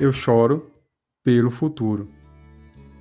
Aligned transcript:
Eu 0.00 0.14
choro 0.14 0.66
pelo 1.22 1.50
futuro. 1.50 2.08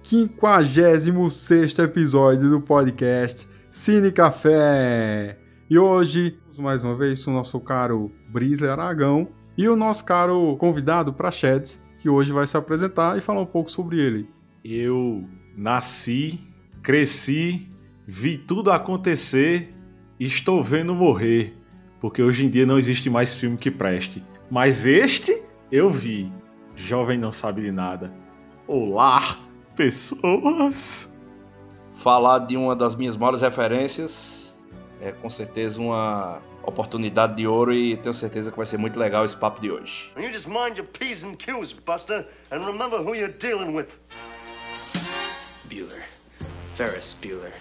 56 0.03 1.79
episódio 1.79 2.49
do 2.49 2.59
podcast 2.59 3.47
Cine 3.71 4.11
Café. 4.11 5.37
E 5.69 5.79
hoje, 5.79 6.37
mais 6.57 6.83
uma 6.83 6.97
vez, 6.97 7.25
o 7.25 7.31
nosso 7.31 7.57
caro 7.61 8.11
Brisa 8.27 8.73
Aragão 8.73 9.29
e 9.57 9.69
o 9.69 9.77
nosso 9.77 10.03
caro 10.03 10.57
convidado 10.57 11.13
para 11.13 11.31
Sheds, 11.31 11.81
que 11.99 12.09
hoje 12.09 12.33
vai 12.33 12.45
se 12.45 12.57
apresentar 12.57 13.17
e 13.17 13.21
falar 13.21 13.39
um 13.39 13.45
pouco 13.45 13.71
sobre 13.71 13.97
ele. 13.97 14.27
Eu 14.61 15.23
nasci, 15.55 16.37
cresci, 16.83 17.69
vi 18.05 18.37
tudo 18.37 18.73
acontecer 18.73 19.69
e 20.19 20.25
estou 20.25 20.61
vendo 20.61 20.93
morrer, 20.93 21.53
porque 22.01 22.21
hoje 22.21 22.45
em 22.45 22.49
dia 22.49 22.65
não 22.65 22.77
existe 22.77 23.09
mais 23.09 23.33
filme 23.33 23.55
que 23.55 23.71
preste. 23.71 24.21
Mas 24.51 24.85
este 24.85 25.41
eu 25.71 25.89
vi. 25.89 26.29
Jovem 26.79 27.17
não 27.17 27.31
sabe 27.31 27.61
de 27.61 27.71
nada. 27.73 28.11
Olá, 28.65 29.21
pessoas! 29.75 31.13
Falar 31.93 32.39
de 32.39 32.55
uma 32.55 32.73
das 32.73 32.95
minhas 32.95 33.17
maiores 33.17 33.41
referências 33.41 34.57
é 35.01 35.11
com 35.11 35.29
certeza 35.29 35.79
uma 35.81 36.41
oportunidade 36.63 37.35
de 37.35 37.45
ouro 37.45 37.73
e 37.73 37.97
tenho 37.97 38.13
certeza 38.13 38.49
que 38.49 38.55
vai 38.55 38.65
ser 38.65 38.77
muito 38.77 38.97
legal 38.97 39.25
esse 39.25 39.35
papo 39.35 39.59
de 39.59 39.69
hoje. 39.69 40.09
You 40.15 40.31
just 40.31 40.47
mind 40.47 40.77
your 40.77 40.87
P's 40.87 41.25
and 41.25 41.35
Q's, 41.35 41.73
Buster, 41.73 42.25
and 42.49 42.65
remember 42.65 43.01
who 43.01 43.13
you're 43.13 43.33
dealing 43.37 43.75
with. 43.75 43.87
Bueller. 45.65 46.07
Ferris 46.77 47.15
Bueller. 47.21 47.53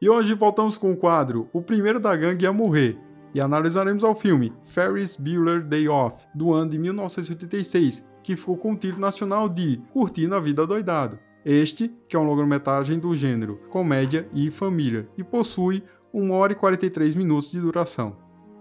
E 0.00 0.08
hoje 0.08 0.32
voltamos 0.32 0.78
com 0.78 0.92
o 0.92 0.96
quadro 0.96 1.50
O 1.52 1.60
Primeiro 1.60 1.98
da 1.98 2.14
Gangue 2.14 2.46
a 2.46 2.52
Morrer, 2.52 2.96
e 3.34 3.40
analisaremos 3.40 4.02
o 4.02 4.14
filme 4.14 4.52
Ferris 4.64 5.16
Bueller 5.16 5.62
Day 5.62 5.88
Off, 5.88 6.26
do 6.34 6.52
ano 6.52 6.70
de 6.70 6.78
1986, 6.78 8.08
que 8.22 8.36
ficou 8.36 8.56
com 8.56 8.72
o 8.72 8.76
título 8.76 9.00
nacional 9.00 9.48
de 9.48 9.80
Curtindo 9.92 10.34
a 10.34 10.40
Vida 10.40 10.66
Doidado. 10.66 11.18
Este, 11.44 11.90
que 12.08 12.16
é 12.16 12.18
um 12.18 12.26
longa-metragem 12.26 12.98
do 12.98 13.14
gênero 13.14 13.60
comédia 13.70 14.28
e 14.34 14.50
família, 14.50 15.08
e 15.16 15.24
possui 15.24 15.82
1 16.12 16.30
hora 16.32 16.52
e 16.52 16.56
43 16.56 17.14
minutos 17.14 17.50
de 17.50 17.60
duração. 17.60 18.16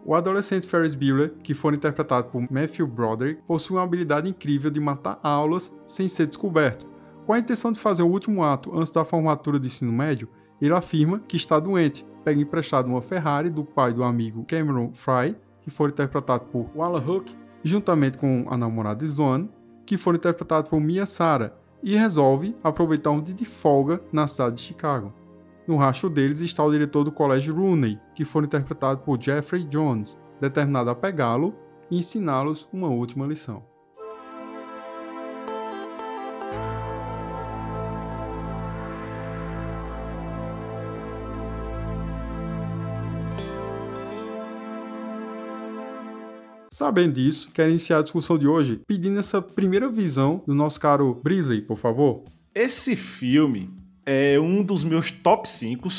O 0.05 0.15
adolescente 0.15 0.65
Ferris 0.65 0.95
Bueller, 0.95 1.33
que 1.43 1.53
foi 1.53 1.75
interpretado 1.75 2.29
por 2.29 2.41
Matthew 2.49 2.87
Broderick, 2.87 3.41
possui 3.43 3.75
uma 3.75 3.83
habilidade 3.83 4.29
incrível 4.29 4.71
de 4.71 4.79
matar 4.79 5.19
aulas 5.21 5.77
sem 5.85 6.07
ser 6.07 6.25
descoberto. 6.25 6.87
Com 7.25 7.33
a 7.33 7.39
intenção 7.39 7.71
de 7.71 7.79
fazer 7.79 8.01
o 8.01 8.07
último 8.07 8.43
ato 8.43 8.75
antes 8.75 8.91
da 8.91 9.03
formatura 9.03 9.59
do 9.59 9.67
ensino 9.67 9.91
médio, 9.91 10.29
ele 10.61 10.73
afirma 10.73 11.19
que 11.19 11.37
está 11.37 11.59
doente, 11.59 12.05
pega 12.23 12.41
emprestado 12.41 12.87
uma 12.87 13.01
Ferrari 13.01 13.49
do 13.49 13.63
pai 13.63 13.93
do 13.93 14.03
amigo 14.03 14.45
Cameron 14.45 14.91
Fry, 14.93 15.35
que 15.61 15.69
foi 15.69 15.89
interpretado 15.89 16.45
por 16.45 16.69
Walla 16.75 16.99
Hook, 16.99 17.35
juntamente 17.63 18.17
com 18.17 18.45
a 18.49 18.57
namorada 18.57 19.03
Sloane, 19.05 19.49
que 19.85 19.97
foi 19.97 20.15
interpretado 20.15 20.69
por 20.69 20.79
Mia 20.79 21.05
Sara, 21.05 21.55
e 21.81 21.95
resolve 21.95 22.55
aproveitar 22.63 23.11
um 23.11 23.21
dia 23.21 23.33
de 23.33 23.45
folga 23.45 24.01
na 24.11 24.27
cidade 24.27 24.57
de 24.57 24.61
Chicago. 24.61 25.13
No 25.65 25.77
rastro 25.77 26.09
deles 26.09 26.41
está 26.41 26.63
o 26.63 26.71
diretor 26.71 27.03
do 27.03 27.11
colégio 27.11 27.55
Rooney, 27.55 27.99
que 28.15 28.25
foi 28.25 28.43
interpretado 28.43 29.01
por 29.01 29.21
Jeffrey 29.21 29.63
Jones, 29.63 30.17
determinado 30.41 30.89
a 30.89 30.95
pegá-lo 30.95 31.55
e 31.89 31.97
ensiná-los 31.97 32.67
uma 32.73 32.87
última 32.87 33.25
lição. 33.25 33.68
Sabendo 46.79 47.15
disso, 47.15 47.51
quero 47.53 47.71
iniciar 47.71 47.97
a 47.97 48.01
discussão 48.01 48.37
de 48.37 48.47
hoje 48.47 48.79
pedindo 48.87 49.19
essa 49.19 49.41
primeira 49.41 49.89
visão 49.89 50.41
do 50.47 50.55
nosso 50.55 50.79
caro 50.79 51.19
Brisley, 51.21 51.61
por 51.61 51.77
favor. 51.77 52.23
Esse 52.55 52.95
filme 52.95 53.69
é 54.05 54.39
um 54.39 54.63
dos 54.63 54.85
meus 54.85 55.11
top 55.11 55.49
5 55.49 55.89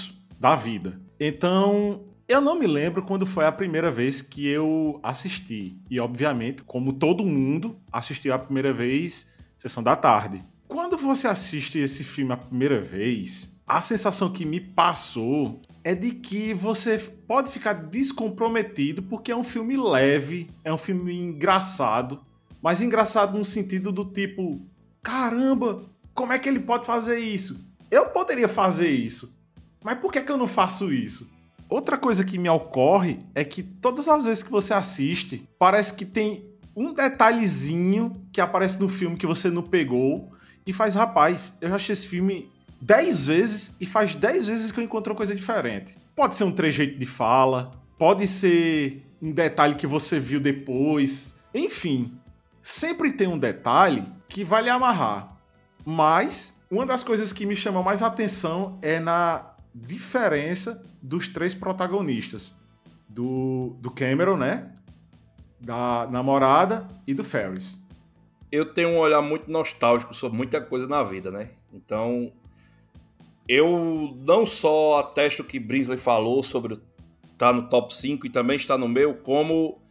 da 0.41 0.57
vida. 0.57 0.99
Então, 1.21 2.01
eu 2.27 2.41
não 2.41 2.59
me 2.59 2.67
lembro 2.67 3.03
quando 3.03 3.27
foi 3.27 3.45
a 3.45 3.53
primeira 3.53 3.91
vez 3.91 4.23
que 4.23 4.47
eu 4.47 4.99
assisti. 5.03 5.77
E, 5.91 6.01
obviamente, 6.01 6.63
como 6.63 6.95
todo 6.95 7.27
mundo, 7.27 7.77
assistiu 7.93 8.33
a 8.33 8.39
primeira 8.39 8.73
vez 8.73 9.35
sessão 9.59 9.83
da 9.83 9.95
tarde. 9.95 10.43
Quando 10.67 10.97
você 10.97 11.29
assiste 11.29 11.79
esse 11.79 12.03
filme 12.03 12.33
a 12.33 12.39
primeira 12.39 12.81
vez, 12.81 13.61
a 13.67 13.83
sensação 13.83 14.33
que 14.33 14.47
me 14.47 14.59
passou 14.59 15.61
é 15.83 15.95
de 15.95 16.13
que 16.13 16.53
você 16.53 16.99
pode 16.99 17.51
ficar 17.51 17.73
descomprometido 17.73 19.03
porque 19.03 19.33
é 19.33 19.37
um 19.37 19.45
filme 19.45 19.77
leve, 19.77 20.51
é 20.65 20.73
um 20.73 20.79
filme 20.79 21.17
engraçado, 21.17 22.21
mas 22.63 22.83
engraçado 22.83 23.37
no 23.37 23.45
sentido 23.45 23.91
do 23.91 24.05
tipo, 24.05 24.61
caramba, 25.03 25.83
como 26.15 26.33
é 26.33 26.39
que 26.39 26.49
ele 26.49 26.61
pode 26.61 26.87
fazer 26.87 27.19
isso? 27.19 27.69
Eu 27.91 28.07
poderia 28.07 28.49
fazer 28.49 28.91
isso, 28.91 29.39
mas 29.83 29.99
por 29.99 30.13
que, 30.13 30.21
que 30.21 30.31
eu 30.31 30.37
não 30.37 30.47
faço 30.47 30.93
isso? 30.93 31.33
Outra 31.69 31.97
coisa 31.97 32.25
que 32.25 32.37
me 32.37 32.49
ocorre 32.49 33.21
é 33.35 33.45
que 33.45 33.63
todas 33.63 34.09
as 34.09 34.25
vezes 34.25 34.43
que 34.43 34.51
você 34.51 34.75
assiste, 34.75 35.49
parece 35.59 35.95
que 35.95 36.05
tem 36.05 36.51
um 36.75 36.93
detalhezinho 36.93 38.27
que 38.33 38.41
aparece 38.41 38.81
no 38.81 38.89
filme 38.89 39.17
que 39.17 39.27
você 39.27 39.51
não 39.51 39.63
pegou 39.63 40.33
e 40.67 40.73
faz, 40.73 40.95
rapaz, 40.95 41.57
eu 41.61 41.75
achei 41.75 41.93
esse 41.93 42.07
filme 42.07 42.51
10 42.81 43.27
vezes 43.27 43.77
e 43.81 43.87
faz 43.87 44.15
10 44.15 44.49
vezes 44.49 44.73
que 44.73 44.81
eu 44.81 44.85
encontro 44.85 45.15
coisa 45.15 45.35
diferente. 45.35 45.99
Pode 46.17 46.37
ser 46.37 46.45
um 46.45 46.53
trejeito 46.53 46.99
de 46.99 47.07
fala, 47.07 47.71
pode 47.99 48.27
ser 48.27 49.05
um 49.21 49.31
detalhe 49.31 49.75
que 49.75 49.87
você 49.87 50.19
viu 50.19 50.41
depois. 50.41 51.41
Enfim, 51.55 52.19
sempre 52.63 53.13
tem 53.13 53.29
um 53.29 53.39
detalhe 53.39 54.05
que 54.29 54.43
vai 54.43 54.63
lhe 54.63 54.71
amarrar. 54.71 55.37
Mas 55.85 56.65
uma 56.71 56.87
das 56.87 57.03
coisas 57.03 57.33
que 57.33 57.45
me 57.45 57.57
chama 57.57 57.83
mais 57.83 58.03
atenção 58.03 58.79
é 58.81 58.99
na 58.99 59.55
diferença 59.75 60.85
dos 61.03 61.29
três 61.29 61.55
protagonistas. 61.55 62.55
Do, 63.09 63.77
do 63.81 63.91
Cameron, 63.91 64.37
né? 64.37 64.73
Da 65.61 66.07
namorada 66.11 66.87
e 67.07 67.13
do 67.13 67.25
Ferris. 67.25 67.79
Eu 68.53 68.65
tenho 68.65 68.91
um 68.91 68.99
olhar 68.99 69.21
muito 69.21 69.51
nostálgico 69.51 70.15
sobre 70.15 70.37
muita 70.37 70.61
coisa 70.61 70.87
na 70.87 71.03
vida, 71.03 71.31
né? 71.31 71.51
Então, 71.73 72.33
eu 73.53 74.17
não 74.25 74.47
só 74.47 75.01
atesto 75.01 75.43
o 75.43 75.45
que 75.45 75.59
Brinsley 75.59 75.99
falou 75.99 76.41
sobre 76.41 76.79
tá 77.37 77.53
no 77.53 77.69
top 77.69 77.93
5 77.93 78.25
e 78.25 78.31
também 78.31 78.57
está 78.57 78.79
no 78.79 78.87
meu, 78.87 79.13
como 79.13 79.83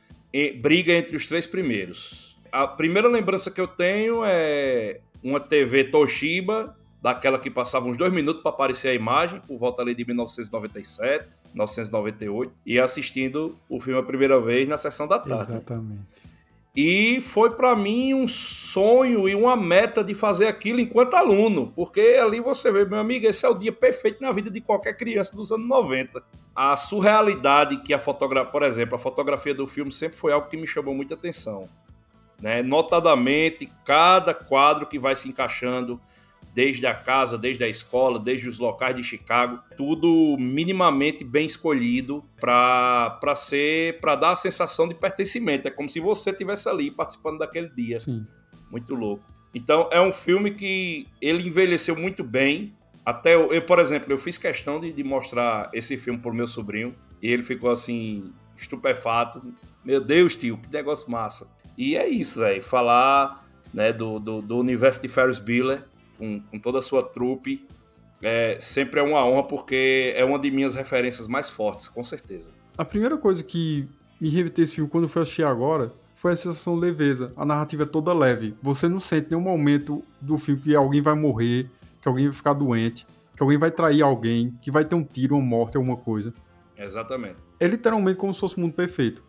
briga 0.62 0.94
entre 0.94 1.18
os 1.18 1.25
três 1.25 1.46
primeiros. 1.46 2.40
A 2.53 2.66
primeira 2.66 3.09
lembrança 3.09 3.52
que 3.52 3.59
eu 3.59 3.68
tenho 3.68 4.24
é 4.24 5.02
uma 5.22 5.42
TV 5.42 5.84
Toshiba, 5.84 6.74
daquela 7.02 7.38
que 7.38 7.52
passava 7.52 7.86
uns 7.88 7.98
dois 7.98 8.14
minutos 8.14 8.42
para 8.42 8.52
aparecer 8.52 8.92
a 8.92 8.94
imagem, 8.94 9.42
por 9.42 9.58
volta 9.58 9.81
ali 9.81 9.94
de 9.94 10.06
1997, 10.06 11.28
1998, 11.48 12.53
e 12.66 12.80
assistindo 12.80 13.58
o 13.68 13.81
filme 13.81 14.00
a 14.00 14.03
primeira 14.03 14.40
vez 14.40 14.69
na 14.69 14.78
sessão 14.78 15.06
da 15.06 15.19
tarde. 15.19 15.52
Exatamente. 15.52 16.39
E 16.82 17.20
foi 17.20 17.50
para 17.50 17.76
mim 17.76 18.14
um 18.14 18.26
sonho 18.26 19.28
e 19.28 19.36
uma 19.36 19.54
meta 19.58 20.02
de 20.02 20.16
fazer 20.16 20.48
aquilo 20.48 20.80
enquanto 20.80 21.14
aluno, 21.14 21.74
porque 21.76 22.18
ali 22.24 22.40
você 22.40 22.72
vê, 22.72 22.86
meu 22.86 23.00
amigo, 23.00 23.28
esse 23.28 23.46
é 23.46 23.50
o 23.50 23.54
dia 23.54 23.74
perfeito 23.74 24.24
na 24.24 24.31
vida 24.31 24.50
de 24.50 24.62
qualquer 24.62 24.96
criança 24.96 25.36
dos 25.36 25.52
anos 25.52 25.68
90. 25.68 26.24
A 26.56 26.78
surrealidade 26.78 27.81
que 27.81 27.94
a 27.94 28.00
fotografia, 28.00 28.50
por 28.50 28.64
exemplo, 28.64 28.96
a 28.96 28.98
fotografia 28.98 29.54
do 29.54 29.68
filme 29.68 29.92
sempre 29.92 30.18
foi 30.18 30.31
algo 30.31 30.48
que 30.48 30.56
me 30.56 30.66
chamou 30.66 30.96
muita 30.96 31.16
atenção. 31.16 31.68
Né? 32.42 32.64
Notadamente, 32.64 33.70
cada 33.84 34.34
quadro 34.34 34.88
que 34.88 34.98
vai 34.98 35.18
se 35.18 35.28
encaixando, 35.28 36.00
desde 36.54 36.86
a 36.86 36.94
casa, 36.94 37.38
desde 37.38 37.63
a 37.63 37.68
escola, 37.68 38.19
desde 38.19 38.50
os 38.50 38.60
locais 38.60 38.96
de 38.96 39.04
Chicago, 39.04 39.60
tudo 39.78 40.36
minimamente 40.40 41.24
bem 41.24 41.46
escolhido 41.46 42.24
para 42.40 43.36
ser 43.36 44.00
para 44.00 44.16
dar 44.16 44.31
a 44.31 44.36
sensação 44.36 44.88
de 44.88 44.96
pertencimento. 44.96 45.68
É 45.68 45.72
como 45.72 45.90
se 45.90 46.00
você 46.00 46.34
tivesse 46.34 46.68
ali 46.68 46.92
participando 46.92 47.40
daquele 47.40 47.69
dia. 47.69 48.00
Sim. 48.00 48.25
Muito 48.72 48.94
louco. 48.96 49.24
Então 49.54 49.90
é 49.92 50.01
um 50.01 50.12
filme 50.12 50.51
que 50.51 51.07
ele 51.22 51.48
envelheceu 51.48 51.96
muito 51.96 52.24
bem. 52.24 52.74
Até 53.06 53.36
eu, 53.36 53.51
eu 53.54 53.62
por 53.62 53.80
exemplo, 53.80 54.12
eu 54.12 54.18
fiz 54.18 54.38
questão 54.38 54.80
de, 54.80 54.92
de 54.92 55.04
mostrar 55.04 55.69
esse 55.74 55.98
filme 55.98 56.19
pro 56.19 56.34
meu 56.34 56.48
sobrinho 56.48 56.96
e 57.22 57.31
ele 57.31 57.44
ficou 57.44 57.69
assim 57.69 58.34
estupefato. 58.57 59.42
Meu 59.84 60.01
Deus, 60.01 60.36
tio, 60.36 60.57
que 60.57 60.72
negócio 60.72 61.10
massa. 61.10 61.50
E 61.78 61.96
é 61.96 62.07
isso, 62.07 62.40
velho. 62.40 62.62
Falar 62.62 63.48
né, 63.74 63.94
do, 63.94 64.19
do, 64.19 64.42
do 64.42 64.57
universo 64.57 65.01
de 65.01 65.07
Ferris 65.07 65.40
Bueller 65.40 65.84
com, 66.19 66.39
com 66.42 66.60
toda 66.60 66.77
a 66.77 66.81
sua 66.81 67.01
trupe. 67.01 67.66
É, 68.21 68.57
sempre 68.60 69.00
é 69.00 69.04
uma 69.04 69.25
honra 69.25 69.44
porque 69.44 70.13
é 70.16 70.25
uma 70.25 70.38
de 70.38 70.51
minhas 70.51 70.75
referências 70.75 71.25
mais 71.27 71.50
fortes, 71.50 71.88
com 71.88 72.04
certeza. 72.04 72.51
A 72.77 72.83
primeira 72.83 73.18
coisa 73.18 73.44
que 73.44 73.88
me 74.19 74.30
remeteu 74.30 74.63
esse 74.63 74.75
filme 74.75 74.89
quando 74.89 75.06
eu 75.06 75.10
fui 75.10 75.21
assistir 75.21 75.44
agora 75.44 75.92
foi 76.16 76.33
a 76.33 76.36
sensação 76.36 76.75
de 76.75 76.81
leveza. 76.81 77.31
A 77.38 77.45
narrativa 77.45 77.83
é 77.83 77.86
toda 77.86 78.13
leve. 78.13 78.54
Você 78.62 78.89
não 78.89 79.00
sente 79.00 79.30
nenhum 79.30 79.42
momento 79.42 80.04
do 80.19 80.38
filme 80.38 80.62
que 80.62 80.75
alguém 80.75 81.01
vai 81.01 81.16
morrer, 81.16 81.69
que 82.01 82.07
alguém 82.10 82.25
vai 82.25 82.36
ficar 82.36 82.54
doente, 82.54 83.07
que 83.36 83.42
alguém 83.42 83.57
vai 83.57 83.72
trair 83.72 84.01
alguém, 84.01 84.51
que 84.62 84.69
vai 84.69 84.83
ter 84.83 84.95
um 84.95 85.04
tiro, 85.04 85.36
uma 85.38 85.45
morte, 85.45 85.77
alguma 85.77 85.95
coisa. 85.95 86.33
Exatamente. 86.77 87.38
É 87.57 87.68
literalmente 87.68 88.18
como 88.18 88.33
se 88.33 88.39
fosse 88.42 88.60
um 88.60 88.63
mundo 88.63 88.74
perfeito. 88.74 89.24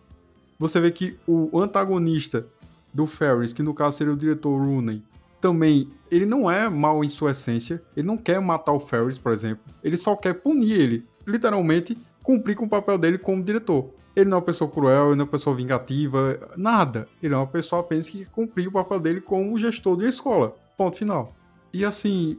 Você 0.59 0.81
vê 0.81 0.91
que 0.91 1.17
o 1.27 1.61
antagonista 1.61 2.47
do 2.93 3.07
Ferris, 3.07 3.53
que 3.53 3.63
no 3.63 3.73
caso 3.73 3.97
seria 3.97 4.13
o 4.13 4.17
diretor 4.17 4.57
Rooney, 4.59 5.03
também, 5.41 5.89
ele 6.11 6.27
não 6.27 6.51
é 6.51 6.69
mal 6.69 7.03
em 7.05 7.09
sua 7.09 7.31
essência, 7.31 7.83
ele 7.97 8.07
não 8.07 8.17
quer 8.17 8.41
matar 8.41 8.73
o 8.73 8.81
Ferris, 8.81 9.19
por 9.19 9.33
exemplo, 9.33 9.63
ele 9.83 9.97
só 9.97 10.15
quer 10.15 10.35
punir 10.35 10.73
ele, 10.73 11.07
literalmente 11.27 11.97
cumprir 12.23 12.55
com 12.55 12.65
o 12.65 12.69
papel 12.69 12.99
dele 12.99 13.19
como 13.19 13.43
diretor. 13.43 13.91
Ele 14.15 14.29
não 14.29 14.37
é 14.37 14.41
uma 14.41 14.47
pessoa 14.47 14.71
cruel, 14.71 15.09
ele 15.09 15.17
não 15.17 15.23
é 15.23 15.25
uma 15.25 15.31
pessoa 15.31 15.55
vingativa, 15.55 16.39
nada. 16.57 17.09
Ele 17.23 17.33
é 17.33 17.37
uma 17.37 17.47
pessoa 17.47 17.81
apenas 17.81 18.09
que 18.09 18.25
cumpriu 18.27 18.69
o 18.69 18.73
papel 18.73 19.01
dele 19.01 19.21
como 19.21 19.57
gestor 19.57 19.97
de 19.97 20.07
escola. 20.07 20.55
Ponto 20.77 20.97
final. 20.97 21.29
E 21.73 21.85
assim, 21.85 22.39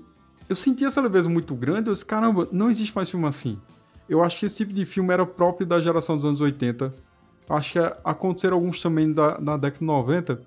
eu 0.49 0.55
senti 0.55 0.83
essa 0.83 1.01
leveza 1.01 1.29
muito 1.29 1.55
grande, 1.55 1.89
eu 1.89 1.93
disse, 1.93 2.05
caramba, 2.05 2.47
não 2.51 2.69
existe 2.69 2.93
mais 2.93 3.09
filme 3.09 3.25
assim. 3.25 3.57
Eu 4.09 4.21
acho 4.21 4.37
que 4.37 4.45
esse 4.45 4.57
tipo 4.57 4.73
de 4.73 4.85
filme 4.85 5.13
era 5.13 5.25
próprio 5.25 5.65
da 5.65 5.79
geração 5.79 6.15
dos 6.15 6.25
anos 6.25 6.41
80. 6.41 6.93
Acho 7.49 7.73
que 7.73 7.79
aconteceram 8.03 8.57
alguns 8.57 8.81
também 8.81 9.11
da, 9.11 9.39
na 9.39 9.55
década 9.55 9.79
de 9.79 9.85
90, 9.85 10.41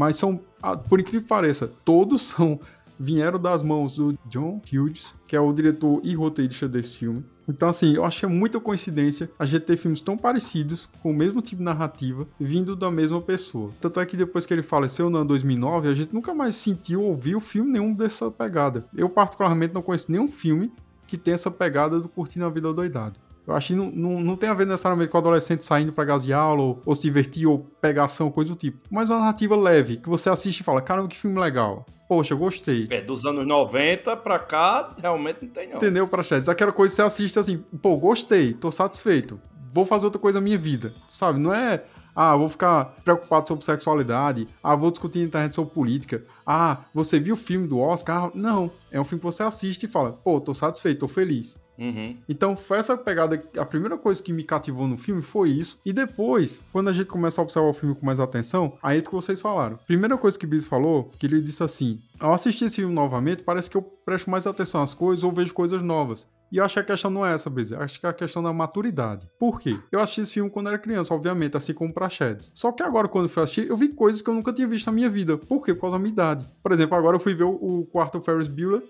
mas 0.00 0.16
são, 0.16 0.40
por 0.88 0.98
incrível 0.98 1.20
que 1.20 1.28
pareça, 1.28 1.70
todos 1.84 2.22
são 2.32 2.58
vieram 2.98 3.38
das 3.38 3.62
mãos 3.62 3.94
do 3.94 4.18
John 4.26 4.62
Hughes, 4.72 5.14
que 5.26 5.36
é 5.36 5.40
o 5.40 5.52
diretor 5.52 6.00
e 6.02 6.14
roteirista 6.14 6.66
desse 6.66 6.96
filme. 6.96 7.22
Então, 7.46 7.68
assim, 7.68 7.94
eu 7.94 8.04
acho 8.04 8.20
que 8.20 8.24
é 8.24 8.28
muita 8.28 8.58
coincidência 8.58 9.30
a 9.38 9.44
gente 9.44 9.62
ter 9.62 9.76
filmes 9.76 10.00
tão 10.00 10.16
parecidos, 10.16 10.88
com 11.02 11.10
o 11.10 11.14
mesmo 11.14 11.42
tipo 11.42 11.58
de 11.58 11.64
narrativa, 11.64 12.26
vindo 12.38 12.74
da 12.74 12.90
mesma 12.90 13.20
pessoa. 13.20 13.72
Tanto 13.78 14.00
é 14.00 14.06
que 14.06 14.16
depois 14.16 14.46
que 14.46 14.54
ele 14.54 14.62
faleceu 14.62 15.10
no 15.10 15.18
ano 15.18 15.28
2009, 15.28 15.88
a 15.88 15.94
gente 15.94 16.14
nunca 16.14 16.32
mais 16.32 16.54
sentiu 16.54 17.02
ou 17.02 17.08
ouviu 17.08 17.40
filme 17.40 17.72
nenhum 17.72 17.92
dessa 17.92 18.30
pegada. 18.30 18.86
Eu, 18.96 19.10
particularmente, 19.10 19.74
não 19.74 19.82
conheço 19.82 20.10
nenhum 20.10 20.28
filme 20.28 20.72
que 21.06 21.18
tenha 21.18 21.34
essa 21.34 21.50
pegada 21.50 22.00
do 22.00 22.08
Curtindo 22.08 22.46
a 22.46 22.50
Vida 22.50 22.72
Doidado. 22.72 23.18
Eu 23.50 23.56
acho 23.56 23.68
que 23.68 23.74
não, 23.74 23.90
não, 23.90 24.20
não 24.20 24.36
tem 24.36 24.48
a 24.48 24.54
ver 24.54 24.66
necessariamente 24.66 25.10
com 25.10 25.18
o 25.18 25.20
adolescente 25.20 25.66
saindo 25.66 25.92
pra 25.92 26.04
gasear 26.04 26.54
ou, 26.54 26.80
ou 26.86 26.94
se 26.94 27.02
divertir 27.02 27.46
ou 27.46 27.66
pegar 27.80 28.04
ação, 28.04 28.30
coisa 28.30 28.50
do 28.50 28.56
tipo. 28.56 28.78
Mas 28.90 29.10
uma 29.10 29.18
narrativa 29.18 29.56
leve, 29.56 29.96
que 29.96 30.08
você 30.08 30.30
assiste 30.30 30.60
e 30.60 30.62
fala, 30.62 30.80
caramba, 30.80 31.08
que 31.08 31.16
filme 31.16 31.38
legal. 31.38 31.84
Poxa, 32.08 32.34
eu 32.34 32.38
gostei. 32.38 32.86
É, 32.90 33.00
dos 33.00 33.26
anos 33.26 33.46
90 33.46 34.16
pra 34.18 34.38
cá, 34.38 34.94
realmente 35.00 35.38
não 35.42 35.48
tem 35.48 35.68
não. 35.68 35.76
Entendeu, 35.76 36.06
Praxedes? 36.06 36.48
Aquela 36.48 36.72
coisa 36.72 36.92
que 36.92 36.96
você 36.96 37.02
assiste 37.02 37.38
assim, 37.38 37.64
pô, 37.82 37.96
gostei, 37.96 38.52
tô 38.52 38.70
satisfeito. 38.70 39.40
Vou 39.72 39.84
fazer 39.84 40.06
outra 40.06 40.20
coisa 40.20 40.40
na 40.40 40.44
minha 40.44 40.58
vida, 40.58 40.94
sabe? 41.06 41.38
Não 41.38 41.54
é 41.54 41.84
ah, 42.14 42.36
vou 42.36 42.48
ficar 42.48 42.96
preocupado 43.04 43.48
sobre 43.48 43.64
sexualidade. 43.64 44.48
Ah, 44.62 44.74
vou 44.74 44.90
discutir 44.90 45.20
na 45.20 45.26
internet 45.26 45.54
sobre 45.54 45.72
política. 45.72 46.24
Ah, 46.44 46.84
você 46.92 47.18
viu 47.18 47.34
o 47.34 47.36
filme 47.36 47.66
do 47.66 47.78
Oscar? 47.78 48.30
Não. 48.34 48.70
É 48.90 49.00
um 49.00 49.04
filme 49.04 49.20
que 49.20 49.24
você 49.24 49.42
assiste 49.42 49.84
e 49.84 49.88
fala, 49.88 50.12
pô, 50.12 50.40
tô 50.40 50.52
satisfeito, 50.52 51.00
tô 51.00 51.08
feliz. 51.08 51.56
Uhum. 51.80 52.16
Então 52.28 52.54
foi 52.54 52.78
essa 52.78 52.96
pegada. 52.96 53.42
A 53.56 53.64
primeira 53.64 53.96
coisa 53.96 54.22
que 54.22 54.32
me 54.32 54.44
cativou 54.44 54.86
no 54.86 54.98
filme 54.98 55.22
foi 55.22 55.48
isso. 55.48 55.80
E 55.84 55.92
depois, 55.92 56.60
quando 56.70 56.88
a 56.88 56.92
gente 56.92 57.06
começa 57.06 57.40
a 57.40 57.44
observar 57.44 57.68
o 57.68 57.72
filme 57.72 57.94
com 57.94 58.04
mais 58.04 58.20
atenção, 58.20 58.76
aí 58.82 58.98
é 58.98 59.02
que 59.02 59.10
vocês 59.10 59.40
falaram. 59.40 59.78
Primeira 59.86 60.18
coisa 60.18 60.38
que 60.38 60.46
Bis 60.46 60.66
falou, 60.66 61.10
que 61.18 61.26
ele 61.26 61.40
disse 61.40 61.62
assim: 61.62 61.98
ao 62.18 62.34
assistir 62.34 62.66
esse 62.66 62.76
filme 62.76 62.94
novamente, 62.94 63.42
parece 63.42 63.70
que 63.70 63.76
eu 63.78 63.82
presto 63.82 64.30
mais 64.30 64.46
atenção 64.46 64.82
às 64.82 64.92
coisas 64.92 65.24
ou 65.24 65.32
vejo 65.32 65.54
coisas 65.54 65.80
novas. 65.80 66.28
E 66.52 66.56
eu 66.56 66.64
acho 66.64 66.74
que 66.74 66.80
a 66.80 66.84
questão 66.84 67.10
não 67.10 67.24
é 67.24 67.32
essa, 67.32 67.48
Brisa. 67.48 67.78
Acho 67.78 68.00
que 68.00 68.06
é 68.06 68.08
a 68.08 68.12
questão 68.12 68.42
da 68.42 68.52
maturidade. 68.52 69.26
Por 69.38 69.60
quê? 69.60 69.78
Eu 69.90 70.00
assisti 70.00 70.22
esse 70.22 70.32
filme 70.32 70.50
quando 70.50 70.68
era 70.68 70.78
criança, 70.78 71.14
obviamente, 71.14 71.56
assim 71.56 71.72
como 71.72 71.94
pra 71.94 72.08
Sheds. 72.08 72.50
Só 72.56 72.72
que 72.72 72.82
agora, 72.82 73.06
quando 73.06 73.26
eu 73.26 73.28
fui 73.28 73.42
assistir, 73.42 73.68
eu 73.68 73.76
vi 73.76 73.88
coisas 73.88 74.20
que 74.20 74.28
eu 74.28 74.34
nunca 74.34 74.52
tinha 74.52 74.66
visto 74.66 74.86
na 74.86 74.92
minha 74.92 75.08
vida. 75.08 75.38
Por 75.38 75.64
quê? 75.64 75.72
Por 75.72 75.82
causa 75.82 75.96
da 75.96 76.02
minha 76.02 76.12
idade. 76.12 76.44
Por 76.60 76.72
exemplo, 76.72 76.96
agora 76.96 77.16
eu 77.16 77.20
fui 77.20 77.34
ver 77.34 77.44
o, 77.44 77.52
o 77.52 77.86
quarto 77.86 78.20
Ferris 78.20 78.48
Bueller. 78.48 78.82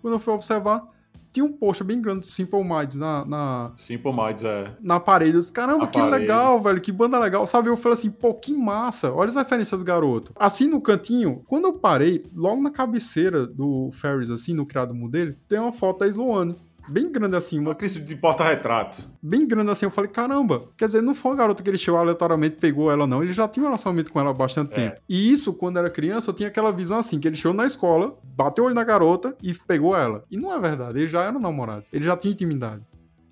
Quando 0.00 0.14
eu 0.14 0.20
fui 0.20 0.32
observar, 0.32 0.88
tinha 1.38 1.44
um 1.44 1.52
post 1.52 1.84
bem 1.84 2.02
grande 2.02 2.26
de 2.26 2.34
Simple 2.34 2.64
Minds 2.64 2.96
na, 2.96 3.24
na. 3.24 3.72
Simple 3.76 4.12
Minds, 4.12 4.44
é. 4.44 4.72
Na 4.82 4.98
parede. 4.98 5.34
Eu 5.34 5.40
disse, 5.40 5.52
Caramba, 5.52 5.86
que 5.86 6.00
legal, 6.02 6.60
velho. 6.60 6.80
Que 6.80 6.90
banda 6.90 7.18
legal. 7.18 7.46
Sabe? 7.46 7.68
Eu 7.68 7.76
falei 7.76 7.96
assim, 7.96 8.10
pô, 8.10 8.34
que 8.34 8.52
massa. 8.52 9.12
Olha 9.12 9.28
as 9.28 9.36
referências 9.36 9.78
do 9.80 9.84
garoto. 9.84 10.32
Assim 10.36 10.68
no 10.68 10.80
cantinho, 10.80 11.42
quando 11.46 11.66
eu 11.66 11.74
parei, 11.74 12.24
logo 12.34 12.60
na 12.60 12.70
cabeceira 12.70 13.46
do 13.46 13.90
Ferris, 13.92 14.30
assim, 14.30 14.52
no 14.52 14.66
criado 14.66 14.94
modelo, 14.94 15.34
tem 15.48 15.60
uma 15.60 15.72
foto 15.72 16.00
da 16.00 16.08
Sloane 16.08 16.56
bem 16.88 17.10
grande 17.10 17.36
assim. 17.36 17.58
Uma 17.58 17.74
crise 17.74 18.00
de 18.00 18.16
porta-retrato. 18.16 19.08
Bem 19.22 19.46
grande 19.46 19.70
assim. 19.70 19.86
Eu 19.86 19.90
falei, 19.90 20.10
caramba. 20.10 20.68
Quer 20.76 20.86
dizer, 20.86 21.02
não 21.02 21.14
foi 21.14 21.32
uma 21.32 21.36
garota 21.36 21.62
que 21.62 21.70
ele 21.70 21.78
chegou 21.78 21.98
aleatoriamente 22.00 22.56
pegou 22.56 22.90
ela, 22.90 23.06
não. 23.06 23.22
Ele 23.22 23.32
já 23.32 23.46
tinha 23.46 23.64
um 23.64 23.66
relacionamento 23.66 24.12
com 24.12 24.20
ela 24.20 24.30
há 24.30 24.34
bastante 24.34 24.72
é. 24.72 24.74
tempo. 24.74 25.00
E 25.08 25.30
isso, 25.30 25.52
quando 25.52 25.78
era 25.78 25.90
criança, 25.90 26.30
eu 26.30 26.34
tinha 26.34 26.48
aquela 26.48 26.72
visão 26.72 26.98
assim, 26.98 27.18
que 27.18 27.28
ele 27.28 27.36
chegou 27.36 27.54
na 27.54 27.66
escola, 27.66 28.16
bateu 28.22 28.64
o 28.64 28.66
olho 28.66 28.74
na 28.74 28.84
garota 28.84 29.36
e 29.42 29.54
pegou 29.54 29.96
ela. 29.96 30.24
E 30.30 30.36
não 30.36 30.52
é 30.52 30.58
verdade. 30.58 30.98
Ele 30.98 31.06
já 31.06 31.22
era 31.22 31.38
namorado. 31.38 31.84
Ele 31.92 32.04
já 32.04 32.16
tinha 32.16 32.32
intimidade. 32.32 32.82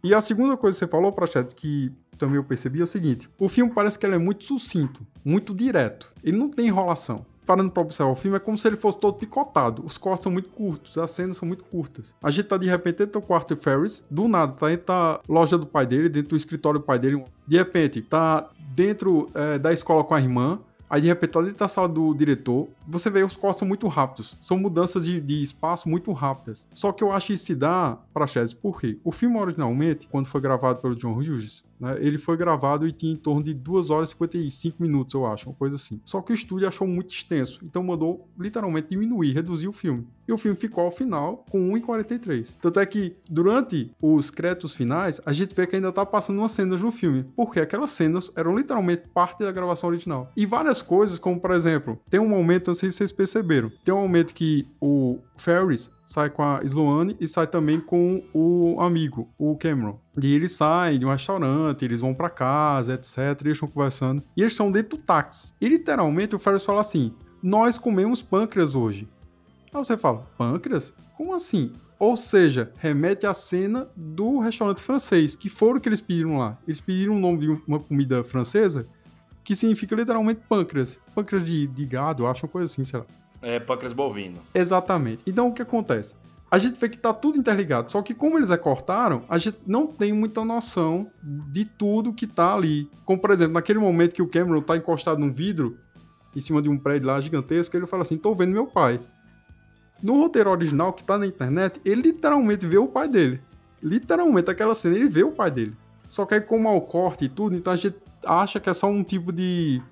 E 0.02 0.14
a 0.14 0.20
segunda 0.20 0.56
coisa 0.56 0.76
que 0.78 0.84
você 0.84 0.90
falou, 0.90 1.12
Prachetes, 1.12 1.52
que 1.52 1.92
também 2.16 2.36
eu 2.36 2.44
percebi 2.44 2.80
é 2.80 2.84
o 2.84 2.86
seguinte: 2.86 3.28
o 3.38 3.48
filme 3.48 3.72
parece 3.72 3.98
que 3.98 4.06
ele 4.06 4.14
é 4.14 4.18
muito 4.18 4.44
sucinto, 4.44 5.06
muito 5.24 5.54
direto. 5.54 6.12
Ele 6.22 6.36
não 6.36 6.48
tem 6.48 6.66
enrolação 6.66 7.26
parando 7.46 7.70
pra 7.70 7.82
observar 7.82 8.10
o 8.10 8.16
filme, 8.16 8.36
é 8.36 8.40
como 8.40 8.58
se 8.58 8.66
ele 8.66 8.76
fosse 8.76 8.98
todo 8.98 9.16
picotado. 9.16 9.84
Os 9.86 9.96
cortes 9.96 10.24
são 10.24 10.32
muito 10.32 10.48
curtos, 10.48 10.98
as 10.98 11.10
cenas 11.12 11.36
são 11.36 11.46
muito 11.46 11.64
curtas. 11.64 12.14
A 12.22 12.30
gente 12.30 12.46
tá 12.46 12.56
de 12.56 12.66
repente 12.66 12.98
dentro 12.98 13.20
do 13.20 13.26
quarto 13.26 13.54
de 13.54 13.60
Ferris, 13.60 14.04
do 14.10 14.26
nada, 14.26 14.52
tá 14.52 14.68
dentro 14.68 14.86
da 14.86 15.20
loja 15.28 15.56
do 15.56 15.66
pai 15.66 15.86
dele, 15.86 16.08
dentro 16.08 16.30
do 16.30 16.36
escritório 16.36 16.80
do 16.80 16.84
pai 16.84 16.98
dele. 16.98 17.22
De 17.46 17.56
repente, 17.56 18.02
tá 18.02 18.50
dentro 18.74 19.30
é, 19.32 19.58
da 19.58 19.72
escola 19.72 20.02
com 20.02 20.14
a 20.14 20.20
irmã. 20.20 20.58
Aí 20.88 21.00
de 21.00 21.08
repente, 21.08 21.30
tá 21.30 21.40
dentro 21.40 21.56
da 21.56 21.66
sala 21.66 21.88
do 21.88 22.14
diretor, 22.14 22.68
você 22.86 23.10
vê 23.10 23.24
os 23.24 23.36
cortes 23.36 23.58
são 23.58 23.66
muito 23.66 23.88
rápidos. 23.88 24.36
São 24.40 24.56
mudanças 24.56 25.04
de, 25.04 25.20
de 25.20 25.42
espaço 25.42 25.88
muito 25.88 26.12
rápidas. 26.12 26.64
Só 26.72 26.92
que 26.92 27.02
eu 27.02 27.10
acho 27.10 27.28
que 27.28 27.32
isso 27.32 27.44
se 27.44 27.56
dá 27.56 27.98
pra 28.14 28.26
Chess, 28.26 28.54
por 28.54 28.80
quê? 28.80 28.96
O 29.02 29.10
filme 29.10 29.36
originalmente, 29.36 30.06
quando 30.06 30.26
foi 30.26 30.40
gravado 30.40 30.80
pelo 30.80 30.94
John 30.94 31.12
Hughes, 31.12 31.64
né? 31.78 31.96
Ele 32.00 32.18
foi 32.18 32.36
gravado 32.36 32.86
e 32.86 32.92
tinha 32.92 33.12
em 33.12 33.16
torno 33.16 33.42
de 33.42 33.54
2 33.54 33.90
horas 33.90 34.10
e 34.10 34.12
55 34.12 34.82
minutos, 34.82 35.14
eu 35.14 35.26
acho, 35.26 35.48
uma 35.48 35.54
coisa 35.54 35.76
assim. 35.76 36.00
Só 36.04 36.20
que 36.20 36.32
o 36.32 36.34
estúdio 36.34 36.68
achou 36.68 36.86
muito 36.86 37.12
extenso, 37.12 37.60
então 37.64 37.82
mandou 37.82 38.28
literalmente 38.38 38.88
diminuir, 38.90 39.32
reduzir 39.32 39.68
o 39.68 39.72
filme. 39.72 40.06
E 40.28 40.32
o 40.32 40.38
filme 40.38 40.56
ficou 40.56 40.84
ao 40.84 40.90
final 40.90 41.44
com 41.50 41.72
1,43. 41.72 42.54
Tanto 42.60 42.80
é 42.80 42.86
que 42.86 43.16
durante 43.30 43.92
os 44.02 44.30
créditos 44.30 44.74
finais, 44.74 45.20
a 45.24 45.32
gente 45.32 45.54
vê 45.54 45.66
que 45.66 45.76
ainda 45.76 45.92
tá 45.92 46.04
passando 46.04 46.38
umas 46.38 46.50
cenas 46.50 46.82
no 46.82 46.90
filme, 46.90 47.24
porque 47.36 47.60
aquelas 47.60 47.90
cenas 47.90 48.30
eram 48.34 48.56
literalmente 48.56 49.04
parte 49.14 49.38
da 49.44 49.52
gravação 49.52 49.88
original. 49.88 50.30
E 50.36 50.44
várias 50.44 50.82
coisas, 50.82 51.18
como 51.18 51.40
por 51.40 51.52
exemplo, 51.52 51.98
tem 52.10 52.18
um 52.18 52.28
momento, 52.28 52.68
não 52.68 52.74
sei 52.74 52.90
se 52.90 52.96
vocês 52.96 53.12
perceberam, 53.12 53.70
tem 53.84 53.94
um 53.94 54.00
momento 54.00 54.34
que 54.34 54.66
o 54.80 55.18
Ferris 55.36 55.90
sai 56.04 56.30
com 56.30 56.42
a 56.42 56.60
Sloane 56.62 57.16
e 57.20 57.26
sai 57.26 57.46
também 57.46 57.80
com 57.80 58.22
o 58.32 58.80
amigo, 58.80 59.28
o 59.38 59.56
Cameron. 59.56 59.98
E 60.22 60.34
eles 60.34 60.52
saem 60.52 60.98
de 60.98 61.06
um 61.06 61.10
restaurante, 61.10 61.84
eles 61.84 62.00
vão 62.00 62.14
para 62.14 62.30
casa, 62.30 62.94
etc. 62.94 63.18
Eles 63.40 63.56
estão 63.56 63.68
conversando. 63.68 64.22
E 64.36 64.40
eles 64.40 64.52
estão 64.52 64.70
dentro 64.70 64.96
do 64.96 65.02
táxi. 65.02 65.52
E 65.60 65.68
literalmente 65.68 66.34
o 66.34 66.38
Ferris 66.38 66.64
fala 66.64 66.80
assim: 66.80 67.12
Nós 67.42 67.78
comemos 67.78 68.22
pâncreas 68.22 68.74
hoje. 68.74 69.08
Aí 69.72 69.78
você 69.78 69.96
fala: 69.96 70.26
Pâncreas? 70.38 70.92
Como 71.16 71.34
assim? 71.34 71.72
Ou 71.98 72.16
seja, 72.16 72.72
remete 72.76 73.26
à 73.26 73.32
cena 73.32 73.88
do 73.96 74.38
restaurante 74.38 74.82
francês, 74.82 75.34
que 75.34 75.48
foram 75.48 75.78
o 75.78 75.80
que 75.80 75.88
eles 75.88 76.00
pediram 76.00 76.38
lá. 76.38 76.58
Eles 76.66 76.80
pediram 76.80 77.16
o 77.16 77.18
nome 77.18 77.38
de 77.38 77.62
uma 77.66 77.80
comida 77.80 78.22
francesa 78.22 78.86
que 79.42 79.54
significa 79.54 79.94
literalmente 79.94 80.40
pâncreas. 80.48 81.00
Pâncreas 81.14 81.44
de, 81.44 81.68
de 81.68 81.86
gado, 81.86 82.26
acho 82.26 82.44
uma 82.44 82.52
coisa 82.52 82.70
assim, 82.70 82.82
sei 82.82 82.98
lá. 82.98 83.06
É, 83.42 83.58
pâncreas 83.58 83.92
bovino. 83.92 84.38
Exatamente. 84.54 85.22
Então 85.26 85.48
o 85.48 85.52
que 85.52 85.62
acontece? 85.62 86.14
A 86.50 86.58
gente 86.58 86.78
vê 86.78 86.88
que 86.88 86.96
tá 86.96 87.12
tudo 87.12 87.38
interligado, 87.38 87.90
só 87.90 88.00
que 88.02 88.14
como 88.14 88.38
eles 88.38 88.50
recortaram, 88.50 89.24
a 89.28 89.36
gente 89.36 89.58
não 89.66 89.86
tem 89.86 90.12
muita 90.12 90.44
noção 90.44 91.10
de 91.22 91.64
tudo 91.64 92.12
que 92.12 92.26
tá 92.26 92.54
ali. 92.54 92.88
Como, 93.04 93.20
por 93.20 93.32
exemplo, 93.32 93.54
naquele 93.54 93.80
momento 93.80 94.14
que 94.14 94.22
o 94.22 94.28
Cameron 94.28 94.62
tá 94.62 94.76
encostado 94.76 95.18
num 95.18 95.32
vidro, 95.32 95.76
em 96.34 96.40
cima 96.40 96.62
de 96.62 96.68
um 96.68 96.78
prédio 96.78 97.08
lá 97.08 97.18
gigantesco, 97.20 97.76
ele 97.76 97.86
fala 97.86 98.02
assim: 98.02 98.16
tô 98.16 98.34
vendo 98.34 98.52
meu 98.52 98.66
pai. 98.66 99.00
No 100.02 100.20
roteiro 100.20 100.50
original 100.50 100.92
que 100.92 101.02
tá 101.02 101.18
na 101.18 101.26
internet, 101.26 101.80
ele 101.84 102.02
literalmente 102.02 102.66
vê 102.66 102.78
o 102.78 102.86
pai 102.86 103.08
dele. 103.08 103.40
Literalmente, 103.82 104.50
aquela 104.50 104.74
cena, 104.74 104.94
ele 104.94 105.08
vê 105.08 105.24
o 105.24 105.32
pai 105.32 105.50
dele. 105.50 105.74
Só 106.08 106.24
que 106.24 106.34
aí, 106.34 106.40
como 106.40 106.68
é 106.68 106.70
o 106.70 106.80
corte 106.80 107.24
e 107.24 107.28
tudo, 107.28 107.56
então 107.56 107.72
a 107.72 107.76
gente 107.76 107.96
acha 108.24 108.60
que 108.60 108.70
é 108.70 108.74
só 108.74 108.86
um 108.86 109.02
tipo 109.02 109.32
de 109.32 109.82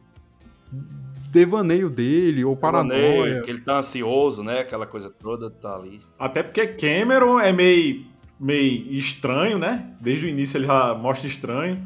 devaneio 1.34 1.90
dele, 1.90 2.44
ou 2.44 2.56
paranoia. 2.56 3.42
que 3.42 3.50
ele 3.50 3.60
tá 3.60 3.78
ansioso, 3.78 4.44
né? 4.44 4.60
Aquela 4.60 4.86
coisa 4.86 5.10
toda 5.10 5.50
tá 5.50 5.74
ali. 5.74 5.98
Até 6.16 6.44
porque 6.44 6.64
Cameron 6.66 7.40
é 7.40 7.52
meio, 7.52 8.06
meio 8.38 8.92
estranho, 8.92 9.58
né? 9.58 9.92
Desde 10.00 10.26
o 10.26 10.28
início 10.28 10.58
ele 10.58 10.66
já 10.66 10.94
mostra 10.94 11.26
estranho. 11.26 11.82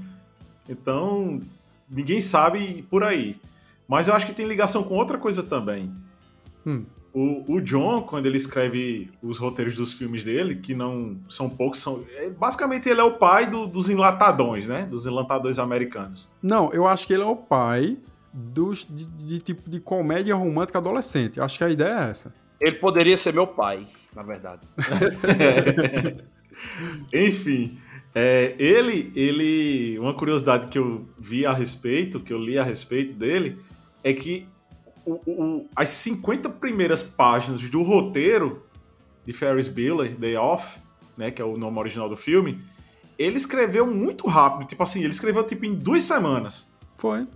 Então, 0.69 1.41
ninguém 1.89 2.21
sabe 2.21 2.85
por 2.91 3.03
aí. 3.03 3.37
Mas 3.89 4.07
eu 4.07 4.15
acho 4.15 4.27
que 4.27 4.35
tem 4.35 4.47
ligação 4.47 4.83
com 4.83 4.95
outra 4.95 5.17
coisa 5.17 5.43
também. 5.43 5.91
Hum. 6.67 6.85
O, 7.15 7.55
o, 7.55 7.61
John, 7.63 8.03
quando 8.03 8.27
ele 8.27 8.37
escreve 8.37 9.11
os 9.23 9.39
roteiros 9.39 9.75
dos 9.75 9.95
filmes 9.95 10.23
dele, 10.23 10.57
que 10.57 10.75
não 10.75 11.17
são 11.27 11.49
poucos, 11.49 11.81
são. 11.81 12.05
É, 12.15 12.29
basicamente 12.29 12.87
ele 12.87 13.01
é 13.01 13.05
o 13.05 13.15
pai 13.15 13.49
do, 13.49 13.67
dos 13.67 13.89
enlatadões, 13.89 14.67
né? 14.67 14.83
Dos 14.85 15.07
enlatadões 15.07 15.59
americanos. 15.59 16.29
Não, 16.43 16.71
eu 16.71 16.87
acho 16.87 17.07
que 17.07 17.15
ele 17.15 17.23
é 17.23 17.27
o 17.27 17.35
pai 17.35 17.97
dos, 18.39 18.87
de, 18.89 19.07
de, 19.07 19.41
tipo 19.41 19.69
de 19.69 19.81
comédia 19.81 20.35
romântica 20.35 20.79
adolescente. 20.79 21.41
Acho 21.41 21.59
que 21.59 21.65
a 21.65 21.71
ideia 21.71 22.07
é 22.07 22.11
essa. 22.11 22.33
Ele 22.61 22.77
poderia 22.77 23.17
ser 23.17 23.35
meu 23.35 23.47
pai, 23.47 23.87
na 24.15 24.23
verdade. 24.23 24.63
Enfim, 27.13 27.79
é, 28.15 28.55
ele, 28.59 29.13
ele, 29.15 29.99
uma 29.99 30.15
curiosidade 30.15 30.69
que 30.69 30.79
eu 30.79 31.07
vi 31.19 31.45
a 31.45 31.53
respeito, 31.53 32.21
que 32.21 32.33
eu 32.33 32.39
li 32.39 32.59
a 32.59 32.63
respeito 32.63 33.15
dele, 33.15 33.59
é 34.03 34.13
que 34.13 34.47
o, 35.05 35.21
o, 35.27 35.69
as 35.75 35.89
50 35.89 36.49
primeiras 36.51 37.03
páginas 37.03 37.69
do 37.69 37.83
roteiro 37.83 38.65
de 39.27 39.33
Ferris 39.33 39.69
Bueller, 39.69 40.17
Day 40.17 40.37
Off, 40.37 40.79
né, 41.17 41.31
que 41.31 41.43
é 41.43 41.45
o 41.45 41.57
nome 41.57 41.79
original 41.79 42.09
do 42.09 42.17
filme, 42.17 42.61
ele 43.19 43.37
escreveu 43.37 43.87
muito 43.87 44.27
rápido. 44.29 44.69
Tipo 44.69 44.83
assim, 44.83 45.01
ele 45.01 45.11
escreveu 45.11 45.45
tipo 45.45 45.65
em 45.65 45.75
duas 45.75 46.05
semanas. 46.05 46.71
Foi. 46.95 47.27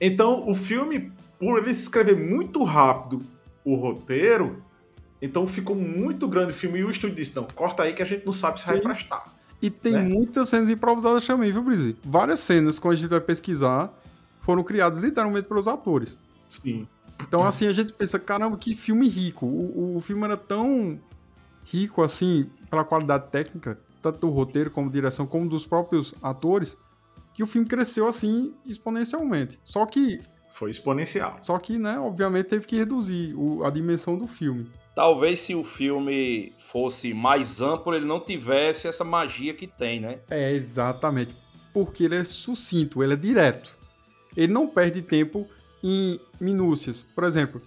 Então, 0.00 0.48
o 0.48 0.54
filme, 0.54 1.12
por 1.38 1.58
ele 1.58 1.70
escrever 1.70 2.16
muito 2.16 2.62
rápido 2.64 3.22
o 3.64 3.74
roteiro, 3.74 4.62
então 5.20 5.46
ficou 5.46 5.74
muito 5.74 6.28
grande 6.28 6.52
o 6.52 6.54
filme. 6.54 6.78
E 6.78 6.84
o 6.84 6.90
estúdio 6.90 7.16
disse: 7.16 7.34
não, 7.36 7.46
corta 7.54 7.82
aí 7.82 7.92
que 7.92 8.02
a 8.02 8.06
gente 8.06 8.24
não 8.24 8.32
sabe 8.32 8.60
se 8.60 8.66
vai 8.66 8.76
Sim. 8.78 8.82
prestar. 8.82 9.34
E 9.60 9.70
tem 9.70 9.92
Né? 9.92 10.02
muitas 10.02 10.48
cenas 10.48 10.68
improvisadas 10.70 11.26
também, 11.26 11.50
viu, 11.50 11.62
Brizzy? 11.62 11.96
Várias 12.04 12.38
cenas, 12.40 12.78
quando 12.78 12.94
a 12.94 12.96
gente 12.96 13.10
vai 13.10 13.20
pesquisar, 13.20 13.92
foram 14.42 14.62
criadas 14.62 15.02
literalmente 15.02 15.48
pelos 15.48 15.66
atores. 15.66 16.16
Sim. 16.48 16.86
Então, 17.20 17.44
assim, 17.44 17.66
a 17.66 17.72
gente 17.72 17.92
pensa, 17.92 18.18
caramba, 18.20 18.56
que 18.56 18.72
filme 18.74 19.08
rico. 19.08 19.44
O, 19.44 19.96
o 19.96 20.00
filme 20.00 20.22
era 20.24 20.36
tão 20.36 21.00
rico, 21.64 22.02
assim, 22.02 22.48
pela 22.70 22.84
qualidade 22.84 23.28
técnica, 23.32 23.76
tanto 24.00 24.20
do 24.20 24.30
roteiro 24.30 24.70
como 24.70 24.88
direção, 24.88 25.26
como 25.26 25.48
dos 25.48 25.66
próprios 25.66 26.14
atores, 26.22 26.76
que 27.38 27.42
o 27.44 27.46
filme 27.46 27.68
cresceu, 27.68 28.04
assim, 28.08 28.52
exponencialmente. 28.66 29.60
Só 29.62 29.86
que, 29.86 30.20
Foi 30.50 30.70
exponencial. 30.70 31.38
só 31.40 31.56
que 31.56 31.78
né, 31.78 31.96
obviamente 31.96 32.46
teve 32.46 32.66
que 32.66 32.74
reduzir 32.74 33.32
o- 33.36 33.62
a 33.64 33.70
dimensão 33.70 34.18
do 34.18 34.26
filme. 34.26 34.68
Talvez 34.92 35.38
se 35.38 35.54
o 35.54 35.62
filme 35.62 36.52
fosse 36.58 37.14
mais 37.14 37.60
amplo, 37.60 37.94
ele 37.94 38.04
não 38.04 38.18
tivesse 38.18 38.88
essa 38.88 39.04
magia 39.04 39.54
que 39.54 39.68
tem, 39.68 40.00
né? 40.00 40.18
É, 40.28 40.52
exatamente. 40.52 41.32
Porque 41.72 42.02
ele 42.02 42.16
é 42.16 42.24
sucinto, 42.24 43.04
ele 43.04 43.12
é 43.12 43.16
direto. 43.16 43.78
Ele 44.36 44.52
não 44.52 44.66
perde 44.66 45.00
tempo 45.00 45.46
em 45.80 46.18
minúcias. 46.40 47.04
Por 47.14 47.22
exemplo, 47.22 47.62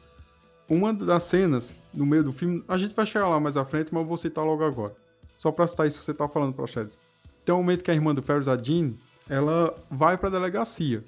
uma 0.68 0.94
das 0.94 1.24
cenas 1.24 1.78
no 1.94 2.06
meio 2.06 2.26
do 2.26 2.34
filme, 2.34 2.62
a 2.68 2.78
gente 2.78 2.94
vai 2.94 3.06
chegar 3.06 3.30
lá 3.30 3.40
mais 3.40 3.56
à 3.56 3.64
frente, 3.64 3.94
mas 3.94 4.02
eu 4.04 4.08
vou 4.10 4.18
citar 4.18 4.44
logo 4.44 4.66
agora. 4.66 4.94
Só 5.34 5.50
pra 5.50 5.66
citar 5.66 5.88
isso 5.88 5.98
que 5.98 6.04
você 6.04 6.14
tá 6.14 6.28
falando, 6.28 6.54
Prochedes. 6.54 6.98
Tem 7.46 7.56
um 7.56 7.60
momento 7.60 7.86
que 7.86 7.90
a 7.92 7.94
irmã 7.94 8.14
do 8.14 8.22
Ferris, 8.22 8.50
a 8.50 8.58
Jean, 8.58 8.96
ela 9.30 9.74
vai 9.90 10.18
pra 10.18 10.30
delegacia. 10.30 11.04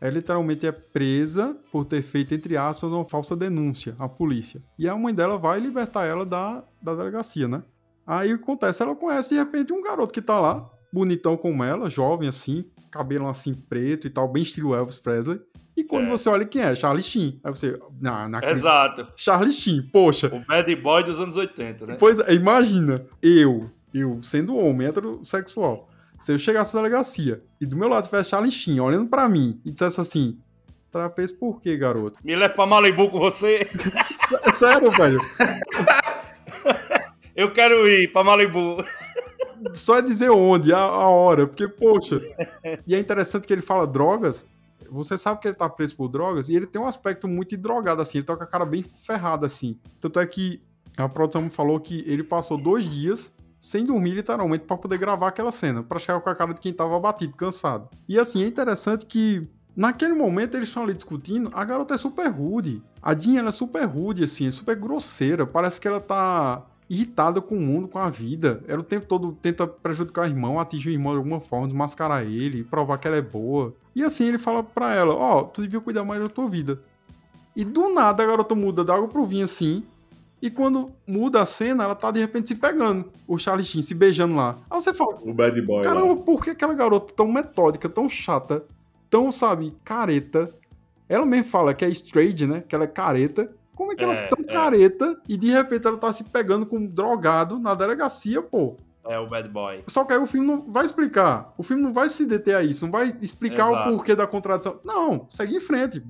Ela 0.00 0.12
literalmente 0.12 0.66
é 0.66 0.72
presa 0.72 1.56
por 1.72 1.84
ter 1.84 2.02
feito, 2.02 2.32
entre 2.34 2.56
aspas, 2.56 2.90
uma 2.90 3.04
falsa 3.04 3.34
denúncia 3.34 3.96
à 3.98 4.08
polícia. 4.08 4.62
E 4.78 4.88
a 4.88 4.96
mãe 4.96 5.12
dela 5.12 5.36
vai 5.36 5.58
libertar 5.58 6.04
ela 6.04 6.24
da, 6.24 6.62
da 6.80 6.94
delegacia, 6.94 7.48
né? 7.48 7.62
Aí 8.06 8.32
o 8.32 8.38
que 8.38 8.44
acontece? 8.44 8.82
Ela 8.82 8.94
conhece 8.94 9.30
de 9.30 9.40
repente 9.40 9.72
um 9.72 9.82
garoto 9.82 10.12
que 10.14 10.22
tá 10.22 10.38
lá, 10.38 10.68
bonitão 10.92 11.36
como 11.36 11.64
ela, 11.64 11.90
jovem 11.90 12.28
assim, 12.28 12.64
cabelo 12.90 13.28
assim 13.28 13.54
preto 13.54 14.06
e 14.06 14.10
tal, 14.10 14.28
bem 14.28 14.42
estilo 14.44 14.74
Elvis 14.74 14.96
Presley. 14.96 15.40
E 15.76 15.84
quando 15.84 16.06
É. 16.06 16.10
você 16.10 16.28
olha 16.28 16.44
quem 16.44 16.62
é, 16.62 16.74
Charlie 16.74 17.02
Sheen. 17.02 17.40
Aí 17.44 17.50
você, 17.54 17.78
não 18.00 18.14
acredito. 18.14 18.44
Exato. 18.50 19.06
Charlie 19.16 19.52
Sheen, 19.52 19.82
poxa. 19.92 20.28
O 20.34 20.40
bad 20.46 20.74
boy 20.76 21.02
dos 21.04 21.20
anos 21.20 21.36
80, 21.36 21.86
né? 21.86 21.96
Pois 21.98 22.18
é, 22.20 22.32
imagina, 22.34 23.04
eu, 23.22 23.68
eu 23.92 24.20
sendo 24.22 24.56
homem 24.56 24.86
heterossexual, 24.88 25.88
se 26.18 26.32
eu 26.32 26.38
chegasse 26.38 26.74
na 26.74 26.82
delegacia 26.82 27.42
e 27.60 27.66
do 27.66 27.76
meu 27.76 27.88
lado 27.88 28.04
tivesse 28.06 28.30
Charlie 28.30 28.50
Sheen 28.50 28.80
olhando 28.80 29.08
pra 29.08 29.28
mim 29.28 29.60
e 29.64 29.70
dissesse 29.70 30.00
assim, 30.00 30.38
trapez 30.90 31.30
por 31.32 31.60
quê, 31.60 31.76
garoto? 31.76 32.18
Me 32.24 32.34
leva 32.36 32.52
pra 32.54 32.66
Malibu 32.66 33.08
com 33.10 33.18
você. 33.18 33.66
S- 33.70 34.58
Sério, 34.58 34.90
velho. 34.90 35.20
Eu 37.34 37.52
quero 37.52 37.88
ir 37.88 38.12
pra 38.12 38.24
Malibu. 38.24 38.84
Só 39.74 39.96
é 39.98 40.02
dizer 40.02 40.30
onde, 40.30 40.72
a, 40.72 40.78
a 40.78 41.08
hora, 41.08 41.46
porque, 41.46 41.68
poxa. 41.68 42.20
E 42.86 42.94
é 42.94 42.98
interessante 42.98 43.46
que 43.46 43.52
ele 43.52 43.62
fala 43.62 43.86
drogas. 43.86 44.44
Você 44.90 45.16
sabe 45.18 45.40
que 45.40 45.48
ele 45.48 45.54
tá 45.54 45.68
preso 45.68 45.94
por 45.96 46.08
drogas 46.08 46.48
e 46.48 46.56
ele 46.56 46.66
tem 46.66 46.80
um 46.80 46.86
aspecto 46.86 47.28
muito 47.28 47.56
drogado, 47.56 48.00
assim. 48.00 48.18
Ele 48.18 48.26
tá 48.26 48.36
com 48.36 48.42
a 48.42 48.46
cara 48.46 48.64
bem 48.64 48.84
ferrada, 49.04 49.46
assim. 49.46 49.78
Tanto 50.00 50.18
é 50.18 50.26
que 50.26 50.62
a 50.96 51.08
produção 51.08 51.48
falou 51.50 51.78
que 51.78 52.02
ele 52.06 52.24
passou 52.24 52.56
dois 52.56 52.84
dias 52.90 53.32
sem 53.60 53.84
dormir, 53.84 54.12
literalmente, 54.12 54.64
pra 54.64 54.76
poder 54.76 54.98
gravar 54.98 55.28
aquela 55.28 55.50
cena. 55.50 55.82
Pra 55.82 55.98
chegar 55.98 56.20
com 56.20 56.30
a 56.30 56.34
cara 56.34 56.54
de 56.54 56.60
quem 56.60 56.72
tava 56.72 56.96
abatido, 56.96 57.34
cansado. 57.34 57.88
E, 58.08 58.18
assim, 58.18 58.42
é 58.42 58.46
interessante 58.46 59.06
que. 59.06 59.46
Naquele 59.76 60.12
momento 60.12 60.56
eles 60.56 60.66
estão 60.66 60.82
ali 60.82 60.92
discutindo, 60.92 61.50
a 61.52 61.64
garota 61.64 61.94
é 61.94 61.96
super 61.96 62.26
rude. 62.26 62.82
A 63.00 63.14
Jean, 63.14 63.38
ela 63.38 63.48
é 63.48 63.52
super 63.52 63.84
rude, 63.84 64.24
assim, 64.24 64.48
é 64.48 64.50
super 64.50 64.74
grosseira. 64.74 65.46
Parece 65.46 65.80
que 65.80 65.86
ela 65.86 66.00
tá 66.00 66.66
irritada 66.90 67.40
com 67.40 67.56
o 67.56 67.60
mundo, 67.60 67.86
com 67.86 67.98
a 67.98 68.08
vida. 68.08 68.62
Ela 68.66 68.80
o 68.80 68.84
tempo 68.84 69.06
todo 69.06 69.32
tenta 69.40 69.66
prejudicar 69.66 70.22
o 70.22 70.26
irmão, 70.26 70.58
atingir 70.58 70.88
o 70.88 70.92
irmão 70.92 71.12
de 71.12 71.18
alguma 71.18 71.40
forma, 71.40 71.68
desmascarar 71.68 72.22
ele, 72.22 72.64
provar 72.64 72.98
que 72.98 73.06
ela 73.06 73.18
é 73.18 73.22
boa. 73.22 73.74
E 73.94 74.02
assim 74.02 74.26
ele 74.26 74.38
fala 74.38 74.62
pra 74.62 74.94
ela: 74.94 75.14
Ó, 75.14 75.44
tu 75.44 75.62
devia 75.62 75.80
cuidar 75.80 76.04
mais 76.04 76.20
da 76.20 76.28
tua 76.28 76.48
vida. 76.48 76.80
E 77.54 77.64
do 77.64 77.92
nada 77.92 78.22
a 78.22 78.26
garota 78.26 78.54
muda 78.54 78.84
da 78.84 78.94
água 78.94 79.08
pro 79.08 79.26
vinho 79.26 79.44
assim. 79.44 79.84
E 80.40 80.50
quando 80.50 80.92
muda 81.06 81.42
a 81.42 81.44
cena, 81.44 81.84
ela 81.84 81.94
tá 81.94 82.10
de 82.10 82.20
repente 82.20 82.48
se 82.48 82.54
pegando. 82.54 83.10
O 83.26 83.36
Charlie 83.36 83.64
Sheen 83.64 83.82
se 83.82 83.94
beijando 83.94 84.36
lá. 84.36 84.56
Aí 84.70 84.80
você 84.80 84.94
fala: 84.94 85.18
O 85.22 85.34
bad 85.34 85.60
boy. 85.62 85.82
Caramba, 85.82 86.14
lá. 86.14 86.16
por 86.16 86.44
que 86.44 86.50
aquela 86.50 86.74
garota 86.74 87.12
tão 87.12 87.26
metódica, 87.30 87.88
tão 87.88 88.08
chata, 88.08 88.64
tão, 89.10 89.32
sabe, 89.32 89.74
careta? 89.84 90.48
Ela 91.08 91.26
mesmo 91.26 91.50
fala 91.50 91.74
que 91.74 91.84
é 91.84 91.88
straight, 91.88 92.46
né? 92.46 92.62
Que 92.66 92.74
ela 92.74 92.84
é 92.84 92.88
careta. 92.88 93.50
Como 93.74 93.92
é 93.92 93.96
que 93.96 94.04
ela 94.04 94.14
é 94.14 94.24
É, 94.24 94.28
tão 94.28 94.44
é. 94.44 94.52
careta 94.52 95.16
e 95.28 95.36
de 95.36 95.50
repente 95.50 95.86
ela 95.86 95.96
tá 95.96 96.12
se 96.12 96.24
pegando 96.24 96.66
com 96.66 96.76
um 96.78 96.86
drogado 96.86 97.58
na 97.58 97.74
delegacia, 97.74 98.42
pô? 98.42 98.76
É 99.04 99.18
o 99.18 99.26
bad 99.26 99.48
boy. 99.48 99.82
Só 99.86 100.04
que 100.04 100.12
aí 100.12 100.18
o 100.18 100.26
filme 100.26 100.46
não 100.46 100.70
vai 100.70 100.84
explicar. 100.84 101.54
O 101.56 101.62
filme 101.62 101.82
não 101.82 101.92
vai 101.92 102.08
se 102.08 102.26
deter 102.26 102.54
a 102.54 102.62
isso, 102.62 102.84
não 102.84 102.92
vai 102.92 103.16
explicar 103.22 103.68
Exato. 103.70 103.88
o 103.88 103.92
porquê 103.96 104.14
da 104.14 104.26
contradição. 104.26 104.78
Não, 104.84 105.26
segue 105.30 105.56
em 105.56 105.60
frente. 105.60 106.02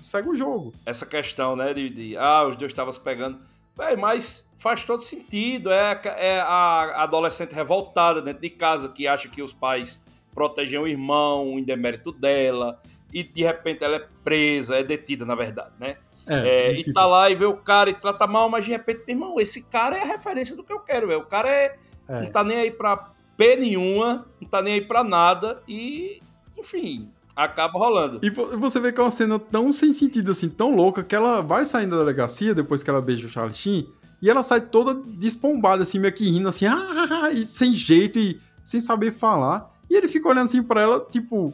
Segue 0.00 0.28
o 0.28 0.36
jogo. 0.36 0.72
Essa 0.84 1.04
questão, 1.04 1.56
né, 1.56 1.74
de, 1.74 1.90
de 1.90 2.16
ah, 2.16 2.46
os 2.46 2.54
dois 2.54 2.70
estavam 2.70 2.92
se 2.92 3.00
pegando. 3.00 3.38
Véi, 3.76 3.96
mas 3.96 4.50
faz 4.58 4.84
todo 4.84 5.00
sentido. 5.00 5.70
É, 5.70 5.80
a- 5.92 6.00
é 6.16 6.40
a 6.40 7.02
adolescente 7.02 7.52
revoltada 7.52 8.22
dentro 8.22 8.40
de 8.42 8.50
casa 8.50 8.88
que 8.88 9.06
acha 9.06 9.28
que 9.28 9.42
os 9.42 9.52
pais 9.52 10.02
protegem 10.34 10.78
o 10.78 10.86
irmão 10.86 11.58
em 11.58 11.62
demérito 11.64 12.12
dela. 12.12 12.80
E 13.12 13.22
de 13.22 13.42
repente 13.44 13.84
ela 13.84 13.96
é 13.96 14.06
presa, 14.24 14.76
é 14.76 14.82
detida, 14.82 15.24
na 15.24 15.34
verdade, 15.34 15.72
né? 15.78 15.96
É, 16.28 16.72
e 16.72 16.92
tá 16.92 17.06
lá 17.06 17.30
e 17.30 17.36
vê 17.36 17.44
o 17.44 17.56
cara 17.56 17.88
e 17.88 17.94
trata 17.94 18.26
mal, 18.26 18.48
mas 18.50 18.64
de 18.64 18.72
repente, 18.72 19.02
meu 19.06 19.14
irmão, 19.14 19.40
esse 19.40 19.62
cara 19.64 19.96
é 19.96 20.02
a 20.02 20.06
referência 20.06 20.56
do 20.56 20.64
que 20.64 20.72
eu 20.72 20.80
quero, 20.80 21.06
velho. 21.06 21.20
O 21.20 21.26
cara 21.26 21.48
é, 21.48 21.76
É. 22.08 22.20
não 22.22 22.30
tá 22.32 22.42
nem 22.42 22.58
aí 22.58 22.70
pra 22.70 22.96
P 23.36 23.56
nenhuma, 23.56 24.26
não 24.40 24.48
tá 24.48 24.60
nem 24.60 24.74
aí 24.74 24.80
pra 24.80 25.04
nada 25.04 25.62
e, 25.68 26.20
enfim, 26.58 27.12
acaba 27.36 27.78
rolando. 27.78 28.18
E 28.22 28.30
vo- 28.30 28.56
você 28.58 28.80
vê 28.80 28.90
que 28.92 28.98
é 28.98 29.04
uma 29.04 29.10
cena 29.10 29.38
tão 29.38 29.72
sem 29.72 29.92
sentido, 29.92 30.30
assim, 30.30 30.48
tão 30.48 30.74
louca, 30.74 31.04
que 31.04 31.14
ela 31.14 31.42
vai 31.42 31.64
saindo 31.64 31.90
da 31.90 31.98
delegacia 31.98 32.54
depois 32.54 32.82
que 32.82 32.88
ela 32.90 33.02
beija 33.02 33.26
o 33.26 33.30
Charlie 33.30 33.54
Sheen, 33.54 33.86
e 34.22 34.30
ela 34.30 34.42
sai 34.42 34.60
toda 34.62 34.94
despombada, 34.94 35.82
assim, 35.82 35.98
meio 35.98 36.14
que 36.14 36.24
rindo, 36.24 36.48
assim, 36.48 36.64
ah, 36.66 37.30
e 37.30 37.46
sem 37.46 37.74
jeito 37.74 38.18
e 38.18 38.40
sem 38.64 38.80
saber 38.80 39.12
falar. 39.12 39.70
E 39.88 39.94
ele 39.94 40.08
fica 40.08 40.28
olhando 40.28 40.46
assim 40.46 40.62
pra 40.62 40.80
ela, 40.80 41.06
tipo, 41.10 41.52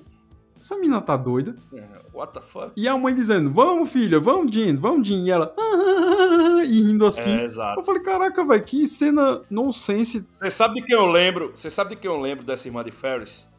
essa 0.58 0.76
menina 0.76 1.00
tá 1.00 1.16
doida. 1.16 1.56
É, 1.74 2.00
What 2.14 2.34
the 2.34 2.40
fuck? 2.42 2.72
E 2.76 2.86
a 2.86 2.96
mãe 2.96 3.14
dizendo, 3.14 3.50
vamos, 3.50 3.90
filha, 3.90 4.20
vamos, 4.20 4.52
Jean, 4.52 4.76
vamos, 4.76 5.08
Jean. 5.08 5.22
E 5.24 5.30
ela, 5.30 5.52
ah, 5.58 6.62
e 6.64 6.80
rindo 6.82 7.04
assim. 7.06 7.30
É, 7.38 7.44
exato. 7.44 7.80
Eu 7.80 7.84
falei, 7.84 8.02
caraca, 8.02 8.44
velho, 8.44 8.62
que 8.62 8.86
cena 8.86 9.40
nonsense. 9.50 10.26
Você 10.32 10.50
sabe 10.50 10.74
de 10.76 10.82
quem 10.86 10.94
eu 10.96 11.06
lembro? 11.06 11.50
Você 11.54 11.70
sabe 11.70 11.90
de 11.90 11.96
quem 11.96 12.10
eu 12.10 12.20
lembro 12.20 12.44
dessa 12.44 12.68
irmã 12.68 12.84
de 12.84 12.90
Ferris? 12.90 13.50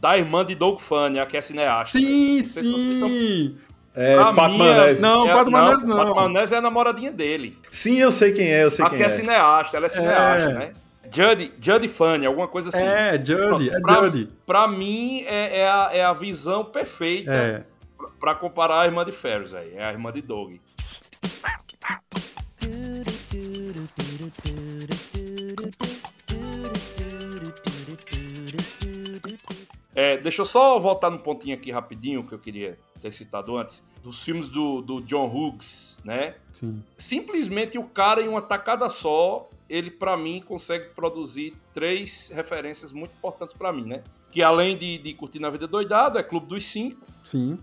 Da 0.00 0.16
irmã 0.16 0.44
de 0.44 0.54
Doug 0.54 0.80
Funny, 0.80 1.18
a 1.20 1.26
que 1.26 1.36
é 1.36 1.40
cineasta. 1.40 1.98
Sim, 1.98 2.38
estão- 2.38 2.62
sim. 2.78 3.56
É, 3.94 4.14
Pra 4.16 4.32
Manese. 4.32 5.02
Não, 5.02 5.28
é, 5.28 5.34
Pato 5.34 5.50
Manese 5.50 5.86
não. 5.86 5.96
Pato 5.96 6.14
Manese 6.14 6.54
é 6.54 6.58
a 6.58 6.60
namoradinha 6.60 7.10
dele. 7.12 7.58
Sim, 7.70 7.98
eu 7.98 8.10
sei 8.12 8.32
quem 8.32 8.46
é, 8.46 8.64
eu 8.64 8.70
sei 8.70 8.84
a 8.84 8.88
quem 8.88 8.98
que 8.98 9.04
é. 9.04 9.06
é. 9.06 9.10
cineasta, 9.10 9.76
ela 9.76 9.86
é 9.86 9.90
cineasta, 9.90 10.48
É. 10.50 10.52
né? 10.54 10.72
Judy, 11.12 11.52
Judy 11.60 11.88
Funny, 11.88 12.24
alguma 12.24 12.46
coisa 12.46 12.68
assim. 12.68 12.84
É, 12.84 13.14
Judy, 13.22 13.68
é 13.68 13.80
Pra- 13.80 13.94
Judy. 13.96 14.30
Pra 14.46 14.68
mim, 14.68 15.24
é, 15.26 15.58
é 15.62 15.68
a, 15.68 15.90
é 15.92 16.04
a 16.04 16.12
visão 16.12 16.64
perfeita 16.64 17.32
É. 17.32 17.62
pra 18.20 18.32
comparar 18.34 18.82
a 18.82 18.84
irmã 18.86 19.04
de 19.04 19.10
Ferris 19.10 19.52
aí. 19.52 19.72
É 19.76 19.84
a 19.84 19.90
irmã 19.90 20.12
de 20.12 20.22
Doug. 20.22 20.54
É, 29.94 30.16
deixa 30.18 30.42
eu 30.42 30.46
só 30.46 30.78
voltar 30.78 31.10
no 31.10 31.18
pontinho 31.18 31.56
aqui 31.56 31.70
rapidinho 31.70 32.22
que 32.24 32.32
eu 32.32 32.38
queria 32.38 32.78
ter 33.00 33.12
citado 33.12 33.56
antes. 33.56 33.82
Dos 34.02 34.22
filmes 34.22 34.48
do, 34.48 34.80
do 34.80 35.00
John 35.00 35.26
Hughes, 35.26 35.98
né? 36.04 36.34
Sim. 36.52 36.82
simplesmente 36.96 37.76
o 37.78 37.84
cara 37.84 38.22
em 38.22 38.28
uma 38.28 38.40
tacada 38.40 38.88
só, 38.88 39.48
ele 39.68 39.90
pra 39.90 40.16
mim 40.16 40.42
consegue 40.46 40.90
produzir 40.94 41.54
três 41.74 42.30
referências 42.34 42.92
muito 42.92 43.12
importantes 43.12 43.54
pra 43.54 43.72
mim, 43.72 43.84
né? 43.84 44.02
Que 44.30 44.42
além 44.42 44.76
de, 44.76 44.98
de 44.98 45.14
Curtir 45.14 45.40
na 45.40 45.50
Vida 45.50 45.66
Doidado, 45.66 46.18
é 46.18 46.22
Clube 46.22 46.46
dos 46.46 46.64
Cinco, 46.66 47.04
Sim. 47.24 47.58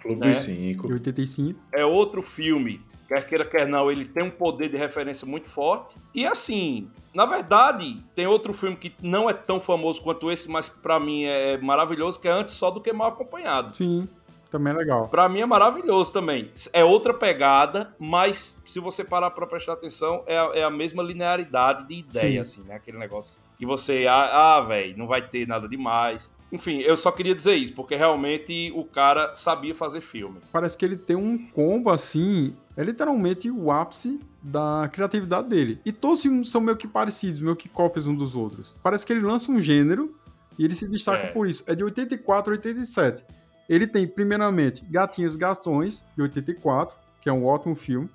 Clube 0.00 0.20
né? 0.20 0.28
dos 0.28 0.38
Cinco. 0.38 0.86
De 0.86 0.92
85. 0.94 1.60
é 1.72 1.84
outro 1.84 2.22
filme, 2.22 2.80
quer 3.12 3.26
queira, 3.26 3.44
quer 3.44 3.68
não, 3.68 3.90
ele 3.90 4.06
tem 4.06 4.22
um 4.22 4.30
poder 4.30 4.70
de 4.70 4.76
referência 4.76 5.26
muito 5.26 5.50
forte. 5.50 5.96
E 6.14 6.24
assim, 6.24 6.90
na 7.14 7.26
verdade, 7.26 8.02
tem 8.14 8.26
outro 8.26 8.54
filme 8.54 8.76
que 8.76 8.94
não 9.02 9.28
é 9.28 9.34
tão 9.34 9.60
famoso 9.60 10.00
quanto 10.00 10.30
esse, 10.30 10.48
mas 10.48 10.68
pra 10.68 10.98
mim 10.98 11.24
é 11.24 11.58
maravilhoso, 11.58 12.20
que 12.20 12.26
é 12.28 12.30
Antes 12.30 12.54
Só 12.54 12.70
do 12.70 12.80
Que 12.80 12.92
Mal 12.92 13.08
Acompanhado. 13.08 13.74
Sim. 13.76 14.08
Também 14.50 14.72
é 14.74 14.76
legal. 14.76 15.08
Pra 15.08 15.30
mim 15.30 15.40
é 15.40 15.46
maravilhoso 15.46 16.12
também. 16.12 16.50
É 16.74 16.84
outra 16.84 17.14
pegada, 17.14 17.94
mas 17.98 18.60
se 18.66 18.78
você 18.78 19.02
parar 19.02 19.30
pra 19.30 19.46
prestar 19.46 19.72
atenção, 19.72 20.22
é 20.26 20.38
a, 20.38 20.50
é 20.54 20.62
a 20.62 20.70
mesma 20.70 21.02
linearidade 21.02 21.88
de 21.88 21.94
ideia, 21.94 22.44
Sim. 22.44 22.60
assim, 22.60 22.68
né? 22.68 22.74
Aquele 22.74 22.98
negócio 22.98 23.40
que 23.56 23.64
você, 23.64 24.06
ah, 24.06 24.56
ah 24.56 24.60
velho, 24.60 24.96
não 24.98 25.06
vai 25.06 25.26
ter 25.26 25.46
nada 25.48 25.66
demais. 25.66 26.30
Enfim, 26.52 26.80
eu 26.80 26.96
só 26.96 27.10
queria 27.10 27.34
dizer 27.34 27.54
isso, 27.54 27.72
porque 27.72 27.96
realmente 27.96 28.70
o 28.76 28.84
cara 28.84 29.34
sabia 29.34 29.74
fazer 29.74 30.02
filme. 30.02 30.38
Parece 30.52 30.76
que 30.76 30.84
ele 30.84 30.96
tem 30.96 31.16
um 31.16 31.38
combo 31.50 31.88
assim, 31.90 32.54
é 32.76 32.84
literalmente 32.84 33.50
o 33.50 33.70
ápice 33.72 34.20
da 34.42 34.88
criatividade 34.92 35.48
dele. 35.48 35.80
E 35.84 35.90
todos 35.90 36.18
os 36.18 36.22
filmes 36.22 36.50
são 36.50 36.60
meio 36.60 36.76
que 36.76 36.86
parecidos, 36.86 37.40
meio 37.40 37.56
que 37.56 37.68
cópias 37.68 38.06
um 38.06 38.14
dos 38.14 38.36
outros. 38.36 38.74
Parece 38.82 39.06
que 39.06 39.12
ele 39.14 39.22
lança 39.22 39.50
um 39.50 39.58
gênero 39.60 40.14
e 40.58 40.64
ele 40.64 40.74
se 40.74 40.86
destaca 40.86 41.28
É. 41.28 41.30
por 41.32 41.48
isso. 41.48 41.64
É 41.66 41.74
de 41.74 41.82
84 41.82 42.52
a 42.52 42.56
87. 42.56 43.24
Ele 43.68 43.86
tem, 43.86 44.06
primeiramente, 44.06 44.84
Gatinhos 44.90 45.36
Gastões, 45.36 46.04
de 46.14 46.22
84, 46.22 46.94
que 47.20 47.30
é 47.30 47.32
um 47.32 47.46
ótimo 47.46 47.74
filme. 47.74 48.10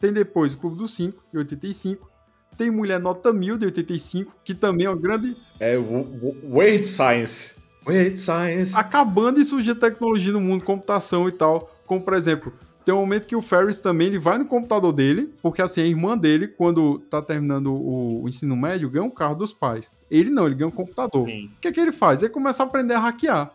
Tem 0.00 0.12
depois 0.12 0.54
o 0.54 0.58
Clube 0.58 0.76
dos 0.78 0.94
Cinco, 0.94 1.22
de 1.30 1.38
85. 1.38 2.08
Tem 2.58 2.72
Mulher 2.72 2.98
Nota 2.98 3.32
Mil, 3.32 3.56
de 3.56 3.66
85, 3.66 4.32
que 4.44 4.52
também 4.52 4.86
é 4.86 4.90
uma 4.90 5.00
grande 5.00 5.36
É 5.60 5.78
Weird 5.78 6.84
Science. 6.84 7.62
Weird 7.86 8.18
Science. 8.18 8.76
acabando 8.76 9.38
de 9.38 9.44
surgir 9.44 9.76
tecnologia 9.76 10.32
no 10.32 10.40
mundo, 10.40 10.64
computação 10.64 11.28
e 11.28 11.32
tal. 11.32 11.72
Como, 11.86 12.02
por 12.02 12.14
exemplo, 12.14 12.52
tem 12.84 12.92
um 12.92 12.98
momento 12.98 13.26
que 13.26 13.36
o 13.36 13.40
Ferris 13.40 13.78
também 13.78 14.08
ele 14.08 14.18
vai 14.18 14.38
no 14.38 14.44
computador 14.44 14.92
dele, 14.92 15.32
porque 15.40 15.62
assim, 15.62 15.82
a 15.82 15.86
irmã 15.86 16.18
dele, 16.18 16.48
quando 16.48 16.98
tá 16.98 17.22
terminando 17.22 17.72
o, 17.72 18.24
o 18.24 18.28
ensino 18.28 18.56
médio, 18.56 18.90
ganha 18.90 19.04
um 19.04 19.10
carro 19.10 19.36
dos 19.36 19.52
pais. 19.52 19.92
Ele 20.10 20.28
não, 20.28 20.46
ele 20.46 20.56
ganha 20.56 20.68
um 20.68 20.72
computador. 20.72 21.26
Sim, 21.26 21.50
O 21.56 21.60
que, 21.60 21.68
é 21.68 21.72
que 21.72 21.78
ele 21.78 21.92
faz? 21.92 22.22
Ele 22.22 22.32
começa 22.32 22.62
a 22.62 22.66
aprender 22.66 22.94
a 22.94 22.98
hackear. 22.98 23.54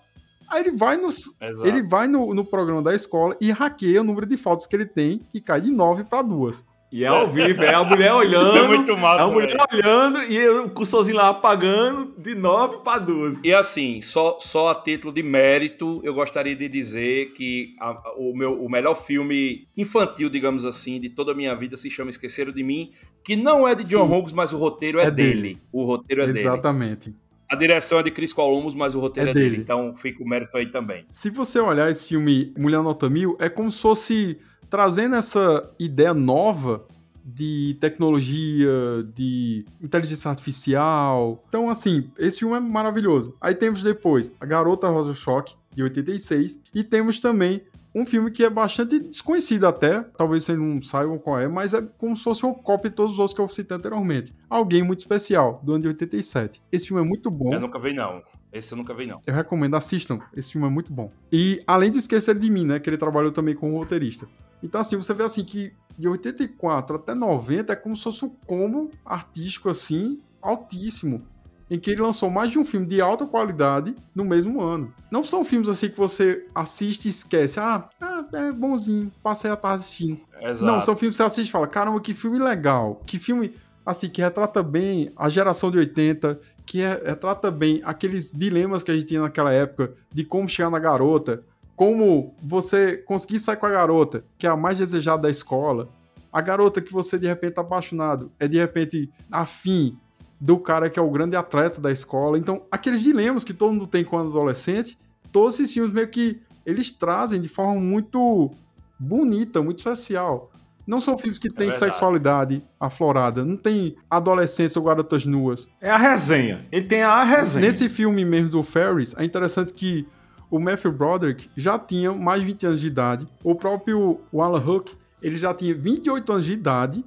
Aí 0.50 0.62
ele 0.62 0.72
vai, 0.72 0.98
nos, 0.98 1.36
exato. 1.42 1.68
ele 1.68 1.82
vai 1.82 2.08
no, 2.08 2.34
no 2.34 2.46
programa 2.46 2.82
da 2.82 2.94
escola 2.94 3.36
e 3.42 3.52
hackeia 3.52 4.02
o 4.02 4.04
número 4.04 4.26
de 4.26 4.38
fotos 4.38 4.66
que 4.66 4.76
ele 4.76 4.86
tem, 4.86 5.20
que 5.32 5.42
cai 5.42 5.60
de 5.60 5.72
9 5.72 6.04
para 6.04 6.22
2. 6.22 6.64
E 6.96 7.04
é 7.04 7.08
ao 7.08 7.28
vivo, 7.28 7.64
é 7.64 7.74
a 7.74 7.84
mulher 7.84 8.10
É 8.12 8.14
olhando. 8.14 8.68
muito 8.70 8.92
É 8.92 8.96
massa, 8.96 9.24
a 9.24 9.28
mulher 9.28 9.58
olhando 9.74 10.22
e 10.32 10.48
o 10.48 10.70
cursorzinho 10.70 11.18
lá 11.18 11.30
apagando 11.30 12.14
de 12.20 12.36
9 12.36 12.78
para 12.84 13.00
12. 13.00 13.42
E 13.44 13.52
assim, 13.52 14.00
só, 14.00 14.38
só 14.40 14.70
a 14.70 14.76
título 14.76 15.12
de 15.12 15.24
mérito, 15.24 16.00
eu 16.04 16.14
gostaria 16.14 16.56
de 16.56 16.70
dizer 16.70 17.34
que 17.34 17.76
a- 17.82 18.14
o, 18.16 18.36
meu, 18.38 18.64
o 18.64 18.70
melhor 18.70 18.94
filme 18.94 19.68
infantil, 19.76 20.30
digamos 20.30 20.66
assim, 20.66 21.00
de 21.00 21.10
toda 21.10 21.32
a 21.32 21.36
minha 21.36 21.56
vida 21.56 21.76
se 21.76 21.90
chama 21.90 22.12
Esqueceram 22.12 22.52
de 22.52 22.64
Mim, 22.64 22.92
que 23.26 23.36
não 23.36 23.68
é 23.68 23.74
de 23.74 23.84
John 23.86 24.06
Sim. 24.08 24.14
Hughes, 24.14 24.32
mas 24.32 24.54
o 24.54 24.58
roteiro 24.58 25.00
é, 25.00 25.06
É 25.06 25.12
dele. 25.12 25.42
dele. 25.42 25.58
O 25.72 25.84
roteiro 25.86 26.22
é 26.22 26.28
dele. 26.28 26.40
Exatamente. 26.40 27.12
A 27.50 27.56
direção 27.56 28.00
é 28.00 28.04
de 28.04 28.12
Chris 28.12 28.34
Columbus, 28.34 28.76
mas 28.76 28.94
o 28.94 29.00
roteiro 29.00 29.30
É 29.30 29.32
é, 29.32 29.34
dele. 29.34 29.50
dele. 29.50 29.62
Então 29.64 29.96
fica 29.96 30.24
o 30.24 30.28
mérito 30.28 30.56
aí 30.56 30.68
também. 30.68 31.06
Se 31.10 31.32
você 31.32 31.60
olhar 31.60 31.90
esse 31.90 32.08
filme 32.10 32.54
Mulher 32.58 32.84
Nota 32.84 33.10
Mil, 33.10 33.36
é 33.40 33.50
como 33.50 33.72
se 33.72 33.80
fosse 33.82 34.38
trazendo 34.74 35.16
essa 35.16 35.72
ideia 35.78 36.16
nova 36.16 36.84
de 37.24 37.78
tecnologia, 37.80 38.72
de 39.14 39.64
inteligência 39.80 40.32
artificial. 40.32 41.44
Então, 41.48 41.70
assim, 41.70 42.10
esse 42.18 42.40
filme 42.40 42.58
é 42.58 42.60
maravilhoso. 42.60 43.36
Aí 43.40 43.54
temos 43.54 43.84
depois 43.84 44.34
A 44.42 44.48
Garota 44.48 44.88
Rosa 44.90 45.14
Choque, 45.14 45.54
de 45.76 45.84
86, 45.84 46.60
e 46.74 46.84
temos 46.84 47.20
também 47.20 47.62
um 47.94 48.04
filme 48.04 48.32
que 48.32 48.44
é 48.44 48.50
bastante 48.50 48.98
desconhecido 48.98 49.68
até, 49.68 50.02
talvez 50.18 50.44
vocês 50.44 50.58
não 50.58 50.82
saibam 50.82 51.20
qual 51.20 51.40
é, 51.40 51.48
mas 51.48 51.76
é 51.76 51.82
como 52.00 52.18
se 52.18 52.24
fosse 52.24 52.44
uma 52.44 52.56
cópia 52.56 52.90
de 52.90 52.96
todos 52.96 53.12
os 53.12 53.20
outros 53.20 53.36
que 53.36 53.42
eu 53.42 53.48
citei 53.48 53.78
anteriormente. 53.78 54.34
Alguém 54.50 54.82
Muito 54.82 55.02
Especial, 55.02 55.62
do 55.64 55.74
ano 55.74 55.84
de 55.84 55.90
87. 55.90 56.60
Esse 56.72 56.88
filme 56.88 57.04
é 57.04 57.06
muito 57.06 57.30
bom. 57.30 57.54
Eu 57.54 57.60
nunca 57.60 57.78
vi, 57.78 57.94
não. 57.94 58.24
Esse 58.52 58.74
eu 58.74 58.78
nunca 58.78 58.94
vi, 58.96 59.06
não. 59.06 59.20
Eu 59.26 59.34
recomendo, 59.36 59.76
assistam. 59.76 60.20
Esse 60.36 60.52
filme 60.52 60.66
é 60.66 60.70
muito 60.70 60.92
bom. 60.92 61.12
E 61.32 61.62
além 61.66 61.92
de 61.92 62.00
esquecer 62.00 62.38
de 62.38 62.50
mim, 62.50 62.66
né? 62.66 62.80
Que 62.80 62.88
ele 62.88 62.98
trabalhou 62.98 63.32
também 63.32 63.56
como 63.56 63.78
roteirista. 63.78 64.28
Então, 64.64 64.80
assim, 64.80 64.96
você 64.96 65.14
vê 65.14 65.24
assim 65.24 65.44
que 65.44 65.74
de 65.98 66.08
84 66.08 66.96
até 66.96 67.14
90 67.14 67.74
é 67.74 67.76
como 67.76 67.96
se 67.96 68.04
fosse 68.04 68.26
um 68.26 68.30
combo 68.30 68.90
artístico, 69.06 69.70
assim, 69.70 70.20
altíssimo. 70.42 71.22
Em 71.70 71.80
que 71.80 71.92
ele 71.92 72.02
lançou 72.02 72.30
mais 72.30 72.52
de 72.52 72.60
um 72.60 72.66
filme 72.66 72.86
de 72.86 73.02
alta 73.02 73.26
qualidade 73.26 73.96
no 74.14 74.24
mesmo 74.24 74.62
ano. 74.62 74.94
Não 75.10 75.24
são 75.24 75.44
filmes 75.44 75.68
assim 75.70 75.90
que 75.90 75.98
você 75.98 76.46
assiste 76.54 77.06
e 77.06 77.10
esquece. 77.10 77.60
Ah, 77.60 77.90
ah, 78.00 78.26
é 78.34 78.52
bonzinho, 78.52 79.12
passei 79.24 79.50
a 79.50 79.56
tarde 79.56 79.84
assistindo. 79.84 80.20
Exato. 80.42 80.72
Não, 80.72 80.82
são 80.82 80.96
filmes 80.96 81.16
que 81.16 81.18
você 81.18 81.24
assiste 81.24 81.50
e 81.50 81.52
fala, 81.52 81.68
caramba, 81.68 82.00
que 82.00 82.14
filme 82.14 82.38
legal. 82.38 83.02
Que 83.06 83.18
filme, 83.18 83.56
assim, 83.86 84.10
que 84.10 84.22
retrata 84.22 84.62
bem 84.62 85.12
a 85.16 85.30
geração 85.30 85.72
de 85.72 85.78
80, 85.78 86.40
que 86.66 86.80
retrata 86.80 87.50
bem 87.50 87.82
aqueles 87.84 88.32
dilemas 88.32 88.84
que 88.84 88.92
a 88.92 88.94
gente 88.94 89.08
tinha 89.08 89.22
naquela 89.22 89.52
época, 89.52 89.94
de 90.14 90.24
como 90.24 90.48
chegar 90.48 90.70
na 90.70 90.80
garota, 90.80 91.44
como 91.76 92.36
você 92.42 92.98
conseguir 92.98 93.40
sair 93.40 93.58
com 93.58 93.66
a 93.66 93.72
garota, 93.72 94.24
que 94.38 94.46
é 94.46 94.50
a 94.50 94.56
mais 94.56 94.78
desejada 94.78 95.24
da 95.24 95.30
escola. 95.30 95.90
A 96.32 96.42
garota 96.42 96.82
que 96.82 96.92
você 96.92 97.18
de 97.18 97.28
repente 97.28 97.54
tá 97.54 97.62
apaixonado, 97.62 98.32
é 98.40 98.48
de 98.48 98.58
repente 98.58 99.10
afim 99.32 99.98
do 100.40 100.58
cara 100.58 100.90
que 100.90 101.00
é 101.00 101.02
o 101.02 101.10
grande 101.10 101.36
atleta 101.36 101.80
da 101.80 101.92
escola. 101.92 102.38
Então, 102.38 102.66
aqueles 102.70 103.02
dilemas 103.02 103.44
que 103.44 103.54
todo 103.54 103.72
mundo 103.72 103.88
tem 103.88 104.04
quando 104.04 104.30
adolescente, 104.30 104.98
todos 105.32 105.56
esses 105.56 105.74
filmes 105.74 105.94
meio 105.94 106.10
que 106.10 106.42
eles 106.66 106.92
trazem 106.92 107.40
de 107.40 107.48
forma 107.48 107.80
muito 107.80 108.52
bonita, 109.00 109.62
muito 109.62 109.80
especial. 109.80 110.52
Não 110.86 111.00
são 111.00 111.18
filmes 111.18 111.40
que 111.40 111.50
têm 111.50 111.70
verdade. 111.70 111.94
sexualidade 111.94 112.62
aflorada, 112.78 113.46
não 113.46 113.56
tem 113.56 113.96
adolescentes 114.10 114.76
ou 114.76 114.84
garotas 114.84 115.26
nuas. 115.26 115.70
É 115.80 115.90
a 115.90 115.98
resenha. 115.98 116.60
Ele 116.72 116.86
tem 116.86 117.02
a 117.04 117.24
resenha. 117.24 117.66
Nesse 117.66 117.88
filme 117.88 118.26
mesmo 118.26 118.50
do 118.50 118.62
Ferris, 118.64 119.16
é 119.18 119.24
interessante 119.24 119.74
que 119.74 120.06
o 120.54 120.60
Matthew 120.60 120.92
Broderick 120.92 121.50
já 121.58 121.80
tinha 121.80 122.14
mais 122.14 122.42
de 122.42 122.46
20 122.46 122.66
anos 122.68 122.80
de 122.80 122.86
idade. 122.86 123.28
O 123.44 123.56
próprio 123.56 124.22
Alan 124.32 124.64
Hook, 124.64 124.96
ele 125.20 125.36
já 125.36 125.52
tinha 125.52 125.74
28 125.74 126.32
anos 126.32 126.46
de 126.46 126.54
idade. 126.54 127.04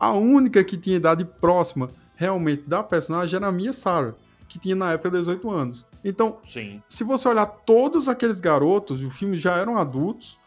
A 0.00 0.12
única 0.12 0.64
que 0.64 0.78
tinha 0.78 0.96
idade 0.96 1.22
próxima 1.22 1.90
realmente 2.14 2.62
da 2.66 2.82
personagem 2.82 3.36
era 3.36 3.48
a 3.48 3.52
Mia 3.52 3.74
Sarah, 3.74 4.14
que 4.48 4.58
tinha 4.58 4.74
na 4.74 4.92
época 4.92 5.10
18 5.10 5.50
anos. 5.50 5.84
Então, 6.02 6.38
Sim. 6.46 6.80
se 6.88 7.04
você 7.04 7.28
olhar 7.28 7.44
todos 7.44 8.08
aqueles 8.08 8.40
garotos, 8.40 9.04
o 9.04 9.10
filme 9.10 9.36
já 9.36 9.56
eram 9.56 9.76
adultos, 9.76 10.38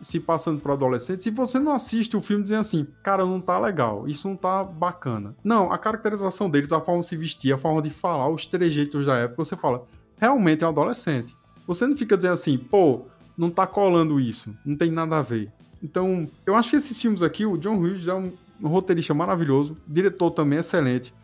se 0.00 0.18
passando 0.18 0.62
por 0.62 0.70
adolescentes, 0.70 1.24
se 1.24 1.30
você 1.30 1.58
não 1.58 1.72
assiste 1.72 2.16
o 2.16 2.22
filme 2.22 2.42
dizendo 2.42 2.60
assim, 2.60 2.86
cara, 3.02 3.26
não 3.26 3.38
tá 3.38 3.58
legal, 3.58 4.08
isso 4.08 4.26
não 4.26 4.34
tá 4.34 4.64
bacana. 4.64 5.36
Não, 5.44 5.70
a 5.70 5.76
caracterização 5.76 6.48
deles, 6.48 6.72
a 6.72 6.80
forma 6.80 7.02
de 7.02 7.06
se 7.08 7.16
vestir, 7.18 7.52
a 7.52 7.58
forma 7.58 7.82
de 7.82 7.90
falar, 7.90 8.30
os 8.30 8.46
trejeitos 8.46 9.04
da 9.04 9.14
época, 9.14 9.44
você 9.44 9.56
fala, 9.56 9.84
realmente 10.16 10.64
é 10.64 10.66
um 10.66 10.70
adolescente. 10.70 11.36
Você 11.68 11.86
não 11.86 11.96
fica 11.96 12.16
dizendo 12.16 12.32
assim, 12.32 12.58
pô, 12.58 13.02
não 13.36 13.48
tá 13.50 13.64
colando 13.66 14.18
isso, 14.18 14.52
não 14.66 14.74
tem 14.76 14.90
nada 14.90 15.18
a 15.18 15.22
ver. 15.22 15.48
Então, 15.80 16.26
eu 16.44 16.56
acho 16.56 16.70
que 16.70 16.76
esses 16.76 17.00
filmes 17.00 17.22
aqui, 17.22 17.46
o 17.46 17.56
John 17.56 17.76
Hughes 17.78 18.08
é 18.08 18.14
um 18.14 18.32
roteirista 18.60 19.14
maravilhoso, 19.14 19.76
diretor 19.86 20.32
também 20.32 20.58
excelente. 20.58 21.14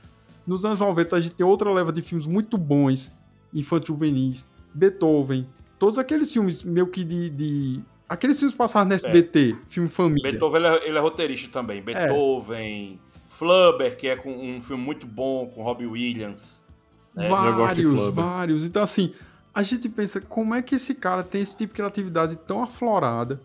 Nos 0.47 0.65
anos 0.65 0.79
90 0.79 1.17
a 1.17 1.21
gente 1.21 1.35
tem 1.35 1.45
outra 1.45 1.73
leva 1.73 1.91
de 1.91 2.01
filmes 2.03 2.27
muito 2.27 2.57
bons, 2.57 3.11
infantil 3.53 3.95
juvenis, 3.97 4.47
Beethoven, 4.73 5.45
todos 5.79 5.99
aqueles 5.99 6.33
filmes 6.33 6.63
meio 6.63 6.87
que 6.87 7.03
de. 7.03 7.31
de- 7.31 7.81
aqueles 8.09 8.39
filmes 8.39 8.55
passados 8.55 8.89
na 8.89 8.95
SBT, 8.95 9.57
filme 9.69 9.89
família. 9.89 10.31
Beethoven 10.31 10.59
ele 10.59 10.67
é, 10.69 10.89
ele 10.89 10.99
é 10.99 11.01
roteirista 11.01 11.49
também. 11.51 11.83
Beethoven, 11.83 13.01
Flubber, 13.29 13.97
que 13.97 14.07
é 14.07 14.17
com 14.17 14.31
um 14.31 14.61
filme 14.61 14.85
muito 14.85 15.07
bom 15.07 15.47
com 15.49 15.63
Robbie 15.63 15.87
Williams. 15.87 16.63
É, 17.17 17.27
eu 17.27 17.31
gosto 17.57 17.75
de 17.77 17.83
vários, 17.85 18.15
vários. 18.15 18.67
Então, 18.67 18.83
assim, 18.83 19.13
a 19.55 19.63
gente 19.63 19.89
pensa, 19.89 20.21
como 20.21 20.55
é 20.55 20.61
que 20.63 20.75
esse 20.75 20.95
cara 20.95 21.23
tem 21.23 21.41
esse 21.41 21.57
tipo 21.57 21.73
de 21.73 21.77
criatividade 21.77 22.37
tão 22.47 22.63
aflorada? 22.63 23.41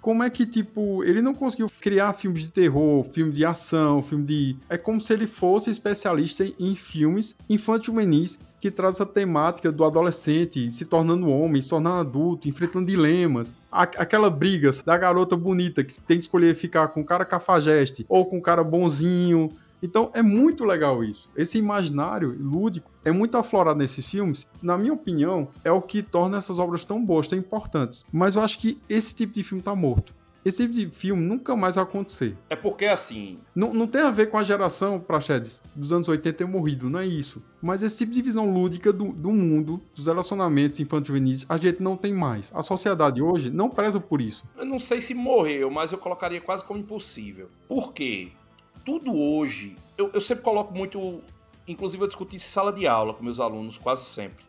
Como 0.00 0.24
é 0.24 0.28
que, 0.28 0.44
tipo, 0.44 1.04
ele 1.04 1.22
não 1.22 1.32
conseguiu 1.32 1.70
criar 1.80 2.12
filmes 2.14 2.42
de 2.42 2.48
terror, 2.48 3.04
filme 3.04 3.30
de 3.30 3.44
ação, 3.44 4.02
filme 4.02 4.24
de. 4.24 4.56
É 4.68 4.76
como 4.76 5.00
se 5.00 5.12
ele 5.12 5.28
fosse 5.28 5.70
especialista 5.70 6.44
em- 6.58 6.74
filmes 6.74 7.36
infantil-juvenis 7.48 8.36
que 8.60 8.68
traz 8.70 8.96
essa 8.96 9.06
temática 9.06 9.70
do 9.70 9.84
adolescente 9.84 10.70
se 10.72 10.86
tornando 10.86 11.28
homem, 11.28 11.62
se 11.62 11.68
tornando 11.68 12.00
adulto, 12.00 12.48
enfrentando 12.48 12.86
dilemas. 12.86 13.54
Aquela 13.70 14.28
briga 14.28 14.70
da 14.84 14.96
garota 14.96 15.36
bonita 15.36 15.84
que 15.84 16.00
tem 16.00 16.18
que 16.18 16.24
escolher 16.24 16.54
ficar 16.56 16.88
com 16.88 17.00
o 17.00 17.04
cara 17.04 17.24
cafajeste 17.24 18.04
ou 18.08 18.26
com 18.26 18.38
o 18.38 18.42
cara 18.42 18.62
bonzinho. 18.64 19.50
Então 19.82 20.10
é 20.14 20.22
muito 20.22 20.64
legal 20.64 21.02
isso. 21.02 21.30
Esse 21.36 21.58
imaginário 21.58 22.36
lúdico 22.38 22.90
é 23.04 23.10
muito 23.10 23.36
aflorado 23.36 23.78
nesses 23.78 24.08
filmes. 24.08 24.46
Na 24.62 24.78
minha 24.78 24.92
opinião, 24.92 25.48
é 25.64 25.72
o 25.72 25.82
que 25.82 26.02
torna 26.02 26.38
essas 26.38 26.58
obras 26.58 26.84
tão 26.84 27.04
boas, 27.04 27.26
tão 27.26 27.38
importantes. 27.38 28.04
Mas 28.12 28.36
eu 28.36 28.42
acho 28.42 28.58
que 28.58 28.80
esse 28.88 29.14
tipo 29.14 29.32
de 29.34 29.42
filme 29.42 29.62
tá 29.62 29.74
morto. 29.74 30.14
Esse 30.44 30.64
tipo 30.64 30.74
de 30.74 30.90
filme 30.90 31.22
nunca 31.24 31.54
mais 31.54 31.76
vai 31.76 31.84
acontecer. 31.84 32.36
É 32.50 32.56
porque 32.56 32.86
assim, 32.86 33.38
Não, 33.54 33.72
não 33.72 33.86
tem 33.86 34.00
a 34.02 34.10
ver 34.10 34.26
com 34.26 34.36
a 34.36 34.42
geração, 34.42 34.98
Praxedes, 34.98 35.62
dos 35.74 35.92
anos 35.92 36.08
80 36.08 36.36
ter 36.36 36.44
morrido, 36.44 36.90
não 36.90 36.98
é 36.98 37.06
isso. 37.06 37.40
Mas 37.60 37.80
esse 37.80 37.98
tipo 37.98 38.10
de 38.10 38.20
visão 38.20 38.52
lúdica 38.52 38.92
do, 38.92 39.12
do 39.12 39.30
mundo, 39.30 39.80
dos 39.94 40.08
relacionamentos 40.08 40.80
infantis 40.80 41.46
a 41.48 41.56
gente 41.56 41.80
não 41.80 41.96
tem 41.96 42.12
mais. 42.12 42.50
A 42.56 42.60
sociedade 42.62 43.22
hoje 43.22 43.50
não 43.50 43.70
preza 43.70 44.00
por 44.00 44.20
isso. 44.20 44.44
eu 44.58 44.64
não 44.64 44.80
sei 44.80 45.00
se 45.00 45.14
morreu, 45.14 45.70
mas 45.70 45.92
eu 45.92 45.98
colocaria 45.98 46.40
quase 46.40 46.64
como 46.64 46.80
impossível. 46.80 47.48
Por 47.68 47.92
quê? 47.92 48.32
Tudo 48.84 49.16
hoje, 49.16 49.76
eu, 49.96 50.10
eu 50.12 50.20
sempre 50.20 50.42
coloco 50.44 50.72
muito, 50.74 51.22
inclusive 51.66 52.02
eu 52.02 52.06
discuti 52.06 52.38
sala 52.38 52.72
de 52.72 52.86
aula 52.86 53.14
com 53.14 53.22
meus 53.22 53.40
alunos 53.40 53.78
quase 53.78 54.04
sempre. 54.04 54.44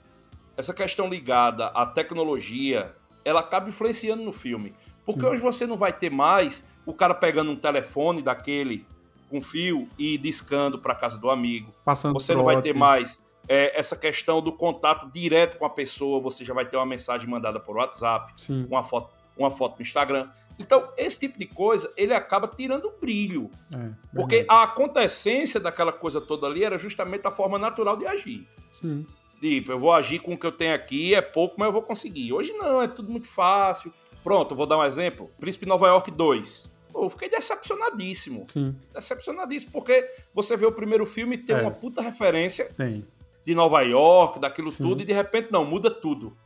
Essa 0.56 0.74
questão 0.74 1.08
ligada 1.08 1.68
à 1.68 1.86
tecnologia 1.86 2.96
ela 3.26 3.40
acaba 3.40 3.70
influenciando 3.70 4.24
no 4.24 4.34
filme. 4.34 4.74
Porque 5.06 5.22
Sim. 5.22 5.28
hoje 5.28 5.42
você 5.42 5.66
não 5.66 5.78
vai 5.78 5.94
ter 5.94 6.10
mais 6.10 6.66
o 6.86 6.94
cara 6.94 7.14
pegando 7.14 7.52
um 7.52 7.56
telefone 7.56 8.22
daquele 8.22 8.86
com 9.30 9.42
fio 9.42 9.88
e 9.98 10.18
discando 10.18 10.78
para 10.78 10.94
casa 10.94 11.18
do 11.18 11.30
amigo. 11.30 11.74
Passando 11.84 12.14
você 12.14 12.36
não 12.36 12.44
vai 12.44 12.62
ter 12.62 12.74
mais 12.74 13.26
é, 13.48 13.78
essa 13.78 13.96
questão 13.96 14.42
do 14.42 14.52
contato 14.52 15.10
direto 15.12 15.58
com 15.58 15.66
a 15.66 15.70
pessoa, 15.70 16.20
você 16.20 16.46
já 16.46 16.54
vai 16.54 16.66
ter 16.66 16.78
uma 16.78 16.86
mensagem 16.86 17.28
mandada 17.28 17.60
por 17.60 17.78
WhatsApp, 17.78 18.34
Sim. 18.38 18.68
uma 18.70 18.84
foto, 18.84 19.14
uma 19.38 19.50
foto 19.52 19.78
no 19.78 19.82
Instagram. 19.82 20.30
Então, 20.60 20.90
esse 20.98 21.20
tipo 21.20 21.38
de 21.40 21.46
coisa, 21.46 21.92
ele 21.98 22.14
acaba 22.14 22.48
tirando 22.48 22.86
o 22.86 22.92
brilho. 23.00 23.50
É, 23.76 23.90
porque 24.14 24.46
a 24.48 24.64
acontecência 24.64 25.60
daquela 25.60 25.92
coisa 25.92 26.22
toda 26.22 26.48
ali 26.48 26.64
era 26.64 26.78
justamente 26.78 27.26
a 27.26 27.32
forma 27.32 27.58
natural 27.58 27.98
de 27.98 28.06
agir. 28.06 28.48
Sim. 28.72 29.06
Tipo, 29.40 29.74
eu 29.74 29.80
vou 29.80 29.92
agir 29.92 30.20
com 30.20 30.34
o 30.34 30.38
que 30.38 30.46
eu 30.46 30.52
tenho 30.52 30.74
aqui, 30.74 31.14
é 31.14 31.22
pouco, 31.22 31.56
mas 31.58 31.68
eu 31.68 31.74
vou 31.74 31.82
conseguir. 31.82 32.32
Hoje 32.32 32.54
não, 32.54 32.82
é 32.82 32.88
tudo 32.88 33.12
muito 33.12 33.28
fácil. 33.28 33.94
Pronto, 34.24 34.56
vou 34.56 34.66
dar 34.66 34.78
um 34.78 34.86
exemplo. 34.86 35.30
Príncipe 35.40 35.66
Nova 35.66 35.88
York 35.88 36.10
2. 36.10 36.72
Pô, 36.94 37.06
eu 37.06 37.10
fiquei 37.10 37.28
decepcionadíssimo. 37.28 38.46
Sim. 38.50 38.76
Decepcionadíssimo, 38.94 39.72
porque 39.72 40.10
você 40.34 40.56
vê 40.56 40.66
o 40.66 40.72
primeiro 40.72 41.06
filme 41.06 41.36
e 41.36 41.40
tem 41.40 41.56
é. 41.58 41.62
uma 41.62 41.72
puta 41.72 42.02
referência 42.02 42.72
tem. 42.78 43.06
de 43.44 43.54
Nova 43.54 43.82
York, 43.82 44.40
daquilo 44.40 44.72
Sim. 44.72 44.84
tudo, 44.84 45.02
e 45.02 45.06
de 45.06 45.12
repente 45.12 45.52
não, 45.52 45.66
muda 45.66 45.92
tudo. 45.92 46.38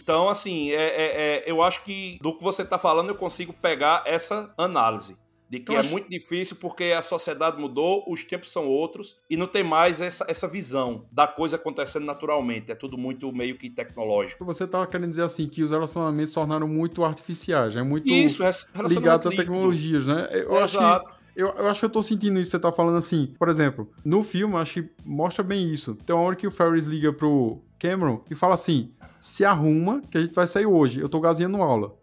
Então, 0.00 0.28
assim, 0.28 0.70
é, 0.70 0.74
é, 0.74 1.06
é, 1.16 1.44
eu 1.50 1.62
acho 1.62 1.82
que 1.84 2.18
do 2.22 2.36
que 2.36 2.42
você 2.42 2.62
está 2.62 2.78
falando 2.78 3.08
eu 3.08 3.14
consigo 3.14 3.52
pegar 3.52 4.02
essa 4.06 4.52
análise. 4.56 5.16
De 5.50 5.58
que 5.58 5.72
eu 5.72 5.76
é 5.76 5.78
acho... 5.80 5.90
muito 5.90 6.08
difícil 6.08 6.54
porque 6.60 6.84
a 6.96 7.02
sociedade 7.02 7.60
mudou, 7.60 8.04
os 8.06 8.22
tempos 8.22 8.52
são 8.52 8.68
outros 8.68 9.16
e 9.28 9.36
não 9.36 9.48
tem 9.48 9.64
mais 9.64 10.00
essa, 10.00 10.24
essa 10.28 10.46
visão 10.46 11.06
da 11.10 11.26
coisa 11.26 11.56
acontecendo 11.56 12.06
naturalmente. 12.06 12.70
É 12.70 12.74
tudo 12.76 12.96
muito 12.96 13.32
meio 13.32 13.58
que 13.58 13.68
tecnológico. 13.68 14.44
Você 14.44 14.62
estava 14.62 14.86
querendo 14.86 15.10
dizer 15.10 15.24
assim 15.24 15.48
que 15.48 15.64
os 15.64 15.72
relacionamentos 15.72 16.28
se 16.28 16.34
tornaram 16.36 16.68
muito 16.68 17.04
artificiais, 17.04 17.74
é 17.74 17.82
muito 17.82 18.08
Isso, 18.08 18.44
ligados 18.86 19.26
a 19.26 19.30
tecnologias, 19.30 20.06
né? 20.06 20.28
Eu 20.30 20.62
Exato. 20.62 20.62
acho 20.62 21.14
que 21.14 21.20
eu, 21.34 21.48
eu, 21.48 21.68
acho 21.68 21.80
que 21.80 21.86
eu 21.86 21.90
tô 21.90 22.02
sentindo 22.02 22.38
isso, 22.38 22.50
você 22.50 22.58
tá 22.58 22.70
falando 22.70 22.98
assim. 22.98 23.32
Por 23.38 23.48
exemplo, 23.48 23.90
no 24.04 24.22
filme, 24.22 24.54
acho 24.56 24.82
que 24.82 24.90
mostra 25.04 25.42
bem 25.42 25.72
isso. 25.72 25.96
Tem 26.04 26.14
uma 26.14 26.24
hora 26.24 26.36
que 26.36 26.46
o 26.46 26.50
Ferris 26.50 26.86
liga 26.86 27.12
pro 27.12 27.62
Cameron 27.80 28.22
e 28.30 28.34
fala 28.34 28.54
assim: 28.54 28.92
se 29.18 29.44
arruma 29.44 30.02
que 30.02 30.18
a 30.18 30.22
gente 30.22 30.34
vai 30.34 30.46
sair 30.46 30.66
hoje. 30.66 31.00
Eu 31.00 31.08
tô 31.08 31.18
gazinhando 31.18 31.62
aula. 31.62 31.96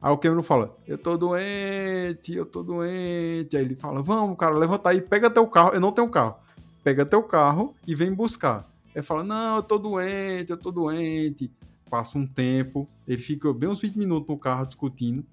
Aí 0.00 0.12
o 0.12 0.18
Cameron 0.18 0.42
fala, 0.42 0.76
eu 0.86 0.96
tô 0.96 1.16
doente, 1.16 2.32
eu 2.32 2.46
tô 2.46 2.62
doente. 2.62 3.56
Aí 3.56 3.64
ele 3.64 3.74
fala, 3.74 4.02
vamos, 4.02 4.36
cara, 4.36 4.56
levanta 4.56 4.90
aí, 4.90 5.00
pega 5.00 5.28
teu 5.28 5.46
carro. 5.46 5.72
Eu 5.74 5.80
não 5.80 5.90
tenho 5.92 6.08
carro. 6.08 6.36
Pega 6.84 7.04
teu 7.04 7.22
carro 7.22 7.74
e 7.86 7.94
vem 7.94 8.14
buscar. 8.14 8.70
Ele 8.94 9.02
fala, 9.02 9.24
não, 9.24 9.56
eu 9.56 9.62
tô 9.62 9.78
doente, 9.78 10.50
eu 10.50 10.56
tô 10.56 10.70
doente. 10.70 11.50
Passa 11.90 12.18
um 12.18 12.26
tempo, 12.26 12.88
ele 13.06 13.18
fica 13.18 13.52
bem 13.52 13.68
uns 13.68 13.80
20 13.80 13.96
minutos 13.96 14.28
no 14.28 14.38
carro 14.38 14.66
discutindo. 14.66 15.24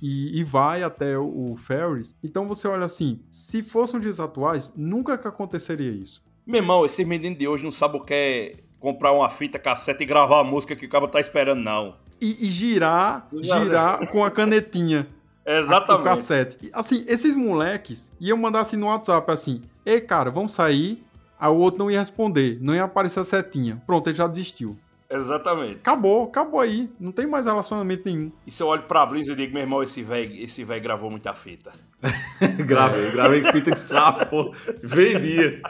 E, 0.00 0.38
e, 0.38 0.44
vai 0.44 0.82
até 0.82 1.18
o, 1.18 1.52
o 1.52 1.56
Ferris. 1.56 2.14
Então 2.22 2.46
você 2.46 2.68
olha 2.68 2.84
assim, 2.84 3.20
se 3.30 3.62
fossem 3.62 3.98
dias 3.98 4.20
atuais, 4.20 4.72
nunca 4.76 5.16
que 5.16 5.26
aconteceria 5.26 5.90
isso. 5.90 6.22
Meu 6.46 6.60
irmão, 6.60 6.84
esses 6.84 7.06
meninos 7.06 7.38
de 7.38 7.48
hoje 7.48 7.64
não 7.64 7.72
sabem 7.72 8.00
o 8.00 8.04
que 8.04 8.12
é 8.12 8.56
comprar 8.86 9.10
uma 9.10 9.28
fita 9.28 9.58
cassete 9.58 10.04
e 10.04 10.06
gravar 10.06 10.38
a 10.38 10.44
música 10.44 10.76
que 10.76 10.86
o 10.86 10.88
cara 10.88 11.08
tá 11.08 11.18
esperando, 11.18 11.60
não. 11.60 11.96
E, 12.20 12.46
e 12.46 12.46
girar, 12.48 13.26
girar 13.32 14.06
com 14.12 14.24
a 14.24 14.30
canetinha. 14.30 15.08
Exatamente. 15.44 16.02
O 16.02 16.04
cassete. 16.04 16.70
Assim, 16.72 17.04
esses 17.08 17.34
moleques 17.34 18.12
iam 18.20 18.38
mandar 18.38 18.60
assim 18.60 18.76
no 18.76 18.86
WhatsApp 18.86 19.28
assim: 19.32 19.60
Ei, 19.84 20.00
cara, 20.00 20.30
vamos 20.30 20.54
sair. 20.54 21.04
Aí 21.38 21.50
o 21.50 21.56
outro 21.56 21.80
não 21.80 21.90
ia 21.90 21.98
responder, 21.98 22.58
não 22.60 22.76
ia 22.76 22.84
aparecer 22.84 23.18
a 23.18 23.24
setinha. 23.24 23.82
Pronto, 23.84 24.08
ele 24.08 24.16
já 24.16 24.28
desistiu. 24.28 24.78
Exatamente. 25.10 25.78
Acabou, 25.78 26.24
acabou 26.24 26.60
aí. 26.60 26.88
Não 26.98 27.10
tem 27.10 27.26
mais 27.26 27.46
relacionamento 27.46 28.02
nenhum. 28.06 28.30
E 28.46 28.52
se 28.52 28.62
eu 28.62 28.68
olho 28.68 28.84
pra 28.84 29.04
Blizz 29.04 29.28
e 29.28 29.34
digo, 29.34 29.52
meu 29.52 29.62
irmão, 29.62 29.82
esse 29.82 30.00
velho 30.00 30.32
esse 30.42 30.62
véio 30.62 30.80
gravou 30.80 31.10
muita 31.10 31.34
fita. 31.34 31.72
gravei, 32.64 33.10
gravei 33.10 33.42
fita 33.42 33.72
de 33.72 33.80
sapo. 33.80 34.54
Vendia. 34.80 35.60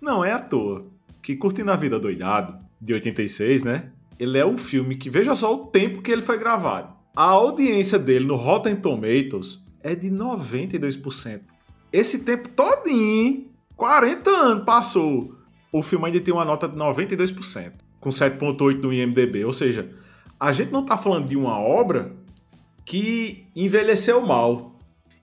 Não 0.00 0.24
é 0.24 0.32
à 0.32 0.38
toa 0.38 0.95
que 1.26 1.34
Curtindo 1.34 1.72
a 1.72 1.76
Vida 1.76 1.98
Doidado, 1.98 2.56
de 2.80 2.94
86, 2.94 3.64
né? 3.64 3.90
Ele 4.16 4.38
é 4.38 4.46
um 4.46 4.56
filme 4.56 4.94
que, 4.94 5.10
veja 5.10 5.34
só 5.34 5.52
o 5.52 5.66
tempo 5.66 6.00
que 6.00 6.12
ele 6.12 6.22
foi 6.22 6.38
gravado. 6.38 6.94
A 7.16 7.24
audiência 7.24 7.98
dele 7.98 8.24
no 8.24 8.36
Rotten 8.36 8.76
Tomatoes 8.76 9.60
é 9.82 9.96
de 9.96 10.08
92%. 10.08 11.40
Esse 11.92 12.20
tempo 12.20 12.48
todinho, 12.50 13.50
40 13.74 14.30
anos 14.30 14.64
passou, 14.64 15.34
o 15.72 15.82
filme 15.82 16.06
ainda 16.06 16.20
tem 16.20 16.32
uma 16.32 16.44
nota 16.44 16.68
de 16.68 16.76
92%, 16.76 17.72
com 17.98 18.10
7.8 18.10 18.80
no 18.80 18.92
IMDb. 18.92 19.44
Ou 19.44 19.52
seja, 19.52 19.90
a 20.38 20.52
gente 20.52 20.70
não 20.70 20.82
está 20.82 20.96
falando 20.96 21.26
de 21.26 21.36
uma 21.36 21.58
obra 21.58 22.12
que 22.84 23.48
envelheceu 23.56 24.24
mal. 24.24 24.78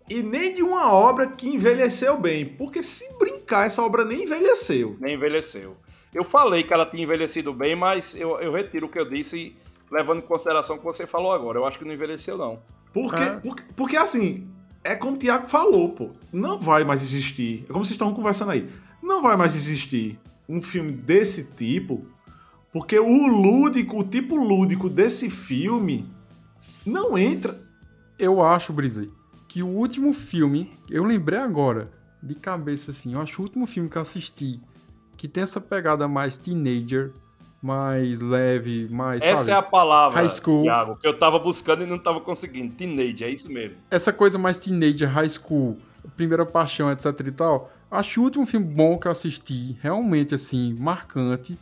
E 0.09 0.21
nem 0.21 0.53
de 0.53 0.61
uma 0.61 0.91
obra 0.91 1.27
que 1.27 1.47
envelheceu 1.47 2.19
bem. 2.19 2.45
Porque 2.45 2.83
se 2.83 3.17
brincar, 3.17 3.67
essa 3.67 3.81
obra 3.81 4.03
nem 4.03 4.23
envelheceu. 4.23 4.97
Nem 4.99 5.15
envelheceu. 5.15 5.77
Eu 6.13 6.23
falei 6.23 6.63
que 6.63 6.73
ela 6.73 6.86
tinha 6.86 7.04
envelhecido 7.04 7.54
bem, 7.54 7.76
mas 7.76 8.15
eu, 8.15 8.39
eu 8.39 8.54
retiro 8.54 8.88
o 8.88 8.89
que 8.89 8.99
eu 8.99 9.10
disse, 9.10 9.56
levando 9.91 10.19
em 10.19 10.21
consideração 10.21 10.76
o 10.76 10.80
que 10.80 10.86
você 10.86 11.08
falou 11.08 11.32
agora. 11.32 11.58
Eu 11.58 11.65
acho 11.65 11.80
que 11.80 11.86
não 11.86 11.93
envelheceu, 11.93 12.38
não. 12.38 12.60
Porque, 12.93 13.23
é. 13.23 13.32
porque, 13.32 13.63
porque 13.76 13.97
assim, 13.97 14.47
é 14.84 14.95
como 14.95 15.15
o 15.15 15.19
Thiago 15.19 15.47
falou, 15.47 15.89
pô. 15.89 16.12
Não 16.32 16.60
vai 16.60 16.84
mais 16.84 17.02
existir. 17.02 17.63
É 17.63 17.71
como 17.71 17.84
vocês 17.84 17.95
estão 17.95 18.13
conversando 18.13 18.52
aí. 18.52 18.69
Não 19.02 19.21
vai 19.21 19.36
mais 19.36 19.56
existir 19.56 20.19
um 20.47 20.62
filme 20.62 20.91
desse 20.91 21.56
tipo, 21.56 22.06
porque 22.71 22.99
o 22.99 23.28
lúdico, 23.28 23.99
o 23.99 24.04
tipo 24.04 24.36
lúdico 24.36 24.89
desse 24.89 25.30
filme 25.30 26.06
não 26.86 27.17
entra. 27.17 27.60
Eu 28.19 28.43
acho, 28.43 28.73
Brise, 28.73 29.10
que 29.47 29.63
o 29.63 29.67
último 29.67 30.13
filme, 30.13 30.71
eu 30.89 31.04
lembrei 31.04 31.39
agora, 31.39 31.91
de 32.21 32.36
cabeça 32.36 32.91
assim, 32.91 33.13
eu 33.13 33.21
acho 33.21 33.41
o 33.41 33.45
último 33.45 33.65
filme 33.65 33.89
que 33.89 33.97
eu 33.97 34.02
assisti 34.02 34.60
que 35.17 35.28
tem 35.28 35.43
essa 35.43 35.62
pegada 35.62 36.08
mais 36.08 36.38
teenager, 36.38 37.12
mais 37.62 38.21
leve, 38.21 38.88
mais. 38.89 39.23
Essa 39.23 39.43
sabe? 39.43 39.52
é 39.52 39.54
a 39.56 39.62
palavra, 39.62 40.19
high 40.19 40.30
school. 40.30 40.63
Thiago, 40.63 40.95
que 40.97 41.08
eu 41.08 41.17
tava 41.17 41.39
buscando 41.39 41.84
e 41.84 41.88
não 41.88 41.97
tava 41.97 42.19
conseguindo. 42.19 42.73
Teenager, 42.73 43.30
é 43.30 43.32
isso 43.32 43.52
mesmo. 43.52 43.78
Essa 43.89 44.12
coisa 44.12 44.38
mais 44.38 44.60
teenager, 44.60 45.10
high 45.10 45.30
school, 45.30 45.78
primeira 46.15 46.45
paixão, 46.45 46.91
etc 46.91 47.08
e 47.26 47.32
tal. 47.32 47.71
Acho 47.89 48.21
o 48.21 48.23
último 48.23 48.45
filme 48.45 48.65
bom 48.65 48.97
que 48.97 49.08
eu 49.08 49.12
assisti, 49.12 49.78
realmente 49.80 50.34
assim, 50.34 50.73
marcante, 50.73 51.58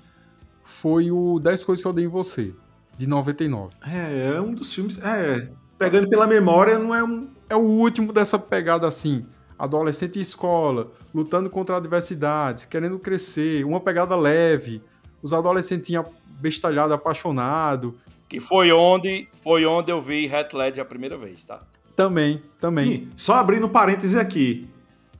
foi 0.64 1.12
o 1.12 1.40
10 1.40 1.64
Coisas 1.64 1.82
que 1.82 1.88
eu 1.88 1.94
dei 1.94 2.06
em 2.06 2.08
você, 2.08 2.56
de 2.98 3.06
99. 3.06 3.76
É, 3.86 4.36
é 4.36 4.42
um 4.42 4.54
dos 4.54 4.74
filmes. 4.74 4.98
É, 5.00 5.50
pegando 5.78 6.10
pela 6.10 6.26
memória, 6.26 6.80
não 6.80 6.96
é 6.96 7.04
um. 7.04 7.30
É 7.50 7.56
o 7.56 7.60
último 7.60 8.14
dessa 8.14 8.40
pegada 8.40 8.88
assim 8.88 9.26
adolescente 9.62 10.17
em 10.17 10.24
escola, 10.24 10.91
lutando 11.13 11.47
contra 11.47 11.78
adversidades, 11.78 12.65
querendo 12.65 12.97
crescer, 12.97 13.63
uma 13.63 13.80
pegada 13.80 14.15
leve, 14.15 14.82
os 15.21 15.36
adolescentes 15.36 15.95
bestalhado, 16.39 16.95
apaixonado. 16.95 17.95
Que 18.28 18.39
foi 18.39 18.71
onde, 18.71 19.28
foi 19.43 19.63
onde 19.67 19.91
eu 19.91 20.02
vi 20.02 20.26
Heath 20.26 20.54
Ledger 20.54 20.82
a 20.82 20.86
primeira 20.86 21.15
vez, 21.15 21.43
tá? 21.43 21.62
Também, 21.95 22.41
também. 22.60 22.86
Sim, 22.86 23.10
só 23.15 23.36
abrindo 23.36 23.69
parêntese 23.69 24.17
aqui. 24.17 24.67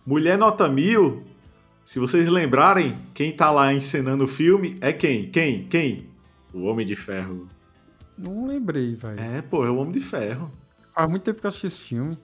Mulher 0.04 0.40
Nota 0.40 0.68
Mil, 0.68 1.24
se 1.86 2.00
vocês 2.00 2.28
lembrarem, 2.28 2.98
quem 3.14 3.32
tá 3.32 3.52
lá 3.52 3.72
encenando 3.72 4.24
o 4.24 4.28
filme 4.28 4.76
é 4.82 4.92
quem? 4.92 5.30
Quem? 5.30 5.66
Quem? 5.66 6.10
O 6.52 6.64
Homem 6.64 6.88
de 6.88 6.96
Ferro. 6.96 7.48
Não 8.18 8.48
lembrei, 8.48 8.96
velho. 8.96 9.20
É, 9.20 9.44
pô, 9.44 9.64
é 9.64 9.70
o 9.70 9.76
Homem 9.76 9.92
de 9.92 10.00
Ferro. 10.00 10.52
Faz 10.96 11.08
muito 11.08 11.22
tempo 11.22 11.40
que 11.40 11.46
eu 11.46 11.50
assisti 11.50 11.68
esse 11.68 11.78
filme. 11.78 12.18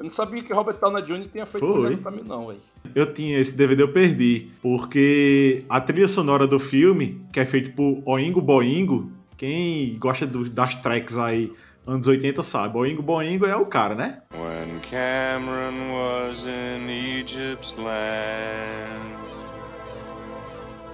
Eu 0.00 0.04
não 0.04 0.10
sabia 0.10 0.42
que 0.42 0.50
Robert 0.50 0.78
Downey 0.80 1.02
Jr. 1.02 1.28
tinha 1.30 1.44
feito 1.44 1.66
Foi. 1.66 1.94
pra 1.98 2.10
mim, 2.10 2.22
não, 2.26 2.46
velho. 2.46 2.58
Eu 2.94 3.12
tinha 3.12 3.38
esse 3.38 3.54
DVD, 3.54 3.82
eu 3.82 3.92
perdi. 3.92 4.48
Porque 4.62 5.62
a 5.68 5.78
trilha 5.78 6.08
sonora 6.08 6.46
do 6.46 6.58
filme, 6.58 7.20
que 7.30 7.38
é 7.38 7.44
feito 7.44 7.72
por 7.72 8.02
Oingo 8.06 8.40
Boingo, 8.40 9.12
quem 9.36 9.98
gosta 9.98 10.26
do, 10.26 10.48
das 10.48 10.74
tracks 10.76 11.18
aí 11.18 11.52
anos 11.86 12.08
80 12.08 12.42
sabe. 12.42 12.78
Oingo 12.78 13.02
Boingo 13.02 13.44
é 13.44 13.54
o 13.54 13.66
cara, 13.66 13.94
né? 13.94 14.22
When 14.32 14.80
Cameron 14.90 15.92
was 15.92 16.46
in 16.46 16.88
Egypt's 16.88 17.74
land 17.76 19.20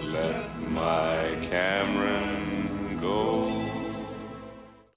Let 0.00 0.50
my 0.68 1.46
Cameron 1.48 2.98
go 3.00 3.46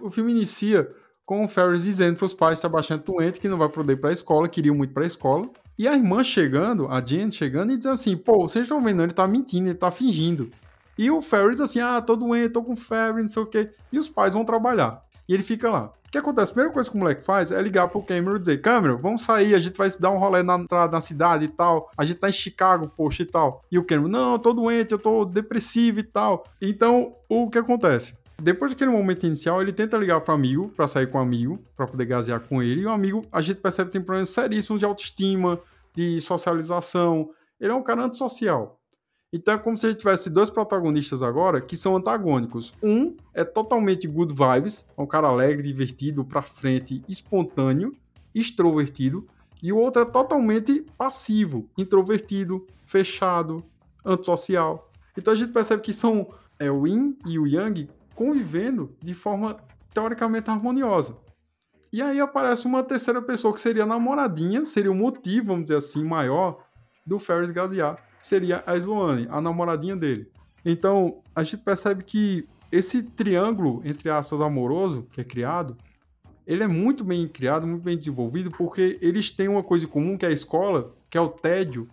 O 0.04 0.10
filme 0.10 0.32
inicia 0.32 0.90
com 1.30 1.46
o 1.46 1.48
Ferris 1.48 1.84
dizendo 1.84 2.18
para 2.18 2.26
os 2.26 2.34
pais 2.34 2.54
que 2.54 2.66
está 2.66 2.68
bastante 2.68 3.06
doente, 3.06 3.40
que 3.40 3.48
não 3.48 3.60
vai 3.60 3.70
poder 3.70 3.94
ir 3.94 3.98
para 3.98 4.10
a 4.10 4.14
escola, 4.14 4.50
queriam 4.50 4.74
muito 4.74 4.96
para 4.96 5.04
a 5.04 5.06
escola. 5.06 5.48
E 5.78 5.88
a 5.88 5.94
irmã 5.94 6.24
chegando, 6.24 6.88
a 6.88 7.00
Jen 7.06 7.30
chegando 7.30 7.72
e 7.72 7.78
diz 7.78 7.86
assim: 7.86 8.18
pô, 8.18 8.48
vocês 8.48 8.66
estão 8.66 8.82
vendo, 8.82 9.04
ele 9.04 9.14
tá 9.14 9.28
mentindo, 9.28 9.70
ele 9.70 9.78
tá 9.78 9.92
fingindo. 9.92 10.50
E 10.98 11.12
o 11.12 11.22
Ferris 11.22 11.62
assim: 11.62 11.82
ah, 11.82 12.02
tô 12.02 12.16
doente, 12.16 12.50
tô 12.50 12.64
com 12.64 12.76
febre, 12.76 13.22
não 13.22 13.30
sei 13.30 13.44
o 13.44 13.46
quê. 13.46 13.70
E 13.92 14.00
os 14.00 14.10
pais 14.10 14.34
vão 14.34 14.44
trabalhar. 14.44 15.04
E 15.28 15.34
ele 15.36 15.44
fica 15.44 15.70
lá. 15.70 15.94
O 16.08 16.12
que 16.12 16.18
acontece? 16.18 16.50
A 16.50 16.54
primeira 16.56 16.74
coisa 16.74 16.90
que 16.90 16.96
o 16.96 17.00
moleque 17.00 17.24
faz 17.24 17.52
é 17.52 17.62
ligar 17.62 17.88
pro 17.90 18.02
Cameron 18.02 18.38
e 18.38 18.40
dizer: 18.40 18.60
Cameron, 18.60 18.98
vamos 18.98 19.22
sair, 19.22 19.54
a 19.54 19.60
gente 19.60 19.78
vai 19.78 19.88
dar 20.00 20.10
um 20.10 20.18
rolê 20.18 20.42
na, 20.42 20.58
na 20.58 21.00
cidade 21.00 21.46
e 21.46 21.50
tal. 21.50 21.92
A 21.96 22.04
gente 22.04 22.18
tá 22.18 22.28
em 22.28 22.32
Chicago, 22.32 22.90
poxa, 22.90 23.22
e 23.22 23.28
tal. 23.28 23.62
E 23.72 23.78
o 23.78 23.86
Cameron: 23.86 24.08
não, 24.08 24.34
eu 24.34 24.40
tô 24.40 24.52
doente, 24.52 24.94
eu 24.94 24.98
tô 24.98 25.26
depressivo 25.26 26.00
e 26.00 26.04
tal. 26.04 26.44
Então, 26.60 27.14
o 27.30 27.48
que 27.52 27.60
acontece? 27.60 28.16
Depois 28.42 28.72
daquele 28.72 28.92
momento 28.92 29.26
inicial, 29.26 29.62
ele 29.62 29.74
tenta 29.74 29.98
ligar 29.98 30.22
para 30.22 30.34
amigo, 30.34 30.70
para 30.70 30.88
sair 30.88 31.08
com 31.08 31.18
o 31.18 31.22
amigo, 31.22 31.60
para 31.76 31.86
poder 31.86 32.06
gasear 32.06 32.40
com 32.40 32.64
ele. 32.64 32.82
E 32.82 32.86
o 32.86 32.90
amigo, 32.90 33.22
a 33.32 33.42
gente 33.42 33.58
percebe 33.58 33.90
que 33.90 33.94
tem 33.94 34.02
problemas 34.02 34.30
seríssimos 34.30 34.80
de 34.80 34.86
autoestima, 34.86 35.60
de 35.94 36.22
socialização. 36.22 37.32
Ele 37.60 37.72
é 37.72 37.76
um 37.76 37.84
cara 37.84 38.04
antissocial. 38.04 38.80
Então 39.32 39.54
é 39.54 39.58
como 39.58 39.78
se 39.78 39.86
a 39.86 39.92
gente 39.92 40.00
tivesse 40.00 40.30
dois 40.30 40.50
protagonistas 40.50 41.22
agora 41.22 41.62
que 41.62 41.78
são 41.78 41.96
antagônicos. 41.96 42.74
Um 42.82 43.16
é 43.34 43.44
totalmente 43.44 44.08
good 44.08 44.34
vibes, 44.34 44.88
é 44.98 45.02
um 45.02 45.06
cara 45.06 45.28
alegre, 45.28 45.68
divertido, 45.68 46.24
pra 46.24 46.42
frente, 46.42 47.04
espontâneo, 47.08 47.94
extrovertido. 48.34 49.28
E 49.62 49.74
o 49.74 49.78
outro 49.78 50.02
é 50.02 50.06
totalmente 50.06 50.86
passivo, 50.98 51.70
introvertido, 51.78 52.66
fechado, 52.86 53.64
antissocial. 54.04 54.90
Então 55.16 55.34
a 55.34 55.36
gente 55.36 55.52
percebe 55.52 55.82
que 55.82 55.92
são 55.92 56.30
é, 56.58 56.72
o 56.72 56.88
Yin 56.88 57.18
e 57.26 57.38
o 57.38 57.46
Yang 57.46 57.90
convivendo 58.20 58.98
de 59.02 59.14
forma 59.14 59.56
teoricamente 59.94 60.50
harmoniosa. 60.50 61.16
E 61.90 62.02
aí 62.02 62.20
aparece 62.20 62.66
uma 62.66 62.84
terceira 62.84 63.22
pessoa 63.22 63.54
que 63.54 63.62
seria 63.62 63.84
a 63.84 63.86
namoradinha, 63.86 64.66
seria 64.66 64.92
o 64.92 64.96
motivo, 64.96 65.48
vamos 65.48 65.64
dizer 65.64 65.78
assim, 65.78 66.04
maior 66.04 66.62
do 67.06 67.18
Ferris 67.18 67.50
Gaziar, 67.50 67.96
seria 68.20 68.62
a 68.68 68.76
Sloane, 68.76 69.26
a 69.32 69.40
namoradinha 69.40 69.96
dele. 69.96 70.30
Então, 70.66 71.22
a 71.34 71.44
gente 71.44 71.64
percebe 71.64 72.04
que 72.04 72.46
esse 72.70 73.04
triângulo, 73.04 73.82
entre 73.86 74.10
aspas, 74.10 74.42
amoroso, 74.42 75.08
que 75.14 75.22
é 75.22 75.24
criado, 75.24 75.78
ele 76.46 76.62
é 76.62 76.68
muito 76.68 77.06
bem 77.06 77.26
criado, 77.26 77.66
muito 77.66 77.84
bem 77.84 77.96
desenvolvido, 77.96 78.52
porque 78.52 79.00
eles 79.02 79.32
têm 79.32 79.48
uma 79.48 79.64
coisa 79.64 79.86
em 79.86 79.88
comum, 79.90 80.18
que 80.18 80.26
é 80.26 80.30
a 80.30 80.34
escola, 80.34 80.94
que 81.10 81.18
é 81.18 81.22
o 81.22 81.30
tédio, 81.30 81.88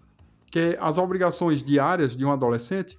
que 0.51 0.59
é 0.59 0.79
as 0.81 0.99
obrigações 0.99 1.63
diárias 1.63 2.17
de 2.17 2.25
um 2.25 2.33
adolescente, 2.33 2.99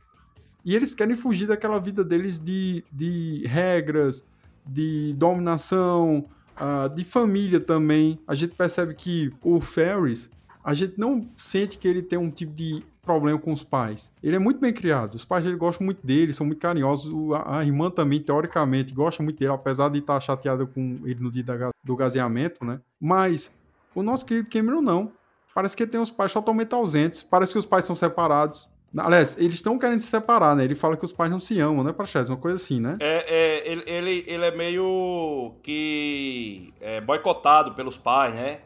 e 0.68 0.76
eles 0.76 0.94
querem 0.94 1.16
fugir 1.16 1.48
daquela 1.48 1.80
vida 1.80 2.04
deles 2.04 2.38
de, 2.38 2.84
de 2.92 3.42
regras, 3.48 4.26
de 4.66 5.14
dominação, 5.14 6.26
uh, 6.60 6.94
de 6.94 7.06
família 7.06 7.58
também. 7.58 8.20
A 8.28 8.36
gente 8.36 8.54
percebe 8.54 8.94
que 8.94 9.34
o 9.42 9.62
Ferris, 9.62 10.30
a 10.62 10.74
gente 10.74 11.00
não 11.00 11.26
sente 11.38 11.78
que 11.78 11.88
ele 11.88 12.02
tem 12.02 12.20
um 12.20 12.30
tipo 12.30 12.54
de 12.54 12.84
problema 13.02 13.40
com 13.40 13.54
os 13.54 13.64
pais. 13.64 14.12
Ele 14.22 14.36
é 14.36 14.40
muito 14.40 14.60
bem 14.60 14.74
criado. 14.74 15.16
Os 15.16 15.24
pais 15.24 15.46
dele 15.46 15.56
gostam 15.56 15.86
muito 15.86 16.06
dele, 16.06 16.34
são 16.34 16.46
muito 16.46 16.60
carinhosos. 16.60 17.14
A, 17.34 17.60
a 17.60 17.64
irmã 17.64 17.90
também, 17.90 18.20
teoricamente, 18.20 18.94
gosta 18.94 19.24
muito 19.24 19.40
dele, 19.40 19.54
apesar 19.54 19.88
de 19.90 20.00
estar 20.00 20.20
chateada 20.20 20.66
com 20.66 21.00
ele 21.06 21.22
no 21.22 21.32
dia 21.32 21.46
da, 21.46 21.70
do 21.82 21.96
gaseamento, 21.96 22.66
né? 22.66 22.82
Mas 23.00 23.50
o 23.96 24.04
nosso 24.04 24.26
querido 24.26 24.50
Cameron 24.50 24.82
não. 24.82 25.14
Parece 25.56 25.78
que 25.78 25.88
tem 25.88 26.02
os 26.02 26.12
pais 26.12 26.34
totalmente 26.34 26.76
ausentes. 26.76 27.24
Parece 27.24 27.54
que 27.54 27.60
os 27.60 27.66
pais 27.66 27.86
são 27.86 27.96
separados. 27.96 28.70
Aliás, 29.00 29.38
eles 29.38 29.56
estão 29.56 29.78
querendo 29.78 30.00
se 30.00 30.08
separar, 30.08 30.56
né? 30.56 30.64
Ele 30.64 30.76
fala 30.76 30.98
que 30.98 31.06
os 31.06 31.12
pais 31.12 31.30
não 31.30 31.40
se 31.40 31.60
amam, 31.60 31.84
né, 31.84 31.92
Praxedes? 31.92 32.30
Uma 32.30 32.38
coisa 32.38 32.56
assim, 32.56 32.80
né? 32.80 32.98
É, 33.00 33.26
é 33.28 33.72
ele, 33.72 33.84
ele, 33.86 34.24
ele, 34.28 34.46
é 34.46 34.52
meio 34.52 35.54
que 35.62 36.74
é, 36.82 37.02
boicotado 37.02 37.74
pelos 37.74 37.98
pais, 37.98 38.34
né? 38.34 38.60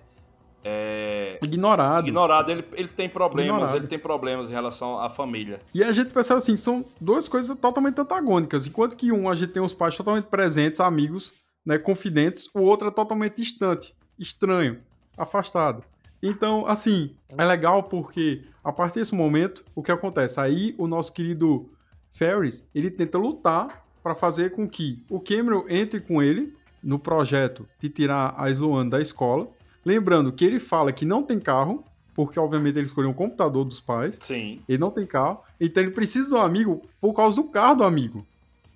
É... 0.63 1.39
Ignorado. 1.41 2.07
Ignorado. 2.07 2.51
Ele, 2.51 2.63
ele 2.73 2.87
tem 2.87 3.09
problemas, 3.09 3.51
Ignorado. 3.51 3.77
ele 3.77 3.87
tem 3.87 3.99
problemas 3.99 4.49
em 4.49 4.53
relação 4.53 4.99
à 4.99 5.09
família. 5.09 5.59
E 5.73 5.83
a 5.83 5.91
gente 5.91 6.11
percebe 6.11 6.37
assim, 6.37 6.55
são 6.55 6.85
duas 6.99 7.27
coisas 7.27 7.55
totalmente 7.57 7.99
antagônicas. 7.99 8.67
Enquanto 8.67 8.95
que 8.95 9.11
um, 9.11 9.29
a 9.29 9.33
gente 9.33 9.51
tem 9.51 9.61
os 9.61 9.73
pais 9.73 9.95
totalmente 9.97 10.25
presentes, 10.25 10.79
amigos, 10.79 11.33
né, 11.65 11.77
confidentes, 11.77 12.49
o 12.53 12.61
outro 12.61 12.87
é 12.87 12.91
totalmente 12.91 13.37
distante, 13.37 13.95
estranho, 14.17 14.79
afastado. 15.17 15.83
Então, 16.21 16.67
assim, 16.67 17.15
é 17.35 17.43
legal 17.43 17.83
porque 17.83 18.43
a 18.63 18.71
partir 18.71 18.99
desse 18.99 19.15
momento, 19.15 19.63
o 19.75 19.81
que 19.81 19.91
acontece? 19.91 20.39
Aí 20.39 20.75
o 20.77 20.87
nosso 20.87 21.11
querido 21.13 21.69
Ferris, 22.11 22.63
ele 22.73 22.91
tenta 22.91 23.17
lutar 23.17 23.85
para 24.03 24.15
fazer 24.15 24.51
com 24.51 24.67
que 24.67 25.03
o 25.09 25.19
Cameron 25.19 25.65
entre 25.69 25.99
com 25.99 26.21
ele 26.21 26.53
no 26.83 26.99
projeto 26.99 27.67
de 27.79 27.89
tirar 27.89 28.33
a 28.37 28.49
Sloane 28.49 28.89
da 28.89 28.99
escola. 28.99 29.47
Lembrando 29.85 30.31
que 30.31 30.45
ele 30.45 30.59
fala 30.59 30.91
que 30.91 31.05
não 31.05 31.23
tem 31.23 31.39
carro, 31.39 31.83
porque 32.13 32.39
obviamente 32.39 32.77
ele 32.77 32.85
escolheu 32.85 33.09
um 33.09 33.13
computador 33.13 33.63
dos 33.65 33.79
pais. 33.79 34.17
Sim. 34.19 34.61
Ele 34.67 34.77
não 34.77 34.91
tem 34.91 35.05
carro, 35.05 35.41
então 35.59 35.81
ele 35.81 35.91
precisa 35.91 36.29
do 36.29 36.37
amigo 36.37 36.81
por 36.99 37.13
causa 37.13 37.35
do 37.35 37.43
carro 37.45 37.75
do 37.75 37.83
amigo, 37.83 38.25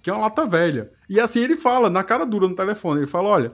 que 0.02 0.10
é 0.10 0.14
uma 0.14 0.24
lata 0.24 0.46
velha. 0.46 0.92
E 1.10 1.20
assim 1.20 1.42
ele 1.42 1.56
fala, 1.56 1.90
na 1.90 2.04
cara 2.04 2.26
dura 2.26 2.48
no 2.48 2.56
telefone, 2.56 3.02
ele 3.02 3.08
fala: 3.08 3.30
"Olha, 3.30 3.54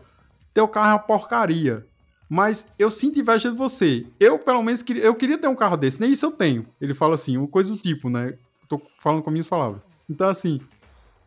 teu 0.53 0.67
carro 0.67 0.89
é 0.89 0.93
uma 0.93 0.99
porcaria 0.99 1.85
mas 2.31 2.73
eu 2.79 2.89
sinto 2.89 3.19
inveja 3.19 3.51
de 3.51 3.57
você. 3.57 4.07
Eu, 4.17 4.39
pelo 4.39 4.63
menos, 4.63 4.81
queria, 4.81 5.03
eu 5.03 5.13
queria 5.13 5.37
ter 5.37 5.49
um 5.49 5.55
carro 5.55 5.75
desse, 5.75 5.99
nem 5.99 6.13
isso 6.13 6.25
eu 6.25 6.31
tenho. 6.31 6.65
Ele 6.79 6.93
fala 6.93 7.15
assim, 7.15 7.35
uma 7.35 7.45
coisa 7.45 7.69
do 7.69 7.77
tipo, 7.77 8.09
né? 8.09 8.37
Tô 8.69 8.81
falando 9.01 9.21
com 9.21 9.29
minhas 9.29 9.49
palavras. 9.49 9.83
Então, 10.09 10.29
assim, 10.29 10.61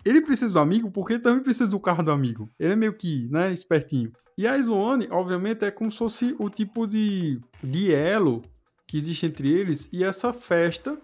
ele 0.02 0.22
precisa 0.22 0.54
do 0.54 0.58
amigo 0.58 0.90
porque 0.90 1.12
ele 1.12 1.22
também 1.22 1.42
precisa 1.42 1.70
do 1.70 1.78
carro 1.78 2.02
do 2.02 2.10
amigo. 2.10 2.48
Ele 2.58 2.72
é 2.72 2.76
meio 2.76 2.94
que, 2.94 3.28
né, 3.30 3.52
espertinho. 3.52 4.12
E 4.38 4.46
a 4.46 4.56
Sloane, 4.56 5.06
obviamente, 5.10 5.62
é 5.66 5.70
como 5.70 5.92
se 5.92 5.98
fosse 5.98 6.34
o 6.38 6.48
tipo 6.48 6.86
de, 6.86 7.38
de 7.62 7.92
elo 7.92 8.40
que 8.86 8.96
existe 8.96 9.26
entre 9.26 9.52
eles 9.52 9.90
e 9.92 10.02
essa 10.02 10.32
festa 10.32 10.96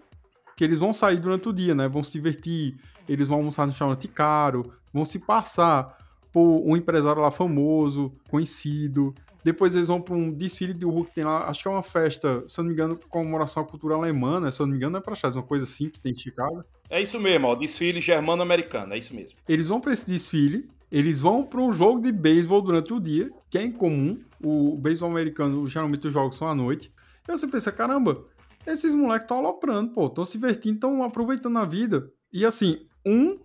que 0.57 0.63
eles 0.63 0.79
vão 0.79 0.95
sair 0.95 1.19
durante 1.19 1.47
o 1.47 1.53
dia, 1.53 1.75
né? 1.75 1.87
Vão 1.87 2.03
se 2.03 2.13
divertir, 2.13 2.75
eles 3.07 3.27
vão 3.27 3.37
almoçar 3.37 3.67
no 3.67 3.71
restaurante 3.71 4.07
caro, 4.07 4.63
vão 4.91 5.05
se 5.05 5.19
passar 5.19 5.95
por 6.31 6.67
um 6.67 6.75
empresário 6.75 7.21
lá 7.21 7.29
famoso, 7.29 8.11
conhecido. 8.31 9.13
Depois 9.43 9.75
eles 9.75 9.87
vão 9.87 10.01
para 10.01 10.13
um 10.13 10.31
desfile 10.31 10.73
de 10.73 10.85
Hulk, 10.85 11.11
tem 11.11 11.23
lá, 11.23 11.49
acho 11.49 11.61
que 11.63 11.67
é 11.67 11.71
uma 11.71 11.83
festa, 11.83 12.43
se 12.47 12.59
eu 12.59 12.63
não 12.63 12.69
me 12.69 12.73
engano, 12.73 12.99
comemoração 13.09 13.63
à 13.63 13.65
cultura 13.65 13.95
alemã, 13.95 14.39
né? 14.39 14.51
Se 14.51 14.61
eu 14.61 14.65
não 14.65 14.71
me 14.71 14.77
engano, 14.77 14.97
é 14.97 15.01
para 15.01 15.13
achar 15.13 15.31
uma 15.31 15.43
coisa 15.43 15.65
assim 15.65 15.89
que 15.89 15.99
tem 15.99 16.11
em 16.11 16.15
Chicago. 16.15 16.63
É 16.89 17.01
isso 17.01 17.19
mesmo, 17.19 17.47
ó, 17.47 17.55
desfile 17.55 18.01
germano-americano, 18.01 18.93
é 18.93 18.97
isso 18.97 19.15
mesmo. 19.15 19.37
Eles 19.47 19.67
vão 19.67 19.79
para 19.79 19.93
esse 19.93 20.05
desfile, 20.05 20.69
eles 20.91 21.19
vão 21.19 21.43
para 21.43 21.61
um 21.61 21.71
jogo 21.71 22.01
de 22.01 22.11
beisebol 22.11 22.61
durante 22.61 22.93
o 22.93 22.99
dia, 22.99 23.31
que 23.49 23.57
é 23.57 23.63
incomum. 23.63 24.19
O 24.43 24.77
beisebol 24.77 25.09
americano, 25.09 25.67
geralmente 25.67 26.07
os 26.07 26.13
jogos 26.13 26.35
são 26.35 26.47
à 26.47 26.53
noite. 26.53 26.91
E 27.27 27.31
você 27.31 27.47
pensa, 27.47 27.71
caramba, 27.71 28.25
esses 28.67 28.93
moleques 28.93 29.23
estão 29.23 29.37
aloprando, 29.37 29.91
pô, 29.91 30.07
estão 30.07 30.25
se 30.25 30.33
divertindo, 30.33 30.75
estão 30.75 31.03
aproveitando 31.03 31.57
a 31.57 31.65
vida. 31.65 32.11
E 32.31 32.45
assim, 32.45 32.85
um 33.05 33.39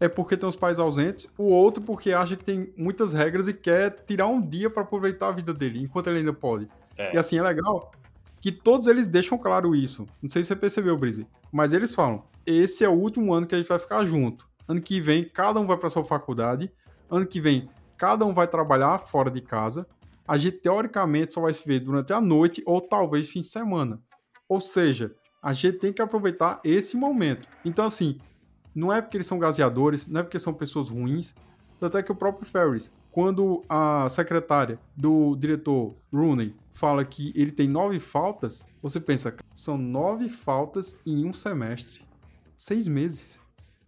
é 0.00 0.08
porque 0.08 0.36
tem 0.36 0.48
os 0.48 0.56
pais 0.56 0.80
ausentes, 0.80 1.28
o 1.36 1.44
outro 1.44 1.82
porque 1.82 2.12
acha 2.12 2.34
que 2.34 2.44
tem 2.44 2.72
muitas 2.76 3.12
regras 3.12 3.46
e 3.46 3.54
quer 3.54 3.90
tirar 4.06 4.26
um 4.26 4.40
dia 4.40 4.70
para 4.70 4.82
aproveitar 4.82 5.28
a 5.28 5.32
vida 5.32 5.52
dele, 5.52 5.82
enquanto 5.82 6.08
ele 6.08 6.20
ainda 6.20 6.32
pode. 6.32 6.66
É. 6.96 7.14
E 7.14 7.18
assim, 7.18 7.36
é 7.36 7.42
legal 7.42 7.92
que 8.40 8.50
todos 8.50 8.86
eles 8.86 9.06
deixam 9.06 9.36
claro 9.36 9.74
isso. 9.74 10.06
Não 10.22 10.30
sei 10.30 10.42
se 10.42 10.48
você 10.48 10.56
percebeu, 10.56 10.96
Brise, 10.96 11.26
mas 11.52 11.72
eles 11.72 11.94
falam: 11.94 12.24
esse 12.46 12.82
é 12.82 12.88
o 12.88 12.94
último 12.94 13.32
ano 13.34 13.46
que 13.46 13.54
a 13.54 13.58
gente 13.58 13.68
vai 13.68 13.78
ficar 13.78 14.04
junto. 14.04 14.48
Ano 14.66 14.80
que 14.80 15.00
vem, 15.00 15.24
cada 15.24 15.60
um 15.60 15.66
vai 15.66 15.76
para 15.76 15.90
sua 15.90 16.04
faculdade. 16.04 16.72
Ano 17.10 17.26
que 17.26 17.40
vem, 17.40 17.68
cada 17.98 18.24
um 18.24 18.32
vai 18.32 18.48
trabalhar 18.48 18.98
fora 18.98 19.30
de 19.30 19.40
casa. 19.40 19.86
A 20.26 20.38
gente, 20.38 20.58
teoricamente, 20.58 21.34
só 21.34 21.40
vai 21.40 21.52
se 21.52 21.66
ver 21.66 21.80
durante 21.80 22.12
a 22.12 22.20
noite 22.20 22.62
ou 22.64 22.80
talvez 22.80 23.28
fim 23.28 23.40
de 23.40 23.48
semana. 23.48 24.00
Ou 24.48 24.60
seja, 24.60 25.14
a 25.42 25.52
gente 25.52 25.78
tem 25.78 25.92
que 25.92 26.00
aproveitar 26.00 26.60
esse 26.64 26.96
momento. 26.96 27.48
Então, 27.64 27.84
assim, 27.84 28.18
não 28.74 28.92
é 28.92 29.00
porque 29.00 29.16
eles 29.16 29.26
são 29.26 29.38
gaseadores, 29.38 30.06
não 30.06 30.20
é 30.20 30.22
porque 30.22 30.38
são 30.38 30.52
pessoas 30.52 30.88
ruins. 30.88 31.34
Tanto 31.78 31.96
é 31.96 32.02
que 32.02 32.12
o 32.12 32.14
próprio 32.14 32.46
Ferris, 32.46 32.92
quando 33.10 33.62
a 33.68 34.06
secretária 34.08 34.78
do 34.96 35.34
diretor 35.36 35.94
Rooney 36.12 36.54
fala 36.72 37.04
que 37.04 37.32
ele 37.34 37.50
tem 37.50 37.68
nove 37.68 37.98
faltas, 37.98 38.66
você 38.82 39.00
pensa, 39.00 39.34
são 39.54 39.78
nove 39.78 40.28
faltas 40.28 40.94
em 41.06 41.26
um 41.26 41.32
semestre. 41.32 42.02
Seis 42.56 42.86
meses. 42.86 43.40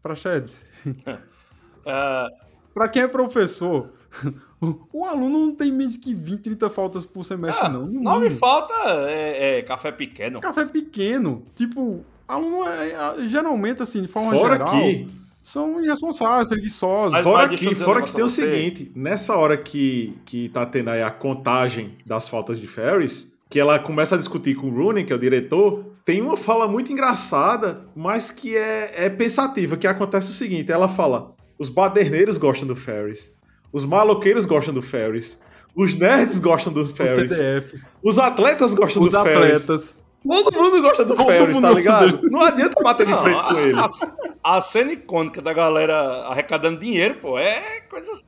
Pra 0.02 0.14
Sheds. 0.14 0.64
uh... 0.86 2.42
Pra 2.74 2.88
quem 2.88 3.02
é 3.02 3.08
professor, 3.08 3.90
o 4.92 5.04
aluno 5.04 5.46
não 5.46 5.54
tem 5.54 5.70
menos 5.70 5.96
que 5.96 6.14
20, 6.14 6.40
30 6.40 6.70
faltas 6.70 7.04
por 7.04 7.24
semestre, 7.24 7.66
ah, 7.66 7.68
não. 7.68 7.86
Nove 7.86 8.30
faltas 8.30 8.76
é, 9.08 9.58
é 9.58 9.62
café 9.62 9.92
pequeno. 9.92 10.40
Café 10.40 10.64
pequeno. 10.64 11.44
Tipo, 11.54 12.04
aluno, 12.32 12.68
é, 12.68 12.90
é, 12.90 13.26
geralmente, 13.26 13.82
assim, 13.82 14.02
de 14.02 14.08
forma 14.08 14.30
fora 14.32 14.54
geral, 14.54 14.70
que... 14.70 15.08
são 15.42 15.82
irresponsáveis, 15.82 16.48
preguiçosos. 16.48 17.12
Mas, 17.12 17.22
fora 17.22 17.48
que, 17.48 17.74
fora 17.74 18.02
que 18.02 18.14
tem 18.14 18.24
o 18.24 18.28
seguinte, 18.28 18.90
nessa 18.94 19.36
hora 19.36 19.56
que, 19.56 20.18
que 20.24 20.48
tá 20.48 20.64
tendo 20.66 20.90
aí 20.90 21.02
a 21.02 21.10
contagem 21.10 21.96
das 22.06 22.28
faltas 22.28 22.58
de 22.58 22.66
Ferris, 22.66 23.36
que 23.48 23.60
ela 23.60 23.78
começa 23.78 24.14
a 24.14 24.18
discutir 24.18 24.54
com 24.54 24.68
o 24.68 24.74
Rooney, 24.74 25.04
que 25.04 25.12
é 25.12 25.16
o 25.16 25.18
diretor, 25.18 25.84
tem 26.04 26.22
uma 26.22 26.36
fala 26.36 26.66
muito 26.66 26.90
engraçada, 26.90 27.84
mas 27.94 28.30
que 28.30 28.56
é, 28.56 29.04
é 29.04 29.10
pensativa, 29.10 29.76
que 29.76 29.86
acontece 29.86 30.30
o 30.30 30.32
seguinte, 30.32 30.72
ela 30.72 30.88
fala, 30.88 31.34
os 31.58 31.68
baderneiros 31.68 32.38
gostam 32.38 32.66
do 32.66 32.74
Ferris, 32.74 33.34
os 33.72 33.84
maloqueiros 33.84 34.46
gostam 34.46 34.72
do 34.72 34.80
Ferris, 34.80 35.38
os 35.74 35.94
nerds 35.94 36.38
gostam 36.38 36.72
do 36.72 36.86
Ferris. 36.86 37.30
Os 37.30 37.36
CDFs. 37.36 37.96
Os 38.02 38.18
atletas 38.18 38.74
gostam 38.74 39.02
os 39.02 39.10
do 39.10 39.18
atletas. 39.18 39.66
Ferris. 39.66 39.94
Todo 40.26 40.62
mundo 40.62 40.82
gosta 40.82 41.04
do 41.04 41.16
Ferris, 41.16 41.58
tá 41.58 41.70
ligado? 41.70 42.30
Não 42.30 42.42
adianta 42.42 42.80
bater 42.82 43.06
de 43.06 43.16
frente 43.16 43.42
com 43.42 43.58
ele. 43.58 43.78
A, 43.78 44.56
a, 44.56 44.60
cena 44.60 44.92
icônica 44.92 45.42
da 45.42 45.52
galera 45.52 46.26
arrecadando 46.28 46.78
dinheiro, 46.78 47.16
pô, 47.16 47.38
é 47.38 47.80
coisa 47.82 48.12
assim. 48.12 48.26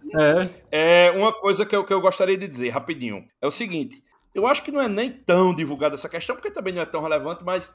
É. 0.70 1.09
É 1.09 1.11
uma 1.12 1.33
coisa 1.33 1.64
que 1.64 1.74
eu, 1.74 1.85
que 1.85 1.92
eu 1.92 2.00
gostaria 2.00 2.37
de 2.37 2.48
dizer, 2.48 2.70
rapidinho. 2.70 3.24
É 3.40 3.46
o 3.46 3.50
seguinte, 3.50 4.02
eu 4.35 4.46
acho 4.46 4.62
que 4.62 4.72
não 4.72 4.83
é 4.83 4.88
nem 4.88 5.11
tão 5.11 5.54
divulgada 5.54 5.94
essa 5.94 6.09
questão, 6.09 6.35
porque 6.35 6.50
também 6.50 6.74
não 6.74 6.83
é 6.83 6.87
tão 6.87 7.00
relevante, 7.00 7.44
mas 7.44 7.70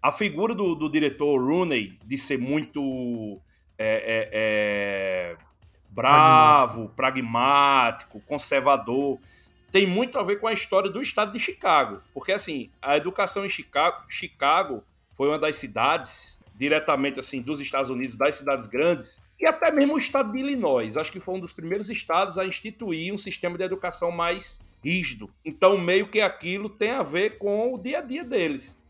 a 0.00 0.12
figura 0.12 0.54
do, 0.54 0.74
do 0.74 0.90
diretor 0.90 1.40
Rooney 1.40 1.98
de 2.04 2.18
ser 2.18 2.38
muito... 2.38 3.40
É, 3.78 3.96
é, 3.96 4.30
é 4.32 5.36
bravo, 5.96 6.90
pragmático, 6.90 8.20
conservador. 8.26 9.18
Tem 9.70 9.86
muito 9.86 10.18
a 10.18 10.22
ver 10.22 10.40
com 10.40 10.46
a 10.46 10.52
história 10.52 10.90
do 10.90 11.02
estado 11.02 11.32
de 11.32 11.40
Chicago. 11.40 12.00
Porque, 12.14 12.32
assim, 12.32 12.70
a 12.80 12.96
educação 12.96 13.44
em 13.44 13.48
Chicago, 13.48 14.04
Chicago 14.08 14.82
foi 15.14 15.28
uma 15.28 15.38
das 15.38 15.56
cidades, 15.56 16.42
diretamente 16.54 17.18
assim, 17.18 17.40
dos 17.40 17.60
Estados 17.60 17.90
Unidos, 17.90 18.16
das 18.16 18.36
cidades 18.36 18.68
grandes, 18.68 19.20
e 19.38 19.46
até 19.46 19.70
mesmo 19.70 19.94
o 19.94 19.98
estado 19.98 20.32
de 20.32 20.38
Illinois. 20.38 20.96
Acho 20.96 21.12
que 21.12 21.20
foi 21.20 21.34
um 21.34 21.40
dos 21.40 21.52
primeiros 21.52 21.90
estados 21.90 22.38
a 22.38 22.46
instituir 22.46 23.12
um 23.12 23.18
sistema 23.18 23.58
de 23.58 23.64
educação 23.64 24.10
mais 24.10 24.66
rígido. 24.82 25.28
Então, 25.44 25.76
meio 25.78 26.08
que 26.08 26.20
aquilo 26.20 26.68
tem 26.68 26.90
a 26.90 27.02
ver 27.02 27.38
com 27.38 27.74
o 27.74 27.78
dia 27.78 27.98
a 27.98 28.02
dia 28.02 28.24
deles. 28.24 28.80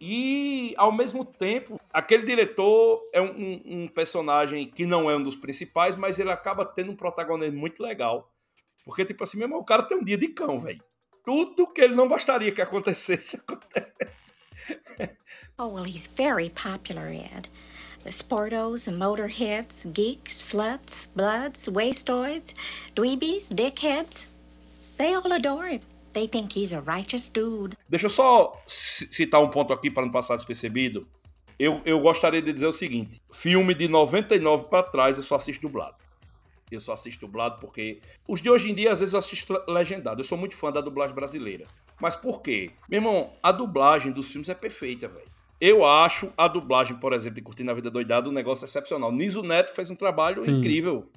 E, 0.00 0.74
ao 0.76 0.92
mesmo 0.92 1.24
tempo, 1.24 1.80
aquele 1.92 2.24
diretor 2.24 3.02
é 3.12 3.20
um, 3.20 3.62
um, 3.64 3.88
personagem 3.88 4.68
que 4.68 4.86
não 4.86 5.10
é 5.10 5.16
um 5.16 5.22
dos 5.22 5.34
principais, 5.34 5.96
mas 5.96 6.18
ele 6.20 6.30
acaba 6.30 6.64
tendo 6.64 6.92
um 6.92 6.96
protagonismo 6.96 7.58
muito 7.58 7.82
legal. 7.82 8.30
Porque, 8.88 9.04
tipo 9.04 9.22
assim, 9.22 9.36
mesmo 9.36 9.58
o 9.58 9.62
cara 9.62 9.82
tem 9.82 9.98
um 9.98 10.02
dia 10.02 10.16
de 10.16 10.28
cão, 10.28 10.58
velho. 10.58 10.82
Tudo 11.22 11.66
que 11.66 11.82
ele 11.82 11.94
não 11.94 12.08
gostaria 12.08 12.50
que 12.50 12.62
acontecesse, 12.62 13.36
acontece. 13.46 14.32
oh, 15.58 15.66
well, 15.66 15.84
he's 15.84 16.08
very 16.16 16.48
popular, 16.48 17.12
Ed. 17.12 17.50
The 18.02 18.10
sportos, 18.10 18.84
the 18.84 18.92
motorheads, 18.92 19.84
geeks, 19.92 20.32
sluts, 20.32 21.06
bloods, 21.14 21.68
wastoids, 21.68 22.54
dweebies, 22.94 23.50
dickheads, 23.50 24.26
they 24.96 25.14
all 25.14 25.30
adore 25.34 25.68
him. 25.68 25.80
They 26.14 26.26
think 26.26 26.58
he's 26.58 26.72
a 26.72 26.80
righteous 26.80 27.28
dude. 27.28 27.76
Deixa 27.90 28.06
eu 28.06 28.10
só 28.10 28.58
citar 28.66 29.42
um 29.42 29.50
ponto 29.50 29.74
aqui 29.74 29.90
para 29.90 30.02
não 30.02 30.10
passar 30.10 30.36
despercebido. 30.36 31.06
Eu, 31.58 31.82
eu 31.84 32.00
gostaria 32.00 32.40
de 32.40 32.54
dizer 32.54 32.68
o 32.68 32.72
seguinte: 32.72 33.20
filme 33.30 33.74
de 33.74 33.86
99 33.86 34.64
para 34.70 34.82
trás 34.82 35.18
eu 35.18 35.22
só 35.22 35.34
assisto 35.34 35.60
dublado. 35.60 36.07
Eu 36.70 36.80
só 36.80 36.92
assisto 36.92 37.26
dublado 37.26 37.60
porque 37.60 38.00
os 38.26 38.40
de 38.40 38.50
hoje 38.50 38.70
em 38.70 38.74
dia 38.74 38.92
às 38.92 39.00
vezes 39.00 39.12
eu 39.12 39.18
assisto 39.18 39.54
legendado. 39.68 40.20
Eu 40.20 40.24
sou 40.24 40.38
muito 40.38 40.56
fã 40.56 40.70
da 40.70 40.80
dublagem 40.80 41.14
brasileira. 41.14 41.66
Mas 42.00 42.14
por 42.14 42.40
quê? 42.42 42.70
Meu 42.88 42.98
irmão, 42.98 43.32
a 43.42 43.50
dublagem 43.50 44.12
dos 44.12 44.30
filmes 44.30 44.48
é 44.48 44.54
perfeita, 44.54 45.08
velho. 45.08 45.26
Eu 45.60 45.84
acho 45.84 46.32
a 46.36 46.46
dublagem, 46.46 46.96
por 46.96 47.12
exemplo, 47.12 47.36
de 47.36 47.42
Curtindo 47.42 47.70
a 47.70 47.74
Vida 47.74 47.90
Doidada 47.90 48.28
um 48.28 48.32
negócio 48.32 48.64
excepcional. 48.64 49.10
Niso 49.10 49.42
Neto 49.42 49.74
fez 49.74 49.90
um 49.90 49.96
trabalho 49.96 50.42
Sim. 50.42 50.58
incrível 50.58 51.08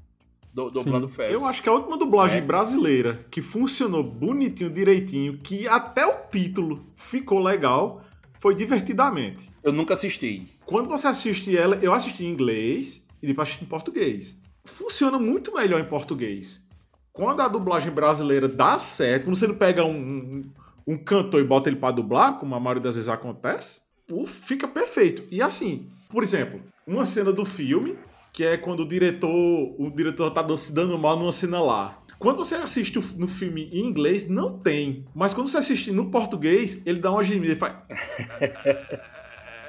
do, 0.52 0.70
dublando 0.72 1.08
Félix. 1.08 1.34
Eu 1.34 1.46
acho 1.46 1.62
que 1.62 1.70
a 1.70 1.74
última 1.74 1.98
dublagem 1.98 2.40
é. 2.40 2.42
brasileira 2.42 3.26
que 3.30 3.42
funcionou 3.42 4.04
bonitinho, 4.04 4.70
direitinho, 4.70 5.38
que 5.38 5.68
até 5.68 6.06
o 6.06 6.26
título 6.32 6.84
ficou 6.96 7.40
legal, 7.40 8.04
foi 8.40 8.56
Divertidamente. 8.56 9.52
Eu 9.64 9.72
nunca 9.72 9.94
assisti. 9.94 10.48
Quando 10.66 10.90
você 10.90 11.08
assiste 11.08 11.56
ela, 11.56 11.76
eu 11.76 11.94
assisti 11.94 12.26
em 12.26 12.30
inglês 12.30 13.08
e 13.22 13.28
depois 13.28 13.48
assisti 13.48 13.64
em 13.64 13.68
português. 13.68 14.41
Funciona 14.64 15.18
muito 15.18 15.54
melhor 15.54 15.80
em 15.80 15.86
português. 15.86 16.68
Quando 17.12 17.42
a 17.42 17.48
dublagem 17.48 17.92
brasileira 17.92 18.48
dá 18.48 18.80
certo, 18.80 19.26
quando 19.26 19.36
você 19.36 19.48
não 19.48 19.56
pega 19.56 19.84
um, 19.84 19.96
um, 19.96 20.52
um 20.88 20.98
cantor 20.98 21.42
e 21.42 21.44
bota 21.44 21.70
ele 21.70 21.76
para 21.76 21.96
dublar, 21.96 22.40
como 22.40 22.56
a 22.56 22.60
maioria 22.60 22.84
das 22.84 22.96
vezes 22.96 23.10
acontece, 23.10 23.82
fica 24.26 24.68
perfeito. 24.68 25.24
E 25.30 25.42
assim, 25.42 25.90
por 26.10 26.24
exemplo, 26.24 26.62
uma 26.86 27.06
cena 27.06 27.32
do 27.32 27.46
filme 27.46 27.98
que 28.34 28.44
é 28.46 28.58
quando 28.58 28.82
o 28.82 28.88
diretor, 28.88 29.30
o 29.78 29.92
diretor 29.94 30.32
tá 30.32 30.46
se 30.56 30.74
dando 30.74 30.98
mal 30.98 31.18
numa 31.18 31.32
cena 31.32 31.60
lá. 31.60 31.98
Quando 32.18 32.38
você 32.38 32.56
assiste 32.56 33.00
no 33.18 33.28
filme 33.28 33.68
em 33.74 33.86
inglês, 33.86 34.30
não 34.30 34.58
tem. 34.58 35.06
Mas 35.14 35.34
quando 35.34 35.50
você 35.50 35.58
assiste 35.58 35.92
no 35.92 36.10
português, 36.12 36.86
ele 36.86 37.00
dá 37.00 37.12
uma 37.12 37.24
gemida 37.24 37.54
e 37.54 37.56
faz. 37.56 37.76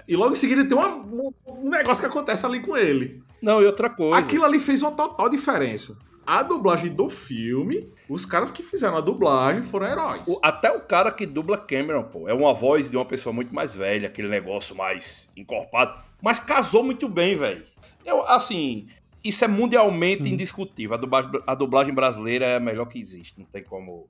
e 0.06 0.16
logo 0.16 0.32
em 0.32 0.36
seguida 0.36 0.64
tem 0.64 0.76
uma, 0.76 0.96
um 0.96 1.68
negócio 1.68 2.02
que 2.02 2.08
acontece 2.08 2.44
ali 2.44 2.60
com 2.60 2.76
ele. 2.76 3.22
Não, 3.40 3.60
e 3.60 3.66
outra 3.66 3.90
coisa. 3.90 4.18
Aquilo 4.18 4.44
ali 4.44 4.60
fez 4.60 4.82
uma 4.82 4.92
total 4.92 5.28
diferença. 5.28 5.98
A 6.24 6.42
dublagem 6.42 6.94
do 6.94 7.10
filme, 7.10 7.92
os 8.08 8.24
caras 8.24 8.50
que 8.50 8.62
fizeram 8.62 8.96
a 8.96 9.00
dublagem 9.00 9.62
foram 9.64 9.86
heróis. 9.86 10.28
O, 10.28 10.38
até 10.42 10.70
o 10.70 10.80
cara 10.80 11.10
que 11.10 11.26
dubla 11.26 11.58
Cameron, 11.58 12.04
pô, 12.04 12.28
é 12.28 12.34
uma 12.34 12.54
voz 12.54 12.88
de 12.88 12.96
uma 12.96 13.04
pessoa 13.04 13.32
muito 13.32 13.52
mais 13.52 13.74
velha, 13.74 14.06
aquele 14.06 14.28
negócio 14.28 14.76
mais 14.76 15.28
encorpado. 15.36 15.98
Mas 16.22 16.38
casou 16.38 16.84
muito 16.84 17.08
bem, 17.08 17.36
velho. 17.36 17.64
Eu, 18.04 18.24
assim, 18.28 18.86
isso 19.24 19.44
é 19.44 19.48
mundialmente 19.48 20.24
Sim. 20.24 20.34
indiscutível. 20.34 20.94
A 20.94 20.98
dublagem, 20.98 21.30
a 21.44 21.54
dublagem, 21.54 21.94
brasileira 21.94 22.44
é 22.44 22.56
a 22.56 22.60
melhor 22.60 22.86
que 22.86 23.00
existe. 23.00 23.38
Não 23.38 23.46
tem 23.46 23.62
como. 23.62 24.06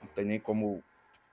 Não 0.00 0.08
tem 0.14 0.24
nem 0.24 0.38
como 0.38 0.82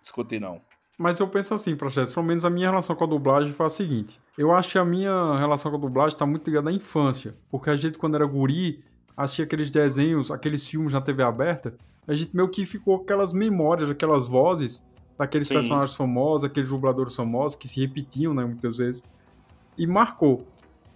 discutir, 0.02 0.39
não. 0.39 0.60
Mas 0.98 1.20
eu 1.20 1.28
penso 1.28 1.54
assim, 1.54 1.76
Projeto, 1.76 2.14
pelo 2.14 2.26
menos 2.26 2.46
a 2.46 2.50
minha 2.50 2.70
relação 2.70 2.96
com 2.96 3.04
a 3.04 3.08
dublagem 3.08 3.52
foi 3.52 3.66
a 3.66 3.70
seguinte. 3.70 4.20
Eu 4.38 4.52
acho 4.52 4.72
que 4.72 4.78
a 4.78 4.86
minha 4.86 5.36
relação 5.38 5.72
com 5.72 5.78
a 5.78 5.80
dublagem 5.80 6.16
está 6.16 6.26
muito 6.26 6.48
ligada 6.48 6.70
à 6.70 6.74
infância. 6.74 7.36
Porque 7.50 7.70
a 7.70 7.76
gente, 7.76 7.98
quando 7.98 8.16
era 8.16 8.26
guri, 8.26 8.84
assistia 9.18 9.46
aqueles 9.46 9.70
desenhos, 9.70 10.30
aqueles 10.30 10.68
filmes 10.68 10.94
na 10.94 11.02
TV 11.02 11.24
aberta, 11.24 11.76
a 12.08 12.14
gente 12.14 12.36
meio 12.36 12.50
que 12.50 12.66
ficou 12.66 12.98
aquelas 12.98 13.34
memórias, 13.34 13.90
aquelas 13.90 14.28
vozes 14.28 14.84
daqueles 15.18 15.48
Sim. 15.48 15.56
personagens 15.56 15.96
famosos, 15.96 16.44
aqueles 16.44 16.70
dubladores 16.70 17.16
famosos 17.16 17.56
que 17.56 17.68
se 17.68 17.80
repetiam, 17.80 18.34
né, 18.34 18.46
muitas 18.46 18.78
vezes. 18.78 19.04
E 19.78 19.88
marcou. 19.88 20.46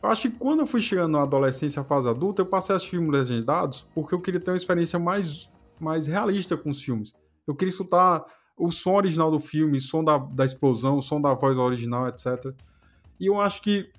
Eu 0.01 0.09
acho 0.09 0.29
que 0.29 0.37
quando 0.37 0.59
eu 0.59 0.67
fui 0.67 0.81
chegando 0.81 1.13
na 1.13 1.23
adolescência, 1.23 1.83
fase 1.83 2.07
adulta, 2.07 2.41
eu 2.41 2.45
passei 2.45 2.73
a 2.73 2.77
assistir 2.77 2.97
filmes 2.97 3.11
legendados 3.11 3.87
porque 3.95 4.13
eu 4.13 4.21
queria 4.21 4.39
ter 4.39 4.51
uma 4.51 4.57
experiência 4.57 4.99
mais, 4.99 5.49
mais 5.79 6.07
realista 6.07 6.55
com 6.55 6.69
os 6.69 6.81
filmes. 6.81 7.15
Eu 7.47 7.55
queria 7.55 7.71
escutar 7.71 8.23
o 8.57 8.71
som 8.71 8.95
original 8.95 9.29
do 9.29 9.39
filme, 9.39 9.77
o 9.77 9.81
som 9.81 10.03
da, 10.03 10.17
da 10.17 10.43
explosão, 10.43 10.97
o 10.97 11.01
som 11.01 11.21
da 11.21 11.33
voz 11.33 11.57
original, 11.57 12.07
etc. 12.07 12.53
E 13.19 13.27
eu 13.27 13.39
acho 13.39 13.61
que 13.61 13.89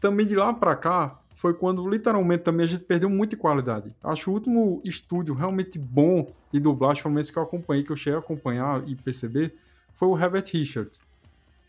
também 0.00 0.26
de 0.26 0.36
lá 0.36 0.52
para 0.52 0.76
cá 0.76 1.18
foi 1.34 1.54
quando 1.54 1.88
literalmente 1.88 2.44
também 2.44 2.64
a 2.64 2.68
gente 2.68 2.84
perdeu 2.84 3.08
muita 3.08 3.36
qualidade. 3.36 3.92
Acho 4.02 4.30
o 4.30 4.34
último 4.34 4.80
estúdio 4.84 5.34
realmente 5.34 5.78
bom 5.78 6.30
de 6.52 6.60
dublagem, 6.60 7.02
pelo 7.02 7.14
menos 7.14 7.30
que 7.30 7.38
eu 7.38 7.42
acompanhei, 7.42 7.82
que 7.82 7.90
eu 7.90 7.96
cheguei 7.96 8.16
a 8.16 8.18
acompanhar 8.20 8.86
e 8.86 8.94
perceber, 8.94 9.54
foi 9.94 10.08
o 10.08 10.18
Herbert 10.18 10.44
Richards. 10.52 11.00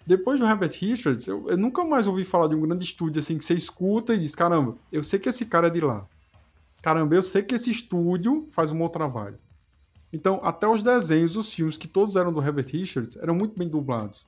Depois 0.05 0.39
do 0.39 0.45
Herbert 0.45 0.73
Richards, 0.79 1.27
eu, 1.27 1.49
eu, 1.49 1.57
nunca 1.57 1.83
mais 1.85 2.05
ouvi 2.05 2.25
falar 2.25 2.47
de 2.47 2.55
um 2.55 2.61
grande 2.61 2.83
estúdio 2.83 3.19
assim 3.19 3.37
que 3.37 3.45
você 3.45 3.53
escuta 3.53 4.13
e 4.13 4.17
diz: 4.17 4.35
caramba, 4.35 4.75
eu 4.91 5.03
sei 5.03 5.17
que 5.17 5.29
esse 5.29 5.45
cara 5.45 5.67
é 5.67 5.69
de 5.69 5.79
lá. 5.79 6.05
Caramba, 6.81 7.15
eu 7.15 7.23
sei 7.23 7.41
que 7.41 7.55
esse 7.55 7.71
estúdio 7.71 8.47
faz 8.51 8.69
um 8.69 8.77
bom 8.77 8.89
trabalho. 8.89 9.39
Então, 10.13 10.39
até 10.43 10.67
os 10.67 10.83
desenhos, 10.83 11.35
os 11.35 11.51
filmes 11.51 11.75
que 11.75 11.87
todos 11.87 12.15
eram 12.15 12.31
do 12.31 12.39
Herbert 12.39 12.67
Richards 12.71 13.17
eram 13.17 13.33
muito 13.33 13.57
bem 13.57 13.67
dublados. 13.67 14.27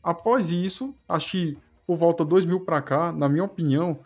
Após 0.00 0.52
isso, 0.52 0.94
achei 1.08 1.58
por 1.84 1.96
volta 1.96 2.24
2000 2.24 2.60
para 2.60 2.80
cá, 2.80 3.10
na 3.10 3.28
minha 3.28 3.42
opinião, 3.42 3.98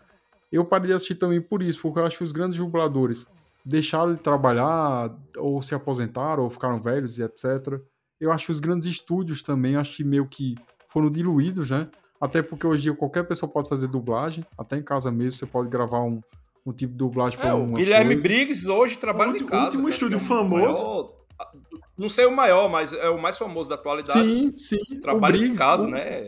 eu 0.51 0.65
parei 0.65 0.89
de 0.89 0.95
assistir 0.95 1.17
também 1.17 1.43
por 1.43 1.63
isso, 1.63 1.83
porque 1.83 1.99
eu 1.99 2.07
acho 2.07 2.17
que 2.17 2.25
os 2.25 2.33
grandes 2.33 2.59
dubladores 2.59 3.27
deixaram 3.63 4.15
de 4.15 4.23
trabalhar, 4.23 5.15
ou 5.37 5.61
se 5.61 5.75
aposentaram, 5.75 6.45
ou 6.45 6.51
ficaram 6.51 6.81
velhos 6.81 7.19
e 7.19 7.23
etc. 7.23 7.79
Eu 8.19 8.33
acho 8.33 8.47
que 8.47 8.53
os 8.53 8.61
grandes 8.61 8.89
estúdios 8.89 9.43
também, 9.43 9.77
acho 9.77 9.95
que 9.95 10.03
meio 10.03 10.27
que 10.27 10.57
foram 10.89 11.11
diluídos, 11.11 11.71
né? 11.71 11.91
Até 12.19 12.41
porque 12.41 12.67
hoje 12.67 12.81
em 12.81 12.85
dia 12.85 12.95
qualquer 12.95 13.25
pessoa 13.25 13.53
pode 13.53 13.69
fazer 13.69 13.89
dublagem, 13.89 14.45
até 14.57 14.79
em 14.79 14.83
casa 14.83 15.13
mesmo 15.13 15.39
você 15.39 15.47
pode 15.47 15.69
gravar 15.69 16.01
um, 16.01 16.21
um 16.71 16.73
tipo 16.73 16.93
de 16.93 16.99
dublagem 16.99 17.39
é, 17.41 17.53
o 17.53 17.67
Guilherme 17.67 18.15
coisa. 18.15 18.29
Briggs 18.29 18.69
hoje 18.69 18.97
trabalha 18.97 19.31
último, 19.31 19.49
em 19.49 19.51
casa. 19.51 19.63
O 19.63 19.67
último 19.67 19.89
estúdio 19.89 20.17
é 20.17 20.19
famoso. 20.19 20.83
Maior, 20.83 21.13
não 21.97 22.09
sei 22.09 22.27
o 22.27 22.35
maior, 22.35 22.69
mas 22.69 22.93
é 22.93 23.09
o 23.09 23.21
mais 23.21 23.37
famoso 23.37 23.69
da 23.69 23.75
atualidade. 23.75 24.19
Sim, 24.19 24.53
sim. 24.57 25.01
Trabalha 25.01 25.33
Briggs, 25.33 25.55
em 25.55 25.57
casa, 25.57 25.87
o... 25.87 25.91
né? 25.91 26.27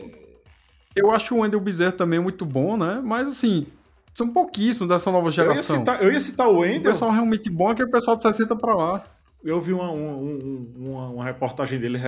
Eu 0.95 1.11
acho 1.11 1.35
o 1.35 1.39
Wendel 1.39 1.59
Bezerra 1.59 1.93
também 1.93 2.19
muito 2.19 2.45
bom, 2.45 2.75
né? 2.75 3.01
Mas 3.03 3.29
assim, 3.29 3.65
são 4.13 4.27
pouquíssimos 4.27 4.89
dessa 4.89 5.11
nova 5.11 5.31
geração. 5.31 5.77
Eu 5.77 5.79
ia 5.79 5.85
citar, 5.85 6.03
eu 6.03 6.11
ia 6.11 6.19
citar 6.19 6.47
o 6.49 6.59
Wendel. 6.59 6.79
O 6.79 6.83
pessoal 6.83 7.11
realmente 7.11 7.49
bom 7.49 7.69
é 7.69 7.71
aquele 7.71 7.89
pessoal 7.89 8.17
de 8.17 8.23
60 8.23 8.55
para 8.55 8.75
lá 8.75 9.03
eu 9.43 9.59
vi 9.59 9.73
uma, 9.73 9.91
uma, 9.91 11.09
uma, 11.09 11.25
reportagem 11.25 11.79
dele 11.79 11.99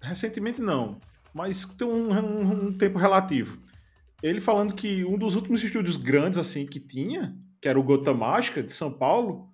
recentemente, 0.00 0.60
não, 0.60 0.98
mas 1.34 1.64
tem 1.64 1.86
um, 1.86 2.12
um, 2.12 2.66
um, 2.66 2.72
tempo 2.72 2.98
relativo. 2.98 3.58
Ele 4.22 4.40
falando 4.40 4.74
que 4.74 5.04
um 5.04 5.18
dos 5.18 5.34
últimos 5.34 5.62
estúdios 5.62 5.96
grandes 5.96 6.38
assim 6.38 6.64
que 6.64 6.80
tinha, 6.80 7.36
que 7.60 7.68
era 7.68 7.78
o 7.78 7.82
Gota 7.82 8.12
Mágica 8.12 8.62
de 8.62 8.72
São 8.72 8.92
Paulo, 8.92 9.48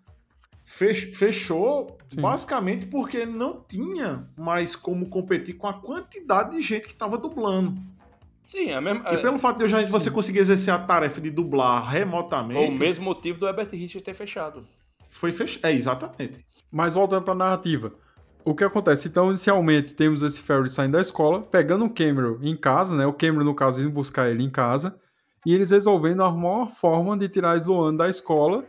fechou 0.65 1.99
Sim. 2.09 2.21
basicamente 2.21 2.87
porque 2.87 3.27
não 3.27 3.65
tinha 3.67 4.29
mais 4.37 4.77
como 4.77 5.09
competir 5.09 5.55
com 5.57 5.67
a 5.67 5.75
quantidade 5.75 6.57
de 6.57 6.63
gente 6.63 6.87
que 6.87 6.93
estava 6.93 7.19
dublando. 7.19 7.75
Sim, 8.45 8.71
é 8.71 8.81
mesmo. 8.81 9.03
E 9.07 9.19
pelo 9.19 9.39
fato 9.39 9.59
de 9.59 9.69
já 9.69 9.85
você 9.87 10.11
conseguir 10.11 10.41
exercer 10.41 10.75
a 10.75 10.79
tarefa 10.79 11.21
de 11.21 11.31
dublar 11.31 11.89
remotamente. 11.89 12.71
o 12.71 12.79
mesmo 12.79 13.05
motivo 13.05 13.39
do 13.39 13.47
Herbert 13.47 13.69
Richards 13.71 14.03
ter 14.03 14.15
fechado. 14.15 14.67
Foi 15.09 15.33
fechado. 15.33 15.67
É, 15.67 15.73
exatamente. 15.73 16.45
Mas 16.71 16.95
voltando 16.95 17.23
para 17.25 17.35
a 17.35 17.37
narrativa. 17.37 17.93
O 18.45 18.55
que 18.55 18.65
acontece? 18.65 19.09
Então, 19.09 19.29
inicialmente, 19.29 19.95
temos 19.95 20.23
esse 20.23 20.43
Ferry 20.43 20.69
saindo 20.69 20.93
da 20.93 21.01
escola, 21.01 21.43
pegando 21.43 21.85
o 21.85 21.91
Cameron 21.91 22.39
em 22.43 22.57
casa, 22.57 22.97
né? 22.97 23.07
O 23.07 23.13
Cameron, 23.13 23.45
no 23.45 23.55
caso, 23.55 23.81
indo 23.81 23.91
buscar 23.91 24.29
ele 24.29 24.43
em 24.43 24.51
casa. 24.51 24.99
E 25.45 25.55
eles 25.55 25.71
resolvendo 25.71 26.23
a 26.23 26.31
maior 26.31 26.71
forma 26.71 27.17
de 27.17 27.29
tirar 27.29 27.53
a 27.53 27.57
Sloane 27.57 27.99
da 27.99 28.09
escola, 28.09 28.65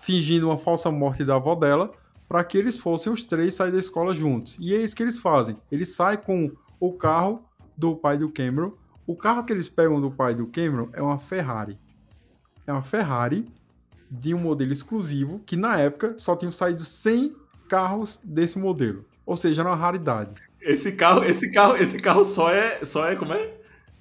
fingindo 0.00 0.48
uma 0.48 0.58
falsa 0.58 0.90
morte 0.90 1.24
da 1.24 1.36
avó 1.36 1.54
dela, 1.54 1.92
para 2.28 2.42
que 2.42 2.58
eles 2.58 2.76
fossem 2.76 3.12
os 3.12 3.24
três 3.24 3.54
sair 3.54 3.70
da 3.70 3.78
escola 3.78 4.12
juntos. 4.12 4.56
E 4.58 4.74
é 4.74 4.78
isso 4.78 4.96
que 4.96 5.02
eles 5.02 5.18
fazem. 5.18 5.56
Eles 5.70 5.94
saem 5.94 6.18
com 6.18 6.50
o 6.80 6.92
carro 6.92 7.44
do 7.76 7.94
pai 7.94 8.18
do 8.18 8.28
Cameron. 8.28 8.72
O 9.06 9.14
carro 9.14 9.44
que 9.44 9.52
eles 9.52 9.68
pegam 9.68 10.00
do 10.00 10.10
pai 10.10 10.34
do 10.34 10.46
Cameron 10.46 10.88
é 10.92 11.00
uma 11.00 11.18
Ferrari. 11.18 11.78
É 12.66 12.72
uma 12.72 12.82
Ferrari 12.82 13.46
de 14.10 14.34
um 14.34 14.38
modelo 14.38 14.72
exclusivo 14.72 15.40
que 15.46 15.56
na 15.56 15.78
época 15.78 16.16
só 16.18 16.34
tinham 16.34 16.52
saído 16.52 16.84
100 16.84 17.34
carros 17.68 18.20
desse 18.24 18.58
modelo. 18.58 19.04
Ou 19.24 19.36
seja, 19.36 19.62
era 19.62 19.70
uma 19.70 19.76
raridade. 19.76 20.34
Esse 20.60 20.92
carro, 20.92 21.24
esse 21.24 21.52
carro, 21.52 21.76
esse 21.76 22.00
carro 22.00 22.24
só 22.24 22.50
é, 22.50 22.84
só 22.84 23.08
é 23.08 23.14
como 23.14 23.32
é? 23.32 23.55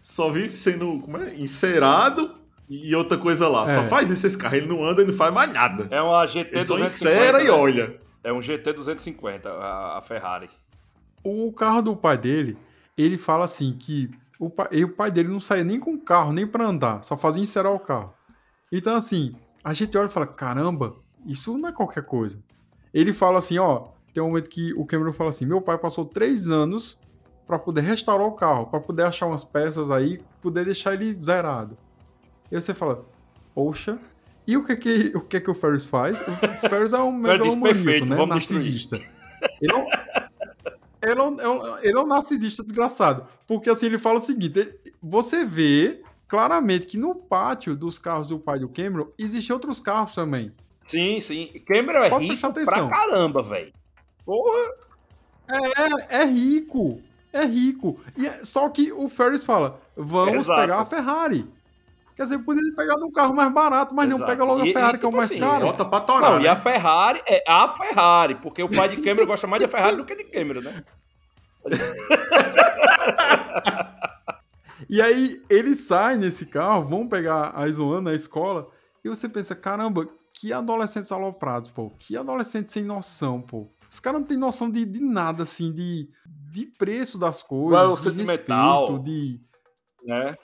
Só 0.05 0.29
vive 0.29 0.55
sendo, 0.55 0.99
como 0.99 1.17
é? 1.17 1.33
Encerado 1.33 2.35
e 2.69 2.95
outra 2.95 3.17
coisa 3.17 3.47
lá. 3.47 3.63
É. 3.63 3.73
Só 3.73 3.83
faz 3.85 4.07
isso 4.11 4.27
esse 4.27 4.37
carro, 4.37 4.55
ele 4.55 4.67
não 4.67 4.85
anda 4.85 5.01
e 5.01 5.05
não 5.05 5.11
faz 5.11 5.33
mais 5.33 5.51
nada. 5.51 5.87
É 5.89 5.99
uma 5.99 6.23
GT 6.27 6.55
Ele 6.57 6.63
só 6.63 6.75
250. 6.75 6.85
encera 6.85 7.41
e 7.41 7.45
né? 7.45 7.49
olha. 7.49 7.99
É 8.23 8.31
um 8.31 8.39
GT 8.39 8.71
250, 8.71 9.49
a, 9.49 9.97
a 9.97 10.01
Ferrari. 10.03 10.47
O 11.23 11.51
carro 11.51 11.81
do 11.81 11.95
pai 11.95 12.19
dele, 12.19 12.55
ele 12.95 13.17
fala 13.17 13.45
assim 13.45 13.73
que 13.73 14.11
o 14.39 14.47
pai, 14.47 14.67
e 14.73 14.83
o 14.83 14.89
pai 14.89 15.09
dele 15.09 15.29
não 15.29 15.39
saía 15.39 15.63
nem 15.63 15.79
com 15.79 15.99
carro, 15.99 16.31
nem 16.31 16.45
pra 16.45 16.67
andar, 16.67 17.03
só 17.03 17.17
fazia 17.17 17.41
encerar 17.41 17.73
o 17.73 17.79
carro. 17.79 18.13
Então, 18.71 18.95
assim, 18.95 19.33
a 19.63 19.73
gente 19.73 19.97
olha 19.97 20.05
e 20.05 20.11
fala: 20.11 20.27
caramba, 20.27 20.97
isso 21.25 21.57
não 21.57 21.69
é 21.69 21.71
qualquer 21.71 22.03
coisa. 22.03 22.43
Ele 22.93 23.11
fala 23.11 23.39
assim: 23.39 23.57
ó, 23.57 23.87
tem 24.13 24.21
um 24.21 24.27
momento 24.27 24.51
que 24.51 24.71
o 24.75 24.85
Cameron 24.85 25.13
fala 25.13 25.31
assim: 25.31 25.47
meu 25.47 25.61
pai 25.61 25.79
passou 25.79 26.05
três 26.05 26.51
anos 26.51 26.95
pra 27.47 27.57
poder 27.59 27.81
restaurar 27.81 28.27
o 28.27 28.31
carro, 28.33 28.67
pra 28.67 28.79
poder 28.79 29.03
achar 29.03 29.25
umas 29.27 29.43
peças 29.43 29.91
aí, 29.91 30.19
poder 30.41 30.65
deixar 30.65 30.93
ele 30.93 31.13
zerado. 31.13 31.77
E 32.51 32.55
aí 32.55 32.61
você 32.61 32.73
fala: 32.73 33.05
poxa. 33.53 33.97
E 34.47 34.55
o 34.55 34.63
que 34.63 34.75
que 34.75 35.11
o, 35.15 35.21
que 35.21 35.39
que 35.41 35.49
o 35.49 35.55
Ferris 35.55 35.85
faz? 35.85 36.21
O 36.21 36.69
Ferris 36.69 36.93
é 36.93 36.99
um 36.99 37.11
megalomaníaco, 37.17 38.05
né? 38.05 38.25
Narcisista. 38.27 38.95
Ele 39.61 39.73
é 39.73 39.75
um, 39.75 39.87
ele 41.03 41.19
é, 41.19 41.23
um, 41.23 41.41
é 41.41 41.49
um- 41.49 41.77
ele 41.79 41.97
é 41.97 41.99
um 41.99 42.05
narcisista 42.07 42.61
desgraçado. 42.63 43.25
Porque 43.47 43.69
assim, 43.71 43.87
ele 43.87 43.97
fala 43.97 44.17
o 44.17 44.21
seguinte: 44.21 44.59
ele- 44.59 44.79
você 45.01 45.43
vê 45.43 46.03
claramente 46.27 46.85
que 46.85 46.95
no 46.97 47.15
pátio 47.15 47.75
dos 47.75 47.97
carros 47.97 48.27
do 48.27 48.37
pai 48.37 48.59
do 48.59 48.69
Cameron 48.69 49.07
existem 49.17 49.51
outros 49.53 49.79
carros 49.79 50.13
também. 50.13 50.51
Sim, 50.79 51.19
sim. 51.19 51.51
Cameron 51.65 52.03
é 52.03 52.09
Pode 52.11 52.27
rico 52.27 52.53
pra 52.53 52.87
caramba, 52.87 53.41
velho. 53.41 53.73
Porra. 54.23 54.73
É, 56.09 56.21
é 56.21 56.25
rico. 56.25 57.01
É 57.37 57.45
rico. 57.45 57.99
E 58.17 58.25
é- 58.27 58.43
só 58.43 58.69
que 58.69 58.91
o 58.93 59.09
Ferris 59.09 59.43
fala: 59.43 59.79
vamos 59.95 60.45
Exato. 60.45 60.61
pegar 60.61 60.79
a 60.79 60.85
Ferrari. 60.85 61.45
Quer 62.15 62.23
dizer, 62.23 62.37
poderia 62.39 62.73
pegar 62.73 62.95
num 62.95 63.11
carro 63.11 63.35
mais 63.35 63.51
barato, 63.53 63.93
mas 63.93 64.07
não 64.07 64.15
Exato. 64.15 64.31
pega 64.31 64.43
logo 64.45 64.61
a 64.61 64.65
E- 64.67 64.71
Ferrari, 64.71 64.95
e, 64.95 64.99
que 64.99 65.05
é 65.05 65.09
o 65.09 65.11
tipo 65.11 65.17
mais 65.17 65.29
assim, 65.31 65.39
caro. 65.41 65.65
Bota 65.65 65.83
pra 65.83 65.99
torar, 65.99 66.31
Não, 66.31 66.39
e 66.39 66.43
né? 66.43 66.49
a 66.49 66.55
Ferrari 66.55 67.21
é 67.27 67.43
a 67.45 67.67
Ferrari, 67.67 68.35
porque 68.35 68.63
o 68.63 68.69
pai 68.69 68.87
de 68.87 69.01
Cameron 69.01 69.25
gosta 69.27 69.45
mais 69.47 69.61
de 69.61 69.67
Ferrari 69.67 69.97
do 69.97 70.05
que 70.05 70.15
de 70.15 70.23
Cameron, 70.23 70.61
né? 70.61 70.81
E 74.89 75.01
aí 75.01 75.41
eles 75.49 75.79
saem 75.79 76.17
nesse 76.19 76.45
carro, 76.45 76.83
vão 76.83 77.07
pegar 77.07 77.51
a 77.55 77.67
Sloane 77.67 78.03
na 78.03 78.13
escola, 78.13 78.67
e 79.03 79.09
você 79.09 79.27
pensa, 79.27 79.55
caramba, 79.55 80.07
que 80.33 80.53
adolescentes 80.53 81.11
aloprados, 81.11 81.71
pô. 81.71 81.91
Que 81.97 82.15
adolescentes 82.15 82.71
sem 82.73 82.83
noção, 82.83 83.41
pô. 83.41 83.67
Os 83.89 83.99
caras 83.99 84.19
não 84.21 84.27
têm 84.27 84.37
noção 84.37 84.69
de, 84.69 84.85
de 84.85 84.99
nada, 84.99 85.43
assim, 85.43 85.71
de, 85.73 86.09
de 86.55 86.65
preço 86.77 87.17
das 87.17 87.43
coisas, 87.43 87.71
Qual 87.71 87.85
é 87.85 87.87
o 87.87 87.95
de 87.95 88.23
respeito, 88.23 88.99
de... 89.03 89.41
né? 90.05 90.35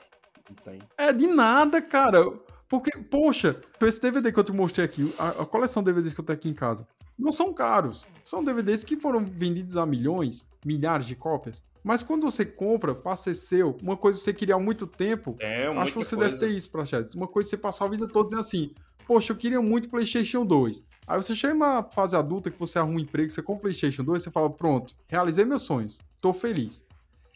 Não 0.50 0.56
tem. 0.64 0.80
É, 0.98 1.14
de 1.14 1.26
nada, 1.28 1.82
cara. 1.82 2.22
Porque, 2.68 2.98
poxa, 2.98 3.60
esse 3.82 4.02
DVD 4.02 4.32
que 4.32 4.40
eu 4.40 4.44
te 4.44 4.52
mostrei 4.52 4.86
aqui, 4.86 5.14
a, 5.18 5.30
a 5.30 5.46
coleção 5.46 5.82
de 5.82 5.92
DVDs 5.92 6.14
que 6.14 6.20
eu 6.20 6.26
tenho 6.26 6.38
aqui 6.38 6.50
em 6.50 6.54
casa, 6.54 6.86
não 7.18 7.32
são 7.32 7.54
caros. 7.54 8.06
São 8.24 8.44
DVDs 8.44 8.84
que 8.84 8.98
foram 8.98 9.24
vendidos 9.26 9.78
a 9.78 9.86
milhões, 9.86 10.48
milhares 10.66 11.06
de 11.06 11.16
cópias. 11.16 11.64
Mas 11.84 12.04
quando 12.04 12.24
você 12.24 12.46
compra, 12.46 12.94
passa 12.94 13.32
a 13.32 13.34
ser 13.34 13.40
seu, 13.40 13.78
uma 13.82 13.98
coisa 13.98 14.18
que 14.20 14.24
você 14.24 14.34
queria 14.34 14.56
há 14.56 14.60
muito 14.60 14.86
tempo, 14.86 15.36
É, 15.40 15.66
Acho 15.68 15.94
que 15.94 15.98
você 15.98 16.16
coisa. 16.16 16.32
deve 16.32 16.40
ter 16.46 16.56
isso, 16.56 16.70
Prachetes. 16.70 17.16
Uma 17.16 17.28
coisa 17.28 17.48
que 17.48 17.56
você 17.56 17.62
passou 17.62 17.88
a 17.88 17.90
vida 17.90 18.08
toda 18.08 18.26
dizendo 18.28 18.42
assim: 18.42 18.74
Poxa, 19.06 19.34
eu 19.34 19.38
queria 19.38 19.62
muito 19.62 19.90
PlayStation 19.90 20.46
2. 20.46 20.84
Aí 21.08 21.22
você 21.22 21.36
chega 21.36 21.54
na 21.54 21.84
fase 21.84 22.16
adulta 22.16 22.50
que 22.50 22.60
você 22.60 22.80
arruma 22.80 22.98
um 22.98 23.00
emprego, 23.00 23.30
você 23.30 23.42
compra 23.42 23.64
PlayStation 23.64 24.04
2, 24.04 24.24
você 24.24 24.32
fala: 24.32 24.50
Pronto, 24.50 24.96
realizei 25.08 25.44
meus 25.44 25.64
sonhos, 25.64 25.98
tô 26.20 26.32
feliz. 26.32 26.86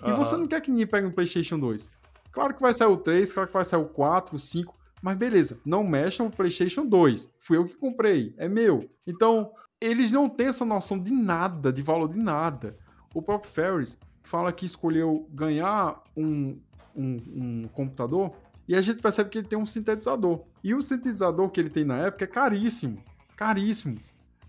E 0.01 0.05
Aham. 0.05 0.15
você 0.15 0.37
não 0.37 0.47
quer 0.47 0.61
que 0.61 0.71
ninguém 0.71 0.87
pegue 0.87 1.07
um 1.07 1.11
PlayStation 1.11 1.59
2. 1.59 1.89
Claro 2.31 2.53
que 2.53 2.61
vai 2.61 2.73
sair 2.73 2.87
o 2.87 2.97
3, 2.97 3.31
claro 3.31 3.47
que 3.47 3.53
vai 3.53 3.65
sair 3.65 3.79
o 3.79 3.85
4, 3.85 4.35
o 4.35 4.39
5, 4.39 4.75
mas 5.01 5.17
beleza, 5.17 5.59
não 5.65 5.83
mexam 5.83 6.25
no 6.25 6.31
PlayStation 6.31 6.85
2. 6.85 7.31
Fui 7.39 7.57
eu 7.57 7.65
que 7.65 7.75
comprei, 7.75 8.33
é 8.37 8.47
meu. 8.47 8.89
Então, 9.07 9.51
eles 9.79 10.11
não 10.11 10.27
têm 10.27 10.47
essa 10.47 10.65
noção 10.65 10.99
de 10.99 11.11
nada, 11.11 11.71
de 11.71 11.81
valor 11.81 12.09
de 12.09 12.17
nada. 12.17 12.77
O 13.13 13.21
próprio 13.21 13.51
Ferris 13.51 13.97
fala 14.23 14.51
que 14.51 14.65
escolheu 14.65 15.29
ganhar 15.31 16.01
um, 16.15 16.59
um, 16.95 17.21
um 17.35 17.67
computador 17.71 18.33
e 18.67 18.75
a 18.75 18.81
gente 18.81 19.01
percebe 19.01 19.29
que 19.29 19.37
ele 19.37 19.47
tem 19.47 19.57
um 19.57 19.65
sintetizador. 19.65 20.41
E 20.63 20.73
o 20.73 20.81
sintetizador 20.81 21.49
que 21.49 21.59
ele 21.59 21.69
tem 21.69 21.83
na 21.83 21.97
época 21.97 22.23
é 22.23 22.27
caríssimo. 22.27 23.03
Caríssimo. 23.35 23.99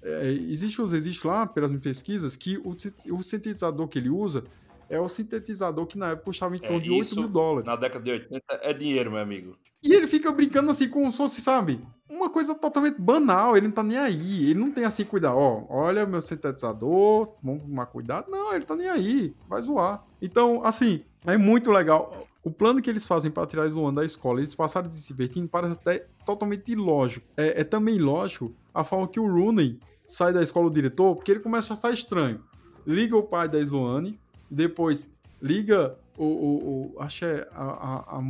É, 0.03 0.31
existe, 0.31 0.81
existe 0.81 1.27
lá, 1.27 1.47
pelas 1.47 1.71
minhas 1.71 1.83
pesquisas, 1.83 2.37
que 2.37 2.57
o, 2.59 2.77
o 3.15 3.23
sintetizador 3.23 3.89
que 3.89 3.99
ele 3.99 4.09
usa 4.09 4.45
é 4.89 5.01
o 5.01 5.09
sintetizador 5.09 5.87
que 5.87 5.99
na 5.99 6.11
época 6.11 6.27
custava 6.27 6.55
em 6.55 6.61
É, 6.63 6.69
torno 6.69 6.81
de 6.81 6.91
8 6.91 7.01
isso, 7.01 7.21
mil 7.21 7.29
dólares. 7.29 7.67
Na 7.67 7.77
década 7.77 8.05
de 8.05 8.11
80 8.13 8.43
é 8.63 8.73
dinheiro, 8.73 9.11
meu 9.11 9.21
amigo. 9.21 9.57
E 9.83 9.93
ele 9.93 10.07
fica 10.07 10.31
brincando 10.31 10.71
assim 10.71 10.89
como 10.89 11.11
se 11.11 11.17
fosse, 11.17 11.41
sabe, 11.41 11.81
uma 12.09 12.31
coisa 12.31 12.55
totalmente 12.55 13.01
banal. 13.01 13.57
Ele 13.57 13.67
não 13.67 13.75
tá 13.75 13.83
nem 13.83 13.99
aí. 13.99 14.51
Ele 14.51 14.61
não 14.61 14.71
tem 14.71 14.85
assim 14.85 15.05
cuidar, 15.05 15.35
ó, 15.35 15.67
olha 15.69 16.07
meu 16.07 16.21
sintetizador, 16.21 17.35
vamos 17.43 17.63
tomar 17.63 17.87
cuidado. 17.87 18.31
Não, 18.31 18.55
ele 18.55 18.65
tá 18.65 18.77
nem 18.77 18.89
aí, 18.89 19.35
vai 19.49 19.61
zoar. 19.61 20.05
Então, 20.23 20.65
assim, 20.65 21.03
é 21.27 21.37
muito 21.37 21.71
legal. 21.71 22.27
O 22.47 22.51
plano 22.53 22.81
que 22.81 22.89
eles 22.89 23.05
fazem 23.05 23.29
para 23.29 23.45
tirar 23.45 23.65
a 23.65 23.67
Sloane 23.67 23.97
da 23.97 24.05
escola, 24.05 24.39
eles 24.39 24.55
passaram 24.55 24.89
de 24.89 24.95
se 25.01 25.09
divertindo, 25.09 25.49
parece 25.49 25.73
até 25.73 26.07
totalmente 26.25 26.71
ilógico. 26.71 27.27
É, 27.37 27.63
é 27.63 27.65
também 27.65 27.97
ilógico 27.97 28.55
a 28.73 28.85
forma 28.85 29.09
que 29.09 29.19
o 29.19 29.27
Rooney 29.27 29.81
sai 30.05 30.33
da 30.33 30.41
escola, 30.41 30.69
o 30.69 30.71
diretor, 30.71 31.17
porque 31.17 31.33
ele 31.33 31.41
começa 31.41 31.73
a 31.73 31.77
achar 31.77 31.93
estranho. 31.93 32.41
Liga 32.87 33.17
o 33.17 33.23
pai 33.25 33.49
da 33.49 33.59
Sloane, 33.59 34.17
depois 34.49 35.09
liga 35.43 35.99
o, 36.17 36.25
o, 36.25 36.93
o- 36.97 37.01
acho 37.03 37.19
que 37.19 37.25
é 37.25 37.49
a, 37.53 37.65
a- 37.65 38.23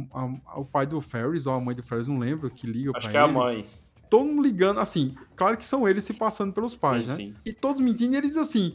a- 0.54 0.60
o 0.60 0.64
pai 0.64 0.86
do 0.86 0.98
Ferris 1.02 1.46
ou 1.46 1.52
a 1.52 1.60
mãe 1.60 1.76
do 1.76 1.82
Ferris, 1.82 2.08
não 2.08 2.18
lembro, 2.18 2.48
que 2.48 2.66
liga 2.66 2.92
Acho 2.96 3.02
pra 3.02 3.10
que 3.10 3.16
é 3.18 3.20
a 3.20 3.28
mãe. 3.28 3.66
Todo 4.08 4.24
mundo 4.24 4.40
ligando, 4.42 4.80
assim, 4.80 5.14
claro 5.36 5.58
que 5.58 5.66
são 5.66 5.86
eles 5.86 6.04
se 6.04 6.14
passando 6.14 6.54
pelos 6.54 6.74
pais, 6.74 7.04
sim, 7.04 7.10
né? 7.10 7.16
sim. 7.16 7.34
E 7.44 7.52
todos 7.52 7.82
mentindo 7.82 8.14
e 8.14 8.16
ele 8.16 8.28
diz 8.28 8.38
assim, 8.38 8.74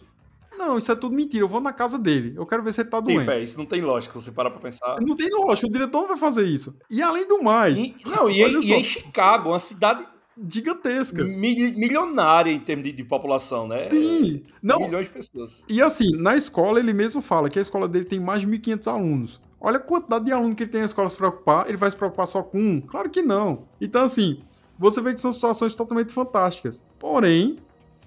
não, 0.62 0.78
isso 0.78 0.91
é 0.91 0.95
tudo 0.95 1.16
mentira, 1.16 1.43
eu 1.43 1.47
vou 1.49 1.59
na 1.59 1.74
casa 1.74 1.97
dele, 1.99 2.34
eu 2.38 2.45
quero 2.45 2.64
ver 2.64 2.72
se 2.74 2.82
ele 2.82 2.89
tá 2.89 2.99
doente. 2.99 3.20
Tipo, 3.20 3.32
é, 3.32 3.43
isso 3.43 3.57
não 3.57 3.66
tem 3.66 3.82
lógica, 3.82 4.20
você 4.20 4.32
parar 4.32 4.49
pra 4.51 4.59
pensar. 4.59 4.97
Não 5.01 5.16
tem 5.16 5.30
lógica, 5.30 5.68
o 5.68 5.72
diretor 5.72 6.01
não 6.01 6.07
vai 6.09 6.18
fazer 6.18 6.43
isso. 6.45 6.76
E 6.89 7.01
além 7.01 7.28
do 7.28 7.43
mais, 7.43 7.80
E, 7.80 7.95
não, 8.05 8.30
e, 8.30 8.41
em- 8.43 8.62
só. 8.62 8.68
e 8.68 8.74
em 8.74 8.84
Chicago, 8.84 9.49
uma 9.49 9.59
cidade 9.59 10.05
gigantesca. 10.47 11.24
mil- 11.24 11.74
milionária 11.78 12.51
em 12.51 12.59
termos 12.59 12.86
de, 12.86 12.91
de 12.93 13.03
população, 13.03 13.68
né? 13.68 13.80
Sim, 13.80 14.43
não, 14.62 14.80
Milhões 14.80 15.07
de 15.07 15.12
pessoas. 15.14 15.64
E 15.70 15.82
assim, 15.82 16.09
na 16.18 16.36
escola 16.36 16.80
ele 16.80 16.93
mesmo 16.93 17.22
fala 17.22 17.49
que 17.49 17.59
a 17.59 17.62
escola 17.62 17.88
dele 17.88 18.05
tem 18.05 18.20
mais 18.20 18.41
de 18.41 18.47
1.500 18.47 18.88
alunos. 18.88 19.41
Olha 19.59 19.78
a 19.78 19.80
quantidade 19.80 20.26
de 20.26 20.32
alunos 20.32 20.55
que 20.55 20.64
ele 20.64 20.72
tem 20.72 20.82
na 20.82 20.86
escola 20.86 21.07
se 21.09 21.16
preocupar, 21.18 21.68
ele 21.68 21.78
vai 21.78 21.89
se 21.91 21.95
preocupar 21.97 22.26
só 22.28 22.41
com 22.41 22.57
um? 22.59 22.82
Claro 22.82 23.09
que 23.09 23.22
não. 23.22 23.68
Então 23.80 24.03
assim, 24.03 24.39
você 24.80 24.99
vê 25.01 25.14
que 25.14 25.20
são 25.20 25.32
situações 25.32 25.76
totalmente 25.76 26.12
fantásticas, 26.14 26.84
porém 26.97 27.57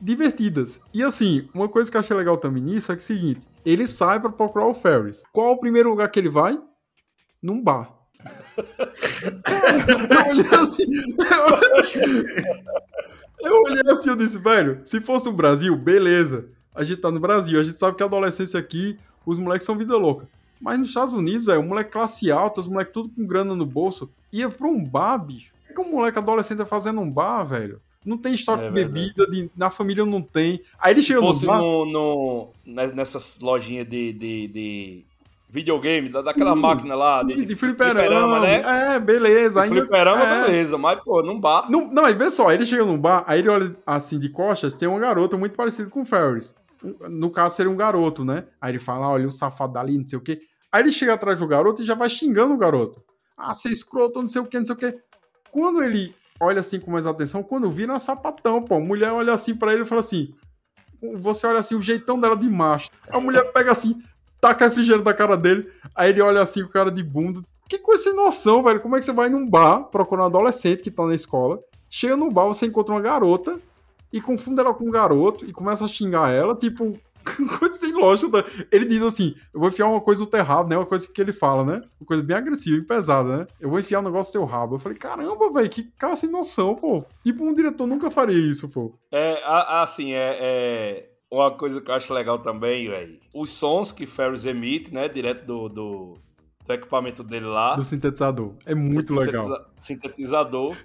divertidas. 0.00 0.80
E 0.92 1.02
assim, 1.02 1.48
uma 1.54 1.68
coisa 1.68 1.90
que 1.90 1.96
eu 1.96 2.00
achei 2.00 2.16
legal 2.16 2.36
também 2.36 2.62
nisso 2.62 2.92
é 2.92 2.96
que 2.96 3.02
é 3.02 3.04
o 3.04 3.06
seguinte, 3.06 3.46
ele 3.64 3.86
sai 3.86 4.20
para 4.20 4.30
procurar 4.30 4.66
o 4.66 4.74
Ferris. 4.74 5.22
Qual 5.32 5.48
é 5.48 5.50
o 5.52 5.58
primeiro 5.58 5.90
lugar 5.90 6.10
que 6.10 6.18
ele 6.18 6.28
vai? 6.28 6.60
Num 7.42 7.62
bar. 7.62 7.92
eu 10.10 10.30
olhei 10.30 10.54
assim, 10.54 10.84
eu, 13.40 13.62
olhei 13.62 13.82
assim, 13.90 14.10
eu 14.10 14.16
disse, 14.16 14.38
velho, 14.38 14.80
se 14.84 15.00
fosse 15.00 15.28
o 15.28 15.32
Brasil, 15.32 15.76
beleza. 15.76 16.48
A 16.74 16.82
gente 16.82 17.00
tá 17.00 17.10
no 17.10 17.20
Brasil, 17.20 17.60
a 17.60 17.62
gente 17.62 17.78
sabe 17.78 17.96
que 17.96 18.02
a 18.02 18.06
adolescência 18.06 18.58
aqui, 18.58 18.98
os 19.24 19.38
moleques 19.38 19.66
são 19.66 19.76
vida 19.76 19.96
louca. 19.96 20.28
Mas 20.60 20.78
nos 20.78 20.88
Estados 20.88 21.12
Unidos, 21.12 21.44
velho, 21.44 21.60
o 21.60 21.64
moleque 21.64 21.90
classe 21.90 22.30
alta, 22.30 22.60
os 22.60 22.68
moleques 22.68 22.94
tudo 22.94 23.10
com 23.10 23.26
grana 23.26 23.54
no 23.54 23.66
bolso, 23.66 24.10
ia 24.32 24.48
pra 24.48 24.66
um 24.66 24.82
bar, 24.82 25.18
bicho. 25.18 25.52
O 25.64 25.68
que, 25.68 25.74
que 25.74 25.80
um 25.80 25.90
moleque 25.90 26.18
adolescente 26.18 26.58
tá 26.58 26.66
fazendo 26.66 27.00
um 27.00 27.10
bar, 27.10 27.44
velho? 27.44 27.80
Não 28.04 28.18
tem 28.18 28.34
história 28.34 28.64
É 28.64 28.66
de 28.68 28.72
bebida, 28.72 29.26
de- 29.26 29.50
na 29.56 29.70
família 29.70 30.04
não 30.04 30.20
tem. 30.20 30.60
Aí 30.78 30.92
ele 30.92 31.00
Se 31.00 31.08
chega 31.08 31.20
fosse 31.20 31.46
no 31.46 31.86
no, 31.86 32.48
ne- 32.66 32.92
nessas 32.92 33.38
lojinhas 33.40 33.88
de, 33.88 34.12
de, 34.12 34.48
de 34.48 35.04
videogame, 35.48 36.08
da, 36.08 36.20
daquela 36.20 36.54
Sim, 36.54 36.60
máquina 36.60 36.94
lá, 36.94 37.20
sim, 37.20 37.28
de, 37.28 37.44
de, 37.46 37.56
fliperama, 37.56 38.40
né? 38.40 38.60
É, 38.96 38.98
beleza. 38.98 39.60
De 39.60 39.66
ainda- 39.68 39.80
fliperama, 39.80 40.22
é. 40.22 40.44
beleza, 40.46 40.76
mas, 40.76 41.00
pô, 41.02 41.22
num 41.22 41.38
bar. 41.40 41.70
Não, 41.70 41.86
não, 41.88 42.04
aí 42.04 42.14
vê 42.14 42.28
só, 42.28 42.50
ele 42.52 42.66
chega 42.66 42.84
num 42.84 42.98
bar, 42.98 43.24
aí 43.26 43.38
ele 43.38 43.48
olha 43.48 43.76
assim 43.86 44.18
de 44.18 44.28
costas, 44.28 44.74
tem 44.74 44.88
uma 44.88 44.98
garota 44.98 45.36
muito 45.36 45.54
parecida 45.56 45.88
com 45.88 46.02
o 46.02 46.04
Ferris. 46.04 46.54
Um- 46.84 47.08
No 47.08 47.30
caso, 47.30 47.56
seria 47.56 47.70
um 47.72 47.76
garoto, 47.76 48.24
né? 48.24 48.44
Aí 48.60 48.72
ele 48.72 48.78
fala, 48.78 49.08
olha, 49.08 49.26
o 49.26 49.30
safado 49.30 49.72
dali, 49.72 49.96
não 49.96 50.06
sei 50.06 50.18
o 50.18 50.22
quê. 50.22 50.40
Aí 50.70 50.82
ele 50.82 50.92
chega 50.92 51.14
atrás 51.14 51.38
do 51.38 51.46
garoto 51.46 51.80
e 51.80 51.84
já 51.84 51.94
vai 51.94 52.10
xingando 52.10 52.52
o 52.52 52.58
garoto. 52.58 53.02
Ah, 53.36 53.54
você 53.54 53.68
é 53.68 53.72
escroto, 53.72 54.20
não 54.20 54.28
sei 54.28 54.42
o 54.42 54.46
quê, 54.46 54.58
não 54.58 54.66
sei 54.66 54.74
o 54.74 54.78
quê. 54.78 54.98
Quando 55.52 55.82
ele 55.82 56.14
olha 56.40 56.60
assim 56.60 56.80
com 56.80 56.90
mais 56.90 57.06
atenção, 57.06 57.42
quando 57.42 57.70
vira 57.70 57.92
é 57.92 57.96
um 57.96 57.98
sapatão, 57.98 58.62
pô. 58.62 58.76
A 58.76 58.80
mulher 58.80 59.12
olha 59.12 59.32
assim 59.32 59.54
pra 59.54 59.72
ele 59.72 59.82
e 59.82 59.86
fala 59.86 60.00
assim, 60.00 60.34
você 61.16 61.46
olha 61.46 61.58
assim, 61.58 61.74
o 61.74 61.82
jeitão 61.82 62.18
dela 62.18 62.36
de 62.36 62.48
macho. 62.48 62.90
A 63.10 63.20
mulher 63.20 63.52
pega 63.52 63.72
assim, 63.72 63.98
taca 64.40 64.66
refrigerante 64.66 65.04
da 65.04 65.14
cara 65.14 65.36
dele, 65.36 65.70
aí 65.94 66.10
ele 66.10 66.20
olha 66.20 66.42
assim 66.42 66.62
com 66.62 66.70
cara 66.70 66.90
de 66.90 67.02
bunda. 67.02 67.42
Que 67.68 67.78
coisa 67.78 68.04
sem 68.04 68.14
noção, 68.14 68.62
velho. 68.62 68.80
Como 68.80 68.94
é 68.94 68.98
que 68.98 69.04
você 69.04 69.12
vai 69.12 69.28
num 69.28 69.48
bar 69.48 69.84
procurar 69.84 70.24
um 70.24 70.26
adolescente 70.26 70.82
que 70.82 70.90
tá 70.90 71.06
na 71.06 71.14
escola, 71.14 71.60
Chega 71.96 72.16
no 72.16 72.28
bar, 72.28 72.46
você 72.46 72.66
encontra 72.66 72.92
uma 72.92 73.00
garota 73.00 73.56
e 74.12 74.20
confunde 74.20 74.58
ela 74.58 74.74
com 74.74 74.88
um 74.88 74.90
garoto 74.90 75.44
e 75.44 75.52
começa 75.52 75.84
a 75.84 75.88
xingar 75.88 76.28
ela, 76.28 76.52
tipo, 76.52 76.98
coisa 77.58 77.74
sem 77.74 77.92
lógica. 77.92 78.44
Ele 78.70 78.84
diz 78.84 79.02
assim: 79.02 79.34
Eu 79.52 79.60
vou 79.60 79.68
enfiar 79.68 79.88
uma 79.88 80.00
coisa 80.00 80.20
no 80.20 80.26
teu 80.26 80.42
rabo, 80.42 80.68
né? 80.68 80.76
Uma 80.76 80.86
coisa 80.86 81.08
que 81.10 81.20
ele 81.20 81.32
fala, 81.32 81.64
né? 81.64 81.82
Uma 82.00 82.06
coisa 82.06 82.22
bem 82.22 82.36
agressiva 82.36 82.76
e 82.76 82.82
pesada, 82.82 83.38
né? 83.38 83.46
Eu 83.60 83.70
vou 83.70 83.78
enfiar 83.78 84.00
um 84.00 84.04
negócio 84.04 84.38
no 84.38 84.46
teu 84.46 84.52
rabo. 84.52 84.76
Eu 84.76 84.78
falei: 84.78 84.98
Caramba, 84.98 85.52
velho, 85.52 85.70
que 85.70 85.84
cara 85.98 86.14
sem 86.14 86.30
noção, 86.30 86.74
pô. 86.74 87.04
Tipo, 87.22 87.44
um 87.44 87.54
diretor 87.54 87.86
nunca 87.86 88.10
faria 88.10 88.38
isso, 88.38 88.68
pô. 88.68 88.98
É, 89.10 89.42
assim, 89.44 90.12
é, 90.12 90.38
é... 90.40 91.10
Uma 91.30 91.50
coisa 91.50 91.80
que 91.80 91.90
eu 91.90 91.94
acho 91.94 92.12
legal 92.14 92.38
também, 92.38 92.88
velho. 92.88 93.18
Os 93.34 93.50
sons 93.50 93.90
que 93.90 94.06
Ferris 94.06 94.46
emite, 94.46 94.94
né? 94.94 95.08
Direto 95.08 95.44
do, 95.44 95.68
do, 95.68 96.14
do 96.64 96.72
equipamento 96.72 97.24
dele 97.24 97.46
lá. 97.46 97.74
Do 97.74 97.82
sintetizador. 97.82 98.54
É 98.64 98.74
muito 98.74 99.14
legal. 99.14 99.66
Sintetizador. 99.76 100.76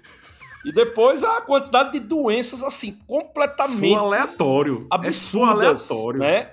E 0.64 0.72
depois 0.72 1.24
a 1.24 1.40
quantidade 1.40 1.92
de 1.92 2.00
doenças, 2.00 2.62
assim, 2.62 2.98
completamente. 3.06 3.78
Full 3.78 3.98
aleatório. 3.98 4.86
Absurdas, 4.90 5.90
é 5.90 5.96
aleatório. 5.96 6.20
Né? 6.20 6.50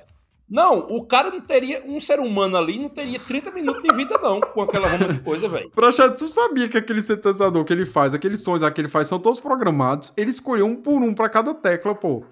Não, 0.49 0.79
o 0.79 1.05
cara 1.05 1.29
não 1.29 1.41
teria. 1.41 1.83
Um 1.85 1.99
ser 1.99 2.19
humano 2.19 2.55
ali 2.55 2.79
não 2.79 2.87
teria 2.87 3.19
30 3.19 3.51
minutos 3.51 3.83
de 3.83 3.93
vida, 3.93 4.17
não, 4.17 4.39
com 4.39 4.61
aquela 4.61 4.87
ruma 4.87 5.13
de 5.13 5.19
coisa, 5.19 5.49
velho. 5.49 5.69
Prachado, 5.71 6.17
tu 6.17 6.29
sabia 6.29 6.69
que 6.69 6.77
aquele 6.77 7.01
sintetizador 7.01 7.65
que 7.65 7.73
ele 7.73 7.85
faz, 7.85 8.13
aqueles 8.13 8.41
sons 8.41 8.61
que 8.71 8.81
ele 8.81 8.87
faz, 8.87 9.09
são 9.09 9.19
todos 9.19 9.41
programados. 9.41 10.13
Ele 10.15 10.29
escolheu 10.29 10.65
um 10.65 10.75
por 10.75 11.01
um 11.01 11.13
para 11.13 11.27
cada 11.27 11.53
tecla, 11.53 11.93
pô. 11.93 12.23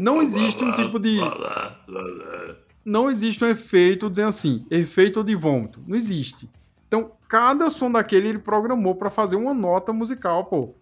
Não 0.00 0.22
existe 0.22 0.64
um 0.64 0.72
tipo 0.72 0.98
de. 0.98 1.18
Não 2.84 3.10
existe 3.10 3.44
um 3.44 3.48
efeito 3.48 4.08
dizendo 4.08 4.28
assim, 4.28 4.66
efeito 4.70 5.22
de 5.22 5.34
vômito. 5.34 5.82
Não 5.86 5.96
existe. 5.96 6.48
Então, 6.88 7.12
cada 7.28 7.68
som 7.68 7.90
daquele 7.90 8.28
ele 8.28 8.38
programou 8.38 8.94
para 8.94 9.10
fazer 9.10 9.36
uma 9.36 9.52
nota 9.52 9.92
musical, 9.92 10.46
pô. 10.46 10.74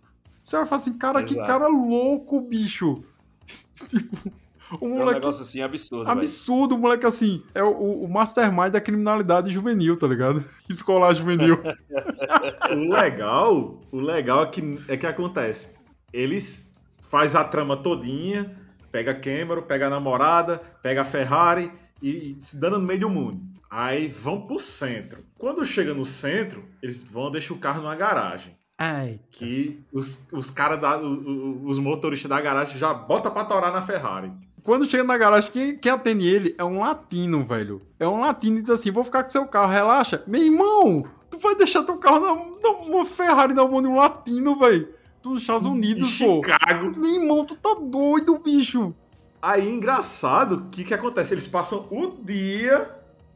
Você 0.42 0.56
vai 0.56 0.66
falar 0.66 0.80
assim, 0.80 0.98
cara, 0.98 1.20
Exato. 1.20 1.34
que 1.34 1.46
cara 1.46 1.68
louco, 1.68 2.40
bicho. 2.40 3.04
tipo, 3.88 4.32
o 4.80 4.88
moleque. 4.88 5.02
É 5.02 5.04
um 5.04 5.14
negócio 5.14 5.42
assim 5.42 5.60
absurdo. 5.62 6.10
Absurdo, 6.10 6.68
véio. 6.70 6.78
o 6.78 6.82
moleque 6.82 7.06
assim. 7.06 7.42
É 7.54 7.62
o, 7.62 8.04
o 8.04 8.08
mastermind 8.08 8.70
da 8.70 8.80
criminalidade 8.80 9.50
juvenil, 9.50 9.96
tá 9.96 10.06
ligado? 10.06 10.44
Escolar 10.68 11.14
juvenil. 11.14 11.58
o 12.70 12.74
legal, 12.74 13.80
o 13.90 14.00
legal 14.00 14.44
é 14.44 14.46
que, 14.46 14.78
é 14.88 14.96
que 14.96 15.06
acontece. 15.06 15.76
Eles 16.12 16.74
faz 17.00 17.34
a 17.34 17.44
trama 17.44 17.76
todinha, 17.76 18.56
pega 18.90 19.14
Cameron, 19.14 19.62
pega 19.62 19.86
a 19.86 19.90
namorada, 19.90 20.58
pega 20.82 21.02
a 21.02 21.04
Ferrari 21.04 21.70
e, 22.00 22.36
e 22.36 22.40
se 22.40 22.58
dando 22.58 22.78
no 22.78 22.86
meio 22.86 23.00
do 23.00 23.10
mundo. 23.10 23.40
Aí 23.70 24.08
vão 24.08 24.46
pro 24.46 24.58
centro. 24.58 25.24
Quando 25.38 25.64
chega 25.64 25.94
no 25.94 26.04
centro, 26.04 26.64
eles 26.82 27.02
vão 27.02 27.30
deixar 27.30 27.54
o 27.54 27.58
carro 27.58 27.80
numa 27.80 27.96
garagem. 27.96 28.54
Ai. 28.78 29.20
Que 29.30 29.84
os, 29.92 30.28
os 30.32 30.50
caras, 30.50 30.80
os, 31.04 31.18
os 31.64 31.78
motoristas 31.78 32.28
da 32.28 32.40
garagem 32.40 32.78
já 32.78 32.92
bota 32.92 33.30
pra 33.30 33.44
torar 33.44 33.72
na 33.72 33.82
Ferrari. 33.82 34.32
Quando 34.62 34.86
chega 34.86 35.02
na 35.02 35.18
garagem, 35.18 35.50
quem, 35.50 35.76
quem 35.76 35.92
atende 35.92 36.26
ele 36.26 36.54
é 36.56 36.64
um 36.64 36.78
latino, 36.78 37.44
velho. 37.44 37.80
É 37.98 38.06
um 38.06 38.20
latino 38.20 38.58
e 38.58 38.62
diz 38.62 38.70
assim: 38.70 38.90
vou 38.90 39.04
ficar 39.04 39.24
com 39.24 39.30
seu 39.30 39.46
carro, 39.46 39.72
relaxa. 39.72 40.22
Meu 40.26 40.42
irmão, 40.42 41.04
tu 41.28 41.38
vai 41.38 41.56
deixar 41.56 41.82
teu 41.82 41.96
carro 41.96 42.20
na, 42.20 42.86
numa 42.86 43.04
Ferrari 43.04 43.54
na 43.54 43.66
mão 43.66 43.82
de 43.82 43.88
um 43.88 43.96
latino, 43.96 44.58
velho. 44.58 44.88
Dos 45.22 45.40
Estados 45.40 45.64
Unidos, 45.64 46.20
em 46.20 46.26
pô. 46.26 46.44
Chicago. 46.44 46.98
Meu 46.98 47.22
irmão, 47.22 47.44
tu 47.44 47.54
tá 47.56 47.76
doido, 47.80 48.38
bicho. 48.38 48.94
Aí, 49.40 49.68
engraçado, 49.68 50.54
o 50.54 50.64
que 50.70 50.84
que 50.84 50.94
acontece? 50.94 51.34
Eles 51.34 51.46
passam 51.46 51.86
o 51.90 52.08
dia 52.24 52.88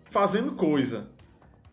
fazendo 0.04 0.52
coisa. 0.52 1.08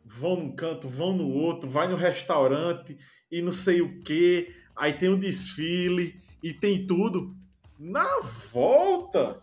Vão 0.06 0.36
num 0.36 0.52
canto, 0.56 0.88
vão 0.88 1.16
no 1.16 1.28
outro, 1.28 1.70
vai 1.70 1.88
no 1.88 1.96
restaurante 1.96 2.98
e 3.32 3.42
não 3.42 3.52
sei 3.52 3.82
o 3.82 4.02
que. 4.02 4.54
Aí 4.76 4.94
tem 4.94 5.10
um 5.10 5.20
desfile 5.20 6.20
e 6.42 6.54
tem 6.54 6.86
tudo. 6.86 7.36
Na 7.80 8.20
volta, 8.52 9.42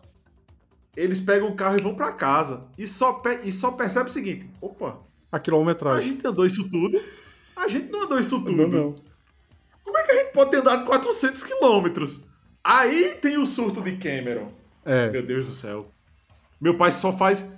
eles 0.95 1.19
pegam 1.19 1.49
o 1.49 1.55
carro 1.55 1.77
e 1.79 1.83
vão 1.83 1.95
para 1.95 2.11
casa. 2.11 2.67
E 2.77 2.87
só, 2.87 3.21
e 3.43 3.51
só 3.51 3.71
percebe 3.71 4.09
o 4.09 4.13
seguinte: 4.13 4.49
opa, 4.59 4.99
a 5.31 5.39
quilometragem. 5.39 5.99
A 5.99 6.13
gente 6.13 6.27
andou 6.27 6.45
isso 6.45 6.69
tudo. 6.69 6.99
A 7.55 7.67
gente 7.67 7.91
não 7.91 8.03
andou 8.03 8.19
isso 8.19 8.39
tudo. 8.43 8.67
Não, 8.67 8.67
não. 8.67 8.95
Como 9.83 9.97
é 9.97 10.03
que 10.03 10.11
a 10.11 10.15
gente 10.15 10.33
pode 10.33 10.51
ter 10.51 10.57
andado 10.57 10.85
400 10.85 11.43
quilômetros? 11.43 12.23
Aí 12.63 13.15
tem 13.21 13.37
o 13.37 13.45
surto 13.45 13.81
de 13.81 13.97
Cameron. 13.97 14.51
É. 14.85 15.09
Meu 15.09 15.23
Deus 15.23 15.47
do 15.47 15.53
céu. 15.53 15.91
Meu 16.59 16.77
pai 16.77 16.91
só 16.91 17.11
faz 17.11 17.55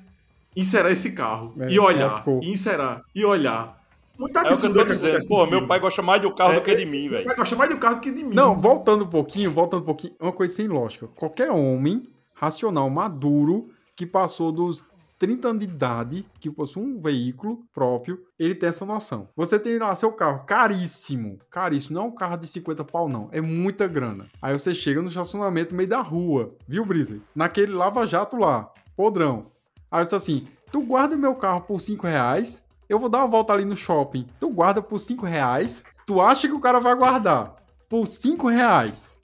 inserar 0.56 0.92
esse 0.92 1.12
carro. 1.14 1.54
É, 1.60 1.70
e 1.70 1.80
olhar. 1.80 2.24
E 2.42 2.52
inserar. 2.52 3.02
E 3.14 3.26
olhar. 3.26 3.82
Muito 4.18 4.38
absurdo 4.38 4.80
é 4.80 4.84
o 4.84 4.86
que 4.86 4.92
eu 4.92 4.98
tô 4.98 5.02
dizendo. 5.02 5.28
Pô, 5.28 5.46
meu 5.46 5.68
pai 5.68 5.80
gosta 5.80 6.02
mais 6.02 6.22
do 6.22 6.34
carro 6.34 6.54
é, 6.54 6.56
do 6.56 6.62
que 6.62 6.76
de 6.76 6.86
mim, 6.86 7.10
velho. 7.10 7.26
Meu 7.26 7.26
pai 7.26 7.36
gosta 7.36 7.56
mais 7.56 7.70
do 7.70 7.78
carro 7.78 7.96
do 7.96 8.02
que 8.02 8.12
de 8.12 8.24
mim. 8.24 8.36
Não, 8.36 8.60
voltando 8.60 9.06
um 9.06 9.10
pouquinho, 9.10 9.52
voltando 9.52 9.82
um 9.82 9.86
pouquinho, 9.86 10.14
uma 10.20 10.32
coisa 10.32 10.54
sem 10.54 10.68
lógica. 10.68 11.08
Qualquer 11.16 11.50
homem 11.50 12.08
racional, 12.34 12.90
maduro, 12.90 13.70
que 13.96 14.06
passou 14.06 14.52
dos 14.52 14.84
30 15.18 15.48
anos 15.48 15.60
de 15.60 15.72
idade, 15.72 16.26
que 16.40 16.52
possui 16.52 16.84
um 16.84 17.00
veículo 17.00 17.64
próprio, 17.74 18.22
ele 18.38 18.54
tem 18.54 18.68
essa 18.68 18.86
noção. 18.86 19.30
Você 19.38 19.58
tem 19.58 19.78
lá 19.78 19.96
seu 19.96 20.12
carro 20.12 20.44
caríssimo, 20.46 21.40
caríssimo, 21.50 21.96
não 21.96 22.04
é 22.04 22.08
um 22.08 22.12
carro 22.12 22.36
de 22.36 22.46
50 22.46 22.84
pau, 22.84 23.08
não, 23.08 23.30
é 23.32 23.40
muita 23.40 23.88
grana. 23.88 24.28
Aí 24.42 24.52
você 24.52 24.74
chega 24.74 25.02
no 25.02 25.08
estacionamento 25.08 25.72
no 25.72 25.78
meio 25.78 25.88
da 25.88 26.02
rua, 26.02 26.54
viu, 26.68 26.86
Brisley? 26.86 27.22
Naquele 27.34 27.72
lava-jato 27.72 28.36
lá, 28.36 28.70
podrão. 28.98 29.53
Aí 29.94 30.04
você 30.04 30.16
assim, 30.16 30.48
tu 30.72 30.82
guarda 30.82 31.16
meu 31.16 31.36
carro 31.36 31.62
por 31.62 31.80
5 31.80 32.08
reais, 32.08 32.64
eu 32.90 32.98
vou 32.98 33.08
dar 33.08 33.20
uma 33.20 33.28
volta 33.28 33.54
ali 33.54 33.64
no 33.64 33.76
shopping. 33.76 34.26
Tu 34.40 34.50
guarda 34.50 34.82
por 34.82 34.98
5 34.98 35.24
reais. 35.24 35.84
Tu 36.08 36.20
acha 36.20 36.48
que 36.48 36.54
o 36.54 36.60
cara 36.60 36.80
vai 36.80 36.96
guardar 36.96 37.54
por 37.88 38.08
5 38.08 38.48
reais? 38.48 39.20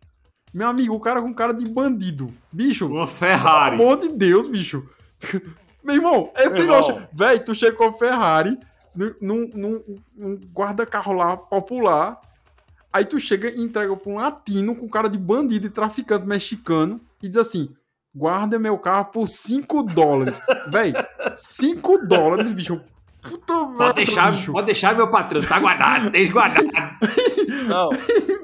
Meu 0.53 0.67
amigo, 0.67 0.93
o 0.93 0.99
cara 0.99 1.23
com 1.23 1.33
cara 1.33 1.55
de 1.55 1.67
bandido. 1.67 2.31
Bicho. 2.51 2.85
Uma 2.85 3.07
Ferrari. 3.07 3.77
Pelo 3.77 3.89
amor 3.89 3.99
de 3.99 4.09
Deus, 4.09 4.47
bicho. 4.47 4.87
Meu 5.83 5.95
irmão, 5.95 6.31
esse 6.37 6.59
irmão. 6.59 7.01
Véi, 7.11 7.39
tu 7.39 7.55
chegou 7.55 7.87
a 7.87 7.93
Ferrari 7.93 8.55
num, 9.19 9.49
num, 9.51 9.83
num 10.15 10.35
guarda-carro 10.53 11.13
lá 11.13 11.35
popular. 11.35 12.21
Aí 12.93 13.05
tu 13.05 13.19
chega 13.19 13.49
e 13.49 13.59
entrega 13.59 13.95
pra 13.97 14.11
um 14.11 14.17
latino 14.17 14.75
com 14.75 14.87
cara 14.87 15.09
de 15.09 15.17
bandido 15.17 15.65
e 15.65 15.71
traficante 15.71 16.27
mexicano 16.27 17.01
e 17.23 17.27
diz 17.27 17.37
assim: 17.37 17.75
guarda 18.13 18.59
meu 18.59 18.77
carro 18.77 19.05
por 19.05 19.27
5 19.27 19.83
dólares. 19.83 20.41
Véi, 20.67 20.93
5 21.35 22.07
dólares, 22.07 22.51
bicho. 22.51 22.81
Puta 23.21 23.53
pode, 23.77 23.95
deixar, 23.95 24.31
bicho. 24.31 24.53
pode 24.53 24.65
deixar, 24.65 24.95
meu 24.95 25.09
patrão, 25.09 25.41
tá 25.41 25.59
guardado, 25.59 26.09
deixa 26.11 26.31
guardado. 26.31 26.67
Não, 27.67 27.89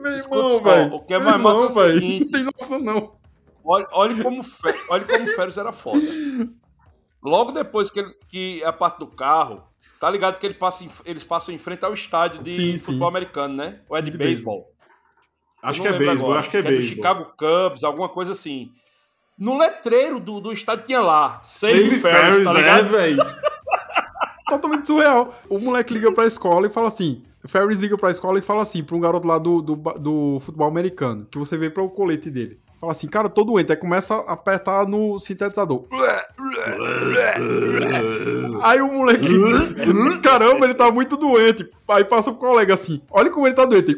meu 0.02 0.12
irmão, 0.12 0.60
velho. 0.62 0.96
O 0.96 1.00
que 1.00 1.14
é 1.14 1.20
mais 1.20 1.42
massa 1.42 1.62
é 1.62 1.66
o 1.66 1.70
seguinte... 1.70 2.26
Não 2.26 2.32
tem 2.32 2.44
noção, 2.44 2.80
não. 2.80 3.16
Olha, 3.64 3.88
olha 3.92 4.24
como, 4.24 4.42
olha 4.90 5.06
como 5.06 5.24
o 5.24 5.28
Ferris 5.28 5.58
era 5.58 5.72
foda. 5.72 6.02
Logo 7.24 7.52
depois 7.52 7.90
que, 7.90 8.00
ele, 8.00 8.14
que 8.28 8.64
a 8.64 8.72
parte 8.72 9.00
do 9.00 9.08
carro, 9.08 9.64
tá 10.00 10.10
ligado 10.10 10.38
que 10.38 10.46
ele 10.46 10.54
passa, 10.54 10.86
eles 11.04 11.24
passam 11.24 11.56
em 11.56 11.58
frente 11.58 11.84
ao 11.84 11.94
estádio 11.94 12.44
de 12.44 12.56
sim, 12.56 12.78
futebol 12.78 13.10
sim. 13.10 13.18
americano, 13.18 13.56
né? 13.56 13.80
Ou 13.90 13.98
é 13.98 14.02
de, 14.02 14.12
de 14.12 14.18
beisebol? 14.18 14.72
Acho 15.64 15.82
que 15.82 15.88
é 15.88 15.98
beisebol, 15.98 16.34
acho 16.36 16.50
que 16.50 16.58
é 16.58 16.62
beisebol. 16.62 16.80
É 16.80 16.82
do 16.82 16.96
Chicago 16.96 17.34
Cubs, 17.36 17.84
alguma 17.84 18.08
coisa 18.08 18.34
assim. 18.34 18.72
No 19.38 19.58
letreiro 19.58 20.20
do, 20.20 20.40
do 20.40 20.54
estádio 20.54 20.86
tinha 20.86 21.02
lá, 21.02 21.42
Save, 21.44 21.74
Save 21.74 22.00
Ferris, 22.00 22.44
tá 22.44 22.54
ligado? 22.54 22.86
É, 22.86 22.90
velho 22.90 23.24
totalmente 24.58 24.88
surreal. 24.88 25.34
O 25.50 25.60
moleque 25.60 25.94
liga 25.94 26.12
pra 26.12 26.26
escola 26.26 26.68
e 26.68 26.70
fala 26.70 26.88
assim. 26.88 27.24
Ferris 27.46 27.82
liga 27.82 27.98
pra 27.98 28.10
escola 28.10 28.40
e 28.40 28.42
fala 28.42 28.62
assim, 28.64 28.84
pra 28.84 28.96
um 28.96 29.00
garoto 29.00 29.28
lá 29.28 29.38
do, 29.38 29.62
do, 29.62 29.76
do 29.76 30.40
futebol 30.40 30.68
americano, 30.68 31.28
que 31.30 31.38
você 31.38 31.56
vê 31.56 31.70
para 31.70 31.84
o 31.84 31.90
colete 31.90 32.32
dele. 32.32 32.60
Fala 32.80 32.92
assim, 32.92 33.08
cara, 33.08 33.30
tô 33.30 33.44
doente. 33.44 33.72
Aí 33.72 33.78
começa 33.78 34.16
a 34.16 34.34
apertar 34.34 34.88
no 34.88 35.20
sintetizador. 35.20 35.86
Aí 38.62 38.82
o 38.82 38.92
moleque. 38.92 39.30
Caramba, 40.22 40.66
ele 40.66 40.74
tá 40.74 40.92
muito 40.92 41.16
doente. 41.16 41.70
Aí 41.88 42.04
passa 42.04 42.32
o 42.32 42.36
colega 42.36 42.74
assim: 42.74 43.02
olha 43.10 43.32
como 43.32 43.48
ele 43.48 43.56
tá 43.56 43.66
doente. 43.66 43.96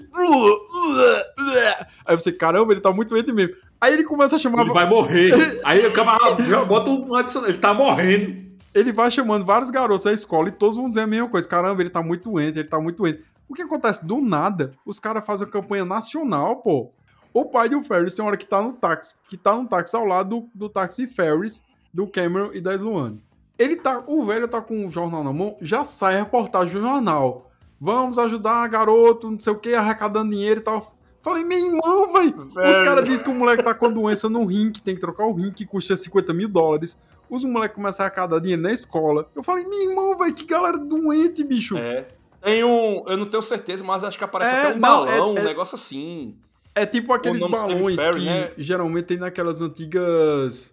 Aí 2.05 2.17
você, 2.17 2.31
caramba, 2.31 2.73
ele 2.73 2.81
tá 2.81 2.91
muito 2.91 3.09
doente 3.09 3.31
mesmo. 3.33 3.55
Aí 3.80 3.93
ele 3.93 4.03
começa 4.03 4.36
a 4.36 4.39
chamar. 4.39 4.63
Ele 4.63 4.73
vai 4.73 4.89
morrer. 4.89 5.61
Aí 5.63 5.86
o 5.86 5.93
camarada 5.93 6.65
bota 6.65 6.89
um 6.89 7.13
adicional. 7.15 7.49
Ele 7.49 7.57
tá 7.57 7.73
morrendo 7.73 8.47
ele 8.78 8.91
vai 8.91 9.09
chamando 9.09 9.43
vários 9.43 9.71
garotos 9.71 10.05
da 10.05 10.13
escola 10.13 10.49
e 10.49 10.51
todos 10.51 10.78
vão 10.78 10.88
dizer 10.88 11.01
a 11.01 11.07
mesma 11.07 11.28
coisa. 11.28 11.47
Caramba, 11.47 11.82
ele 11.82 11.89
tá 11.89 12.03
muito 12.03 12.30
doente, 12.30 12.59
ele 12.59 12.67
tá 12.67 12.80
muito 12.80 12.97
doente. 12.97 13.23
O 13.49 13.55
que 13.55 13.63
acontece? 13.63 14.05
Do 14.05 14.21
nada, 14.21 14.71
os 14.86 14.99
caras 14.99 15.25
fazem 15.25 15.47
uma 15.47 15.51
campanha 15.51 15.84
nacional, 15.84 16.57
pô. 16.57 16.91
O 17.34 17.45
pai 17.45 17.69
do 17.69 17.82
Ferris 17.82 18.13
tem 18.13 18.23
uma 18.23 18.30
hora 18.30 18.38
que 18.38 18.45
tá 18.45 18.61
no 18.61 18.73
táxi, 18.73 19.15
que 19.28 19.36
tá 19.36 19.55
no 19.55 19.67
táxi 19.67 19.95
ao 19.95 20.05
lado 20.05 20.30
do, 20.30 20.49
do 20.53 20.69
táxi 20.69 21.07
Ferris, 21.07 21.63
do 21.91 22.05
Cameron 22.05 22.51
e 22.53 22.61
da 22.61 22.75
Sloane. 22.75 23.23
Ele 23.57 23.75
tá, 23.75 24.03
o 24.05 24.23
velho 24.23 24.47
tá 24.47 24.61
com 24.61 24.86
o 24.86 24.91
jornal 24.91 25.23
na 25.23 25.34
mão, 25.34 25.57
já 25.59 25.84
sai 25.84 26.15
a 26.15 26.19
reportagem 26.19 26.75
do 26.75 26.82
jornal. 26.82 27.49
Vamos 27.82 28.19
ajudar 28.19 28.67
garoto, 28.67 29.32
não 29.32 29.39
sei 29.39 29.53
o 29.53 29.57
que, 29.57 29.73
arrecadando 29.73 30.32
dinheiro 30.32 30.59
e 30.59 30.63
tal. 30.63 30.96
Falei, 31.28 31.43
meu 31.43 31.57
irmão, 31.57 32.13
velho. 32.13 32.39
Os 32.39 32.55
caras 32.55 33.05
dizem 33.05 33.23
que 33.23 33.30
o 33.30 33.34
moleque 33.34 33.63
tá 33.63 33.73
com 33.73 33.91
doença 33.91 34.30
no 34.30 34.45
rim, 34.45 34.71
que 34.71 34.82
tem 34.82 34.95
que 34.95 35.01
trocar 35.01 35.25
o 35.25 35.34
rim, 35.34 35.51
que 35.51 35.65
custa 35.65 35.95
50 35.95 36.34
mil 36.34 36.47
dólares 36.47 36.97
os 37.30 37.43
moleques 37.43 37.75
começaram 37.75 38.07
a 38.07 38.11
cada 38.11 38.39
dia 38.39 38.57
na 38.57 38.71
escola. 38.71 39.30
Eu 39.36 39.43
falei, 39.43 39.65
meu 39.65 39.89
irmão, 39.89 40.17
velho, 40.17 40.34
que 40.34 40.45
galera 40.45 40.78
doente, 40.78 41.43
bicho. 41.43 41.78
É. 41.78 42.07
Tem 42.41 42.63
um. 42.63 43.03
Eu 43.07 43.17
não 43.17 43.25
tenho 43.25 43.43
certeza, 43.43 43.84
mas 43.84 44.03
acho 44.03 44.17
que 44.17 44.23
aparece 44.23 44.55
é, 44.55 44.59
até 44.59 44.69
um 44.69 44.73
não, 44.73 44.80
balão, 44.80 45.09
é, 45.09 45.17
é, 45.17 45.21
um 45.21 45.43
negócio 45.43 45.75
assim. 45.75 46.36
É 46.73 46.86
tipo 46.86 47.11
aqueles 47.11 47.41
balões 47.41 47.99
Ferry, 47.99 48.19
que 48.19 48.25
né? 48.25 48.51
geralmente 48.57 49.05
tem 49.05 49.17
naquelas 49.17 49.61
antigas. 49.61 50.71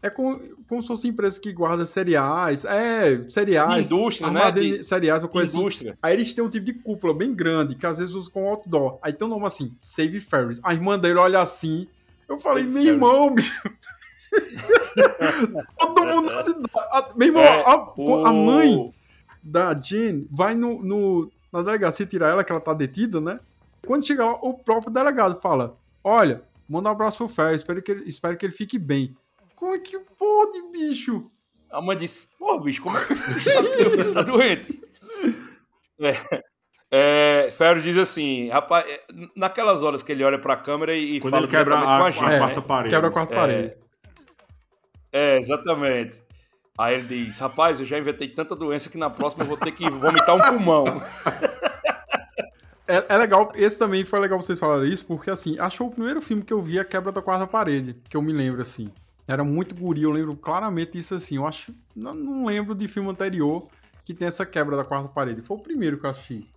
É 0.00 0.08
como, 0.08 0.38
como 0.68 0.80
se 0.80 0.86
fosse 0.88 1.08
empresas 1.08 1.38
que 1.40 1.52
guardam 1.52 1.84
cereais. 1.84 2.64
É, 2.64 3.28
cereais. 3.28 3.86
Indústria, 3.90 4.30
né? 4.30 4.50
De- 4.50 4.82
cereais, 4.84 5.22
uma 5.24 5.28
coisa 5.28 5.50
assim. 5.50 5.58
Indústria. 5.60 5.98
Aí 6.00 6.12
eles 6.14 6.32
têm 6.32 6.44
um 6.44 6.48
tipo 6.48 6.64
de 6.66 6.72
cúpula 6.74 7.12
bem 7.12 7.34
grande, 7.34 7.74
que 7.74 7.84
às 7.86 7.98
vezes 7.98 8.14
usam 8.14 8.32
com 8.32 8.48
outdoor. 8.48 8.98
Aí 9.02 9.12
tem 9.12 9.26
um 9.26 9.30
nome 9.30 9.46
assim, 9.46 9.74
Save 9.78 10.20
Ferris. 10.20 10.60
A 10.62 10.72
irmã 10.72 10.96
dele 10.98 11.18
olha 11.18 11.40
assim. 11.40 11.88
Eu 12.28 12.38
falei, 12.38 12.62
Save 12.64 12.74
meu 12.74 12.82
Ferris. 12.84 12.94
irmão, 12.96 13.34
bicho. 13.34 13.62
Todo 15.78 16.04
mundo 16.04 16.32
na 16.32 16.42
cidade. 16.42 16.64
A- 16.74 17.08
Meu 17.16 17.28
irmão, 17.28 17.42
É, 17.42 17.62
a, 17.64 17.92
o- 17.96 18.26
a 18.26 18.32
mãe 18.32 18.92
da 19.42 19.74
Jane 19.80 20.28
vai 20.30 20.54
no, 20.54 20.82
no- 20.82 21.30
na 21.52 21.62
delegacia 21.62 22.06
tirar 22.06 22.28
ela, 22.30 22.44
que 22.44 22.52
ela 22.52 22.60
tá 22.60 22.72
detida, 22.74 23.20
né? 23.20 23.40
Quando 23.86 24.06
chega 24.06 24.24
lá, 24.24 24.32
o 24.42 24.54
próprio 24.54 24.92
delegado 24.92 25.40
fala: 25.40 25.76
Olha, 26.04 26.42
manda 26.68 26.88
um 26.88 26.92
abraço 26.92 27.18
pro 27.18 27.28
Ferris, 27.28 27.62
espero 27.62 27.80
que, 27.82 27.90
ele, 27.90 28.04
espero 28.08 28.36
que 28.36 28.44
ele 28.46 28.52
fique 28.52 28.78
bem. 28.78 29.16
Como 29.58 29.74
é 29.74 29.78
que 29.80 29.98
pode, 29.98 30.62
bicho? 30.70 31.28
A 31.68 31.82
mãe 31.82 31.96
disse, 31.96 32.28
pô, 32.38 32.60
bicho, 32.60 32.80
como 32.80 32.96
é 32.96 33.04
que 33.04 33.12
esse 33.12 33.28
bicho 33.34 33.50
sabe 33.50 33.68
que 33.70 33.76
meu 33.82 33.90
filho 33.90 34.12
tá 34.14 34.22
doente? 34.22 34.80
É, 36.00 36.42
é, 36.92 37.50
Ferro 37.50 37.80
diz 37.80 37.98
assim, 37.98 38.48
rapaz, 38.50 38.86
é, 38.88 39.00
naquelas 39.34 39.82
horas 39.82 40.00
que 40.00 40.12
ele 40.12 40.22
olha 40.22 40.38
pra 40.38 40.56
câmera 40.56 40.94
e, 40.94 41.18
Quando 41.18 41.32
fala 41.32 41.42
ele 41.42 41.50
quebra 41.50 41.76
a, 41.76 41.82
com 41.82 41.88
a 41.88 42.06
a 42.06 42.10
gente, 42.12 42.24
né? 42.24 42.38
quarta 42.38 42.62
parede. 42.62 42.94
Quebra 42.94 43.08
a 43.08 43.12
quarta 43.12 43.34
É. 43.34 43.36
parede. 43.36 43.76
É, 45.12 45.36
exatamente. 45.38 46.22
Aí 46.78 46.94
ele 46.94 47.24
diz, 47.24 47.40
rapaz, 47.40 47.80
eu 47.80 47.86
já 47.86 47.98
inventei 47.98 48.28
tanta 48.28 48.54
doença 48.54 48.88
que 48.88 48.96
na 48.96 49.10
próxima 49.10 49.42
eu 49.42 49.48
vou 49.48 49.56
ter 49.56 49.72
que 49.72 49.90
vomitar 49.90 50.36
um 50.36 50.40
pulmão. 50.40 50.84
É, 52.86 53.04
é 53.08 53.16
legal, 53.18 53.50
esse 53.56 53.76
também 53.76 54.04
foi 54.04 54.20
legal 54.20 54.40
vocês 54.40 54.58
falarem 54.58 54.90
isso, 54.90 55.04
porque 55.04 55.30
assim, 55.30 55.58
achou 55.58 55.88
o 55.88 55.90
primeiro 55.90 56.22
filme 56.22 56.44
que 56.44 56.52
eu 56.52 56.62
vi 56.62 56.78
a 56.78 56.84
quebra 56.84 57.10
da 57.10 57.20
quarta 57.20 57.44
parede, 57.44 57.96
que 58.08 58.16
eu 58.16 58.22
me 58.22 58.32
lembro 58.32 58.62
assim. 58.62 58.90
Era 59.28 59.44
muito 59.44 59.74
guri, 59.74 60.02
eu 60.02 60.10
lembro 60.10 60.34
claramente 60.34 60.92
disso 60.92 61.14
assim. 61.14 61.36
Eu 61.36 61.46
acho. 61.46 61.72
Não, 61.94 62.14
não 62.14 62.46
lembro 62.46 62.74
de 62.74 62.88
filme 62.88 63.10
anterior 63.10 63.68
que 64.04 64.14
tem 64.14 64.26
essa 64.26 64.46
quebra 64.46 64.74
da 64.76 64.84
quarta 64.84 65.08
parede. 65.08 65.42
Foi 65.42 65.56
o 65.58 65.60
primeiro 65.60 65.98
que 65.98 66.06
eu 66.06 66.10
assisti. 66.10 66.48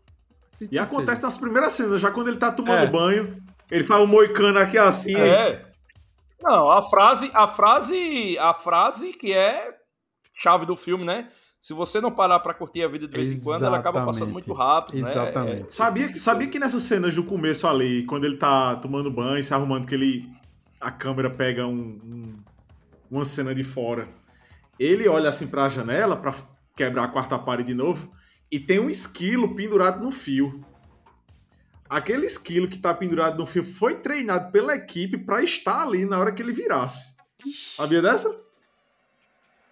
Acredito 0.53 0.73
E 0.73 0.79
acontece 0.79 1.17
seja. 1.17 1.21
nas 1.27 1.37
primeiras 1.37 1.73
cenas, 1.73 1.99
já 1.99 2.09
quando 2.09 2.29
ele 2.29 2.37
tá 2.37 2.49
tomando 2.51 2.83
É. 2.83 2.87
banho, 2.87 3.43
ele 3.69 3.83
faz 3.83 4.01
um 4.01 4.07
moicano 4.07 4.57
aqui 4.57 4.77
assim. 4.77 5.15
É. 5.15 5.65
Não, 6.41 6.71
a 6.71 6.81
frase, 6.81 7.29
a 7.33 7.47
frase, 7.47 8.37
a 8.39 8.53
frase 8.53 9.11
que 9.13 9.33
é 9.33 9.75
chave 10.33 10.65
do 10.65 10.75
filme, 10.77 11.03
né? 11.03 11.27
Se 11.59 11.73
você 11.73 12.01
não 12.01 12.09
parar 12.09 12.39
pra 12.39 12.53
curtir 12.55 12.81
a 12.83 12.87
vida 12.87 13.07
de 13.07 13.13
vez 13.13 13.31
em 13.31 13.43
quando, 13.43 13.63
ela 13.65 13.77
acaba 13.77 13.99
passando 14.05 14.29
Exatamente. 14.29 14.47
muito 14.47 14.53
rápido, 14.57 14.95
né? 15.03 15.11
Exatamente. 15.11 15.61
É, 15.61 15.69
Sabia, 15.69 16.07
que- 16.07 16.17
sabia 16.17 16.47
que 16.47 16.57
nessas 16.57 16.81
cenas 16.83 17.13
do 17.13 17.23
começo 17.23 17.67
ali, 17.67 18.03
quando 18.05 18.23
ele 18.25 18.37
tá 18.37 18.75
tomando 18.77 19.11
banho, 19.11 19.43
se 19.43 19.53
arrumando, 19.53 19.85
que 19.85 19.93
ele. 19.93 20.27
A 20.79 20.89
câmera 20.89 21.29
pega 21.29 21.67
um- 21.67 21.99
um- 22.03 22.39
uma 23.11 23.25
cena 23.25 23.53
de 23.53 23.63
fora. 23.63 24.07
Ele 24.79 25.07
olha 25.07 25.29
assim 25.29 25.47
pra 25.47 25.69
janela, 25.69 26.15
pra 26.15 26.33
quebrar 26.75 27.03
a 27.03 27.07
quarta 27.09 27.37
parede 27.37 27.67
de 27.67 27.75
novo, 27.75 28.11
e 28.49 28.59
tem 28.59 28.79
um 28.79 28.89
esquilo 28.89 29.53
pendurado 29.53 30.01
no 30.01 30.11
fio. 30.11 30.65
Aquele 31.89 32.25
esquilo 32.25 32.69
que 32.69 32.79
tá 32.79 32.93
pendurado 32.93 33.37
no 33.37 33.45
fio 33.45 33.65
foi 33.65 33.95
treinado 33.95 34.49
pela 34.51 34.73
equipe 34.73 35.17
pra 35.17 35.43
estar 35.43 35.83
ali 35.83 36.05
na 36.05 36.17
hora 36.17 36.31
que 36.31 36.41
ele 36.41 36.53
virasse. 36.53 37.17
Sabia 37.75 38.01
dessa? 38.01 38.29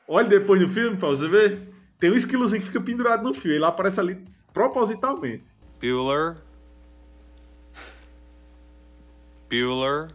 Olha 0.05 0.27
depois 0.27 0.61
no 0.61 0.67
filme 0.67 0.97
pra 0.97 1.07
você 1.07 1.27
ver. 1.27 1.73
Tem 1.97 2.11
um 2.11 2.15
esquilozinho 2.15 2.61
que 2.61 2.67
fica 2.67 2.81
pendurado 2.81 3.23
no 3.23 3.33
fio. 3.33 3.53
Ele 3.53 3.63
aparece 3.63 3.99
ali 3.99 4.25
propositalmente. 4.51 5.53
Bueller. 5.79 6.43
Bueller. 9.49 10.13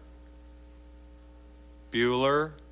Bueller. 1.90 2.63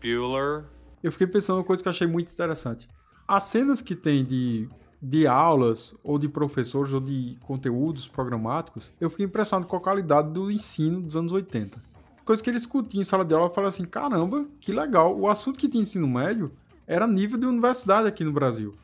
Bueller. 0.00 0.64
Eu 1.02 1.12
fiquei 1.12 1.26
pensando 1.26 1.58
uma 1.58 1.64
coisa 1.64 1.82
que 1.82 1.88
eu 1.88 1.90
achei 1.90 2.06
muito 2.06 2.32
interessante. 2.32 2.88
As 3.26 3.44
cenas 3.44 3.80
que 3.80 3.94
tem 3.94 4.24
de, 4.24 4.68
de 5.00 5.26
aulas, 5.26 5.94
ou 6.02 6.18
de 6.18 6.28
professores, 6.28 6.92
ou 6.92 7.00
de 7.00 7.38
conteúdos 7.42 8.08
programáticos, 8.08 8.92
eu 9.00 9.08
fiquei 9.08 9.26
impressionado 9.26 9.66
com 9.66 9.76
a 9.76 9.80
qualidade 9.80 10.30
do 10.32 10.50
ensino 10.50 11.00
dos 11.00 11.16
anos 11.16 11.32
80. 11.32 11.80
Coisa 12.24 12.42
que 12.42 12.50
eles 12.50 12.62
discutiam 12.62 13.00
em 13.00 13.04
sala 13.04 13.24
de 13.24 13.34
aula, 13.34 13.46
eu 13.46 13.50
falei 13.50 13.68
assim, 13.68 13.84
caramba, 13.84 14.46
que 14.60 14.72
legal. 14.72 15.18
O 15.18 15.28
assunto 15.28 15.58
que 15.58 15.68
tinha 15.68 15.82
ensino 15.82 16.06
médio 16.08 16.52
era 16.86 17.06
nível 17.06 17.38
de 17.38 17.46
universidade 17.46 18.08
aqui 18.08 18.24
no 18.24 18.32
Brasil. 18.32 18.74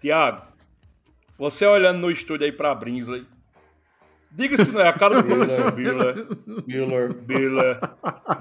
Tiago, 0.00 0.42
você 1.36 1.66
olhando 1.66 1.98
no 1.98 2.10
estúdio 2.10 2.44
aí 2.44 2.52
pra 2.52 2.74
Brinsley, 2.74 3.26
diga 4.34 4.56
se 4.56 4.70
não 4.72 4.80
é 4.80 4.88
a 4.88 4.92
cara 4.92 5.22
do 5.22 5.24
professor 5.24 5.70
Biller. 5.72 6.26
Bueller. 6.66 7.14
Biller. 7.14 7.80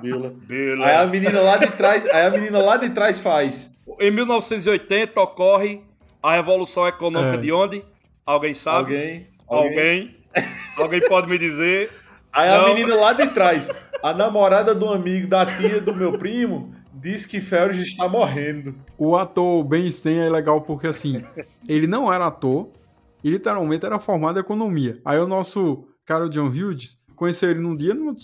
Bueller. 0.02 0.32
Biller. 0.32 0.82
Aí 0.88 0.96
a 0.96 1.06
menina 1.06 1.40
lá 1.42 1.58
de 1.58 1.68
trás, 1.68 2.06
aí 2.10 2.26
a 2.26 2.30
menina 2.32 2.60
lá 2.60 2.78
de 2.78 2.90
trás 2.90 3.20
faz. 3.20 3.80
Em 4.00 4.12
1980 4.12 5.20
ocorre 5.22 5.82
a 6.22 6.34
Revolução 6.36 6.88
Econômica 6.88 7.36
É. 7.36 7.38
de 7.38 7.52
onde? 7.52 7.84
Alguém 8.26 8.54
sabe? 8.54 8.94
Alguém. 8.96 9.28
Alguém? 9.48 10.18
Alguém 10.78 11.02
pode 11.08 11.28
me 11.30 11.38
dizer? 11.38 11.90
Aí 12.32 12.50
Não. 12.50 12.66
a 12.66 12.68
menina 12.74 12.96
lá 12.96 13.14
de 13.14 13.28
trás, 13.28 13.70
a 14.02 14.14
namorada 14.14 14.74
do 14.74 14.90
amigo 14.90 15.28
da 15.28 15.46
tia 15.46 15.80
do 15.80 15.94
meu 15.94 16.14
primo, 16.18 16.74
diz 16.94 17.26
que 17.26 17.40
Ferris 17.42 17.80
está 17.86 18.08
morrendo. 18.08 18.74
O 18.98 19.16
ator 19.16 19.64
Ben 19.64 19.90
Stein 19.92 20.20
é 20.20 20.30
legal 20.30 20.62
porque, 20.62 20.88
assim, 20.88 21.24
ele 21.68 21.86
não 21.86 22.12
era 22.12 22.26
ator 22.28 22.70
e 23.24 23.30
literalmente 23.30 23.86
era 23.86 24.00
formado 24.00 24.38
em 24.38 24.42
economia. 24.42 25.00
Aí 25.06 25.20
o 25.20 25.28
nosso 25.28 25.88
cara, 26.06 26.26
o 26.26 26.30
John 26.30 26.48
Hughes, 26.48 26.98
conheceu 27.16 27.50
ele 27.52 27.60
num 27.60 27.76
dia, 27.76 27.94
numa, 27.94 28.16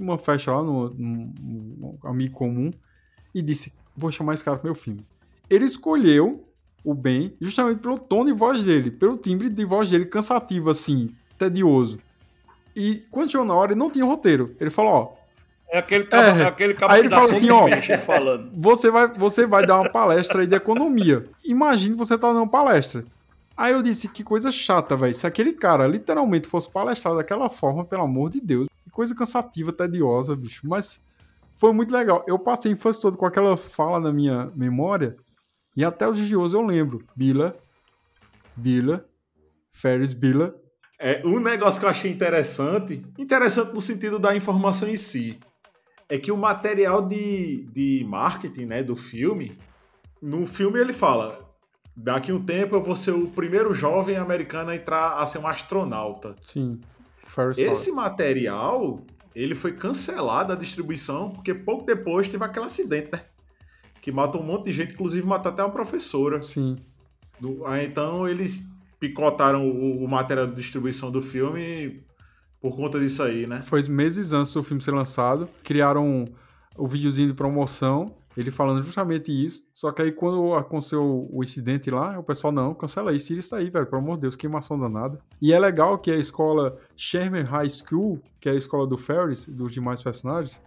numa 0.00 0.18
festa 0.18 0.52
lá, 0.52 0.62
num, 0.62 0.88
num- 0.98 1.32
num 1.38 1.98
amigo 2.04 2.34
comum, 2.34 2.70
e 3.34 3.40
disse, 3.42 3.72
vou 3.96 4.10
chamar 4.10 4.34
esse 4.34 4.44
cara 4.44 4.56
pro 4.56 4.66
meu 4.66 4.74
filme. 4.74 5.06
Ele 5.48 5.64
escolheu 5.64 6.44
o 6.84 6.94
Ben 6.94 7.34
justamente 7.40 7.80
pelo 7.80 7.98
tom 7.98 8.24
de 8.24 8.32
voz 8.32 8.62
dele, 8.64 8.90
pelo 8.90 9.16
timbre 9.16 9.48
de 9.48 9.64
voz 9.64 9.88
dele 9.90 10.06
cansativo, 10.06 10.70
assim, 10.70 11.08
tedioso. 11.38 11.98
E 12.74 13.04
quando 13.10 13.30
chegou 13.30 13.46
na 13.46 13.54
hora, 13.54 13.72
ele 13.72 13.78
não 13.78 13.90
tinha 13.90 14.04
roteiro. 14.04 14.54
Ele 14.60 14.70
falou, 14.70 14.92
ó, 14.92 15.18
É 15.70 15.78
aquele 15.78 16.04
cabo, 16.04 16.38
É. 16.40 16.46
aquele 16.46 16.74
cabo 16.74 16.94
Aí 16.94 17.00
ele 17.00 17.10
fala 17.10 17.24
assim, 17.30 17.50
ó. 17.50 17.66
falando. 18.00 18.50
você 18.54 18.90
vai, 18.90 19.08
você 19.12 19.46
vai 19.46 19.66
dar 19.66 19.80
uma 19.80 19.90
palestra 19.90 20.40
aí 20.40 20.46
de 20.46 20.54
economia. 20.56 21.26
Imagine 21.44 21.94
você 21.94 22.16
tá 22.16 22.28
dando 22.28 22.38
uma 22.38 22.48
palestra. 22.48 23.04
Aí 23.58 23.72
eu 23.72 23.82
disse, 23.82 24.08
que 24.08 24.22
coisa 24.22 24.52
chata, 24.52 24.96
velho. 24.96 25.12
Se 25.12 25.26
aquele 25.26 25.52
cara 25.52 25.84
literalmente 25.88 26.46
fosse 26.46 26.70
palestrar 26.70 27.16
daquela 27.16 27.50
forma, 27.50 27.84
pelo 27.84 28.04
amor 28.04 28.30
de 28.30 28.40
Deus. 28.40 28.68
Que 28.84 28.88
coisa 28.88 29.16
cansativa, 29.16 29.72
tediosa, 29.72 30.36
bicho. 30.36 30.64
Mas 30.64 31.02
foi 31.56 31.72
muito 31.72 31.92
legal. 31.92 32.24
Eu 32.28 32.38
passei 32.38 32.70
a 32.70 32.74
infância 32.76 33.02
toda 33.02 33.16
com 33.16 33.26
aquela 33.26 33.56
fala 33.56 33.98
na 33.98 34.12
minha 34.12 34.52
memória. 34.54 35.16
E 35.76 35.84
até 35.84 36.08
os 36.08 36.18
dias 36.18 36.52
eu 36.52 36.62
lembro. 36.62 37.04
Bila, 37.16 37.52
Bila, 38.56 39.04
Ferris 39.72 40.12
Bila. 40.12 40.54
É, 40.96 41.20
um 41.26 41.40
negócio 41.40 41.80
que 41.80 41.86
eu 41.86 41.90
achei 41.90 42.12
interessante, 42.12 43.02
interessante 43.18 43.74
no 43.74 43.80
sentido 43.80 44.20
da 44.20 44.36
informação 44.36 44.88
em 44.88 44.96
si, 44.96 45.36
é 46.08 46.16
que 46.16 46.30
o 46.30 46.36
material 46.36 47.02
de, 47.02 47.64
de 47.72 48.04
marketing 48.08 48.66
né, 48.66 48.84
do 48.84 48.94
filme, 48.94 49.58
no 50.22 50.46
filme 50.46 50.78
ele 50.78 50.92
fala, 50.92 51.47
daqui 52.00 52.30
a 52.30 52.34
um 52.34 52.42
tempo 52.42 52.76
eu 52.76 52.82
vou 52.82 52.94
ser 52.94 53.10
o 53.10 53.26
primeiro 53.26 53.74
jovem 53.74 54.16
americano 54.16 54.70
a 54.70 54.76
entrar 54.76 55.18
a 55.18 55.26
ser 55.26 55.38
um 55.38 55.46
astronauta. 55.46 56.36
Sim, 56.44 56.80
Ferris 57.26 57.58
Esse 57.58 57.90
material, 57.92 59.00
ele 59.34 59.54
foi 59.54 59.72
cancelado 59.72 60.52
a 60.52 60.56
distribuição, 60.56 61.30
porque 61.30 61.52
pouco 61.52 61.84
depois 61.84 62.28
teve 62.28 62.44
aquele 62.44 62.66
acidente, 62.66 63.10
né? 63.12 63.22
Que 64.00 64.12
matou 64.12 64.40
um 64.40 64.44
monte 64.44 64.66
de 64.66 64.72
gente, 64.72 64.94
inclusive 64.94 65.26
matou 65.26 65.50
até 65.50 65.62
uma 65.62 65.72
professora. 65.72 66.42
Sim. 66.42 66.76
Do- 67.40 67.66
aí, 67.66 67.86
então 67.86 68.28
eles 68.28 68.68
picotaram 69.00 69.68
o, 69.68 70.04
o 70.04 70.08
material 70.08 70.46
de 70.46 70.54
distribuição 70.54 71.10
do 71.10 71.20
filme 71.20 72.02
por 72.60 72.74
conta 72.76 72.98
disso 72.98 73.22
aí, 73.22 73.46
né? 73.46 73.62
Foi 73.62 73.82
meses 73.88 74.32
antes 74.32 74.52
do 74.52 74.62
filme 74.62 74.82
ser 74.82 74.92
lançado. 74.92 75.48
Criaram 75.62 76.24
o 76.76 76.86
videozinho 76.88 77.28
de 77.28 77.34
promoção, 77.34 78.14
ele 78.40 78.52
falando 78.52 78.84
justamente 78.84 79.32
isso. 79.32 79.64
Só 79.74 79.90
que 79.90 80.00
aí 80.00 80.12
quando 80.12 80.54
aconteceu 80.54 81.28
o 81.28 81.42
incidente 81.42 81.90
lá, 81.90 82.18
o 82.18 82.22
pessoal, 82.22 82.52
não, 82.52 82.72
cancela 82.72 83.12
isso, 83.12 83.26
tira 83.26 83.40
isso 83.40 83.54
aí, 83.54 83.68
velho. 83.68 83.86
Pelo 83.86 84.00
amor 84.00 84.14
de 84.14 84.22
Deus, 84.22 84.36
queimação 84.36 84.78
danada. 84.78 85.18
E 85.42 85.52
é 85.52 85.58
legal 85.58 85.98
que 85.98 86.10
a 86.10 86.16
escola 86.16 86.78
Sherman 86.96 87.42
High 87.42 87.68
School, 87.68 88.20
que 88.38 88.48
é 88.48 88.52
a 88.52 88.54
escola 88.54 88.86
do 88.86 88.96
Ferris, 88.96 89.44
dos 89.46 89.72
demais 89.72 90.02
personagens, 90.02 90.62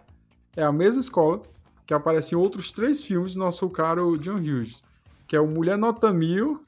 é 0.54 0.62
a 0.62 0.70
mesma 0.70 1.00
escola 1.00 1.40
que 1.86 1.94
aparece 1.94 2.34
em 2.34 2.38
outros 2.38 2.72
três 2.72 3.02
filmes 3.02 3.32
do 3.32 3.38
nosso 3.38 3.68
caro 3.70 4.18
John 4.18 4.36
Hughes. 4.36 4.84
Que 5.26 5.34
é 5.34 5.40
o 5.40 5.46
Mulher 5.46 5.78
Nota 5.78 6.12
Mil, 6.12 6.62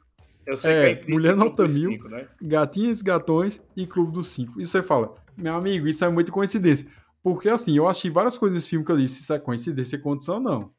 Eu 0.46 0.59
sei 0.59 0.72
É, 0.72 0.94
que 0.94 1.11
é 1.11 1.12
mulher 1.12 1.36
nota 1.36 1.64
mil. 1.64 1.90
Cinco, 1.90 2.09
né? 2.09 2.26
Gatinhas, 2.40 3.02
Gatões 3.02 3.62
e 3.76 3.86
Clube 3.86 4.12
dos 4.12 4.28
Cinco. 4.28 4.61
Isso 4.61 4.72
você 4.72 4.82
fala, 4.82 5.14
meu 5.36 5.55
amigo, 5.55 5.86
isso 5.86 6.05
é 6.05 6.09
muita 6.09 6.32
coincidência. 6.32 6.86
Porque 7.22 7.48
assim, 7.48 7.76
eu 7.76 7.88
achei 7.88 8.11
várias 8.11 8.36
coisas 8.36 8.55
nesse 8.55 8.68
filme 8.68 8.84
que 8.84 8.92
eu 8.92 8.96
disse, 8.98 9.22
isso 9.22 9.32
é 9.32 9.38
coincidência, 9.38 9.96
é 9.96 9.98
condição, 9.98 10.38
não. 10.40 10.70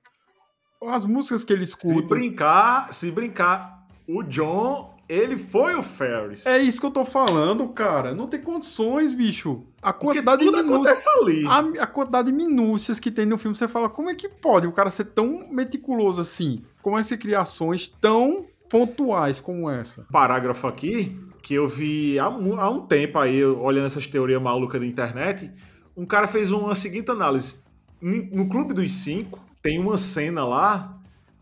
As 0.90 1.06
músicas 1.06 1.44
que 1.44 1.54
ele 1.54 1.66
Se 1.66 1.74
escuta. 1.76 2.16
brincar, 2.16 2.94
se 2.94 3.12
brincar, 3.12 3.86
o 4.08 4.24
John 4.24 4.96
ele 5.08 5.38
foi 5.38 5.76
o 5.76 5.84
Ferris. 5.84 6.46
É 6.46 6.58
isso 6.58 6.80
que 6.80 6.86
eu 6.88 6.92
tô 6.92 7.06
falando, 7.06 7.68
cara. 7.70 8.14
Não 8.14 8.28
tem 8.28 8.42
condições, 8.42 9.14
bicho. 9.14 9.64
A 9.82 9.94
quantidade 9.94 10.44
de 10.44 10.52
minúcias. 10.52 11.06
A, 11.48 11.84
a 11.84 11.88
quantidade 11.88 12.32
de 12.32 12.36
minúcias 12.36 13.00
que 13.00 13.12
tem 13.12 13.26
no 13.26 13.38
filme, 13.38 13.56
você 13.56 13.68
fala, 13.68 13.88
como 13.88 14.10
é 14.10 14.16
que 14.16 14.28
pode 14.28 14.66
o 14.66 14.72
cara 14.72 14.90
ser 14.90 15.06
tão 15.06 15.48
meticuloso 15.52 16.22
assim? 16.22 16.64
Como 16.82 16.98
é 16.98 17.02
que 17.02 17.08
você 17.08 17.18
cria 17.18 17.42
ações 17.42 17.88
tão 17.88 18.48
pontuais 18.68 19.40
como 19.40 19.70
essa? 19.70 20.08
parágrafo 20.12 20.68
aqui 20.68 21.20
que 21.44 21.54
eu 21.54 21.68
vi 21.68 22.18
há, 22.18 22.26
há 22.26 22.70
um 22.72 22.88
tempo 22.88 23.20
aí, 23.20 23.46
olhando 23.46 23.86
essas 23.86 24.08
teorias 24.08 24.42
malucas 24.42 24.82
da 24.82 24.88
internet. 24.88 25.52
Um 25.96 26.04
cara 26.06 26.28
fez 26.28 26.52
uma 26.52 26.74
seguinte 26.74 27.12
análise. 27.12 27.64
No 28.02 28.50
Clube 28.50 28.74
dos 28.74 28.92
Cinco, 28.92 29.40
tem 29.66 29.80
uma 29.80 29.98
cena 29.98 30.46
lá 30.46 30.96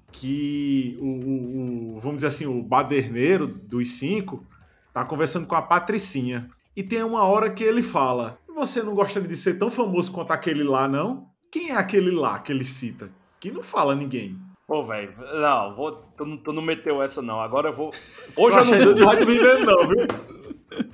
que 0.10 0.98
o, 1.02 1.06
o- 1.08 1.96
o- 1.98 2.00
vamos 2.00 2.16
dizer 2.18 2.28
assim, 2.28 2.46
o 2.46 2.64
baderneiro 2.64 3.48
dos 3.48 3.92
cinco 3.98 4.46
tá 4.94 5.04
conversando 5.04 5.46
com 5.46 5.56
a 5.56 5.62
Patricinha. 5.62 6.50
E 6.74 6.82
tem 6.82 7.04
uma 7.04 7.24
hora 7.24 7.50
que 7.50 7.66
ele 7.66 7.84
fala: 7.84 8.38
Você 8.56 8.82
não 8.82 8.96
gostaria 8.96 9.28
de 9.28 9.36
ser 9.36 9.60
tão 9.60 9.70
famoso 9.70 10.10
quanto 10.14 10.32
aquele 10.32 10.64
lá, 10.64 10.88
não? 10.88 11.28
Quem 11.52 11.72
é 11.72 11.76
aquele 11.76 12.12
lá 12.12 12.40
que 12.40 12.52
ele 12.54 12.64
cita? 12.64 13.10
Que 13.42 13.52
não 13.52 13.62
fala 13.62 13.94
ninguém. 13.94 14.38
Pô, 14.66 14.86
velho, 14.86 15.14
não, 15.42 15.76
vou, 15.76 15.92
tu, 16.18 16.26
não- 16.26 16.38
tu 16.38 16.54
não 16.54 16.62
meteu 16.62 17.04
essa 17.04 17.22
não. 17.22 17.42
Agora 17.42 17.70
eu 17.70 17.74
vou. 17.74 17.92
Hoje 18.38 18.56
eu 18.56 18.62
achei 18.62 18.78
não 18.80 18.86
não 18.86 18.94
durmo. 18.94 19.06
vai 19.06 19.26
me 19.26 19.36
ver, 19.38 19.60
não, 19.66 19.88
viu? 19.90 20.08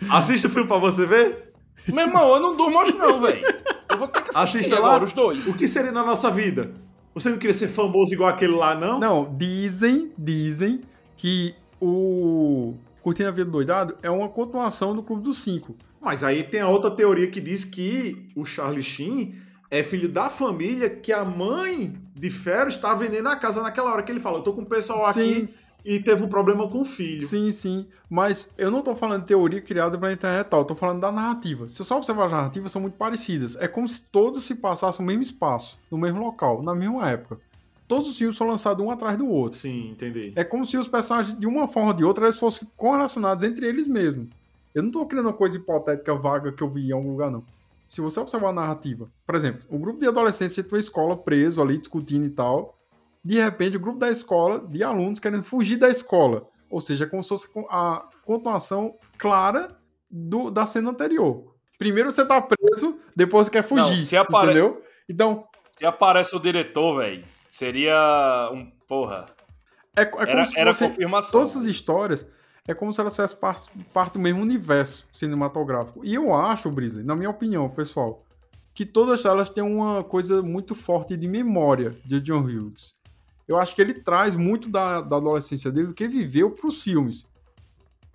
Assiste 0.09 0.47
o 0.47 0.49
filme 0.49 0.67
pra 0.67 0.77
você 0.77 1.05
ver. 1.05 1.53
Meu 1.89 2.07
irmão, 2.07 2.33
eu 2.33 2.39
não 2.41 2.57
durmo 2.57 2.77
hoje 2.79 2.93
não, 2.93 3.21
velho. 3.21 3.41
Eu 3.89 3.97
vou 3.97 4.07
ter 4.07 4.21
que 4.23 4.29
assistir 4.31 4.57
Assista 4.59 4.77
agora 4.77 4.97
lá. 4.97 5.03
os 5.05 5.13
dois. 5.13 5.47
O 5.47 5.55
que 5.55 5.67
seria 5.67 5.91
na 5.91 6.03
nossa 6.03 6.29
vida? 6.29 6.73
Você 7.13 7.29
não 7.29 7.37
queria 7.37 7.53
ser 7.53 7.67
famoso 7.67 8.13
igual 8.13 8.29
aquele 8.29 8.53
lá, 8.53 8.75
não? 8.75 8.99
Não, 8.99 9.35
dizem, 9.37 10.11
dizem 10.17 10.81
que 11.17 11.55
o 11.81 12.75
Curtindo 13.01 13.29
a 13.29 13.31
Vida 13.31 13.49
Doidado 13.49 13.97
é 14.01 14.09
uma 14.09 14.29
continuação 14.29 14.95
do 14.95 15.01
Clube 15.01 15.23
dos 15.23 15.39
Cinco. 15.39 15.75
Mas 16.01 16.23
aí 16.23 16.43
tem 16.43 16.61
a 16.61 16.67
outra 16.67 16.91
teoria 16.91 17.27
que 17.27 17.41
diz 17.41 17.63
que 17.65 18.27
o 18.35 18.45
Charlie 18.45 18.83
Sheen 18.83 19.35
é 19.69 19.83
filho 19.83 20.09
da 20.09 20.29
família 20.29 20.89
que 20.89 21.11
a 21.11 21.23
mãe 21.23 21.95
de 22.15 22.29
Ferro 22.29 22.69
está 22.69 22.93
vendendo 22.95 23.27
a 23.27 23.35
casa 23.35 23.61
naquela 23.61 23.91
hora 23.91 24.03
que 24.03 24.11
ele 24.11 24.19
fala, 24.19 24.39
eu 24.39 24.43
tô 24.43 24.53
com 24.53 24.61
o 24.61 24.65
pessoal 24.65 25.03
Sim. 25.13 25.21
aqui 25.21 25.53
e 25.83 25.99
teve 25.99 26.23
um 26.23 26.27
problema 26.27 26.67
com 26.69 26.81
o 26.81 26.85
filho. 26.85 27.21
Sim, 27.21 27.51
sim. 27.51 27.87
Mas 28.09 28.51
eu 28.57 28.69
não 28.69 28.81
tô 28.81 28.95
falando 28.95 29.21
de 29.21 29.27
teoria 29.27 29.61
criada 29.61 29.97
pra 29.97 30.11
internet 30.11 30.47
tal, 30.47 30.61
eu 30.61 30.65
tô 30.65 30.75
falando 30.75 30.99
da 30.99 31.11
narrativa. 31.11 31.67
Se 31.67 31.75
você 31.75 31.83
só 31.83 31.97
observar 31.97 32.25
as 32.25 32.31
narrativas, 32.31 32.71
são 32.71 32.81
muito 32.81 32.97
parecidas. 32.97 33.55
É 33.55 33.67
como 33.67 33.87
se 33.87 34.01
todos 34.03 34.43
se 34.43 34.55
passassem 34.55 35.05
no 35.05 35.07
mesmo 35.07 35.23
espaço, 35.23 35.79
no 35.89 35.97
mesmo 35.97 36.19
local, 36.19 36.61
na 36.61 36.75
mesma 36.75 37.09
época. 37.09 37.39
Todos 37.87 38.07
os 38.07 38.17
filmes 38.17 38.37
são 38.37 38.47
lançados 38.47 38.85
um 38.85 38.91
atrás 38.91 39.17
do 39.17 39.27
outro. 39.27 39.57
Sim, 39.57 39.89
entendi. 39.91 40.31
É 40.35 40.43
como 40.43 40.65
se 40.65 40.77
os 40.77 40.87
personagens, 40.87 41.37
de 41.37 41.47
uma 41.47 41.67
forma 41.67 41.89
ou 41.89 41.95
de 41.95 42.03
outra, 42.03 42.25
eles 42.25 42.37
fossem 42.37 42.67
correlacionados 42.77 43.43
entre 43.43 43.65
eles 43.65 43.87
mesmos. 43.87 44.27
Eu 44.75 44.83
não 44.83 44.91
tô 44.91 45.05
criando 45.07 45.25
uma 45.25 45.33
coisa 45.33 45.57
hipotética 45.57 46.13
vaga 46.13 46.51
que 46.51 46.61
eu 46.61 46.69
vi 46.69 46.89
em 46.89 46.91
algum 46.91 47.09
lugar, 47.11 47.31
não. 47.31 47.43
Se 47.87 48.01
você 48.01 48.19
observar 48.19 48.49
a 48.49 48.53
narrativa, 48.53 49.09
por 49.25 49.33
exemplo, 49.33 49.61
um 49.71 49.79
grupo 49.79 49.99
de 49.99 50.07
adolescentes 50.07 50.55
de 50.55 50.61
uma 50.61 50.77
escola 50.77 51.17
preso 51.17 51.59
ali, 51.59 51.79
discutindo 51.79 52.25
e 52.27 52.29
tal, 52.29 52.78
de 53.23 53.35
repente 53.41 53.77
o 53.77 53.79
grupo 53.79 53.99
da 53.99 54.09
escola, 54.09 54.59
de 54.67 54.83
alunos 54.83 55.19
querendo 55.19 55.43
fugir 55.43 55.77
da 55.77 55.89
escola. 55.89 56.47
Ou 56.69 56.79
seja, 56.79 57.03
é 57.05 57.07
como 57.07 57.23
se 57.23 57.29
fosse 57.29 57.47
a 57.69 58.07
continuação 58.23 58.95
clara 59.17 59.67
do, 60.09 60.49
da 60.51 60.65
cena 60.65 60.91
anterior. 60.91 61.55
Primeiro 61.77 62.11
você 62.11 62.25
tá 62.25 62.41
preso, 62.41 62.99
depois 63.15 63.47
você 63.47 63.51
quer 63.53 63.63
fugir, 63.63 63.95
Não, 63.97 64.03
se 64.03 64.15
apare- 64.17 64.51
entendeu? 64.51 64.81
Então, 65.09 65.45
Se 65.71 65.85
aparece 65.85 66.35
o 66.35 66.39
diretor, 66.39 66.97
velho, 66.99 67.23
seria 67.47 68.49
um. 68.53 68.69
Porra. 68.87 69.25
é, 69.95 70.01
é 70.01 70.05
como 70.05 70.21
Era, 70.23 70.45
se 70.45 70.59
era 70.59 70.73
confirmação. 70.73 71.31
Todas 71.31 71.51
essas 71.51 71.65
histórias 71.65 72.27
é 72.67 72.73
como 72.73 72.91
se 72.93 72.99
elas 73.01 73.15
fizessem 73.15 73.37
par- 73.39 73.55
parte 73.93 74.13
do 74.13 74.19
mesmo 74.19 74.41
universo 74.41 75.05
cinematográfico. 75.13 76.03
E 76.05 76.13
eu 76.15 76.33
acho, 76.33 76.69
Brisa, 76.69 77.03
na 77.03 77.15
minha 77.15 77.29
opinião, 77.29 77.67
pessoal, 77.69 78.23
que 78.73 78.85
todas 78.85 79.25
elas 79.25 79.49
têm 79.49 79.63
uma 79.63 80.03
coisa 80.03 80.41
muito 80.41 80.75
forte 80.75 81.15
de 81.17 81.27
memória 81.27 81.97
de 82.05 82.19
John 82.21 82.41
Hughes. 82.43 82.93
Eu 83.49 83.57
acho 83.57 83.73
que 83.73 83.81
ele 83.81 83.95
traz 83.95 84.35
muito 84.35 84.69
da, 84.69 85.01
da 85.01 85.17
adolescência 85.17 85.71
dele 85.71 85.87
do 85.87 85.93
que 85.95 86.07
viveu 86.07 86.51
para 86.51 86.67
os 86.67 86.83
filmes. 86.83 87.25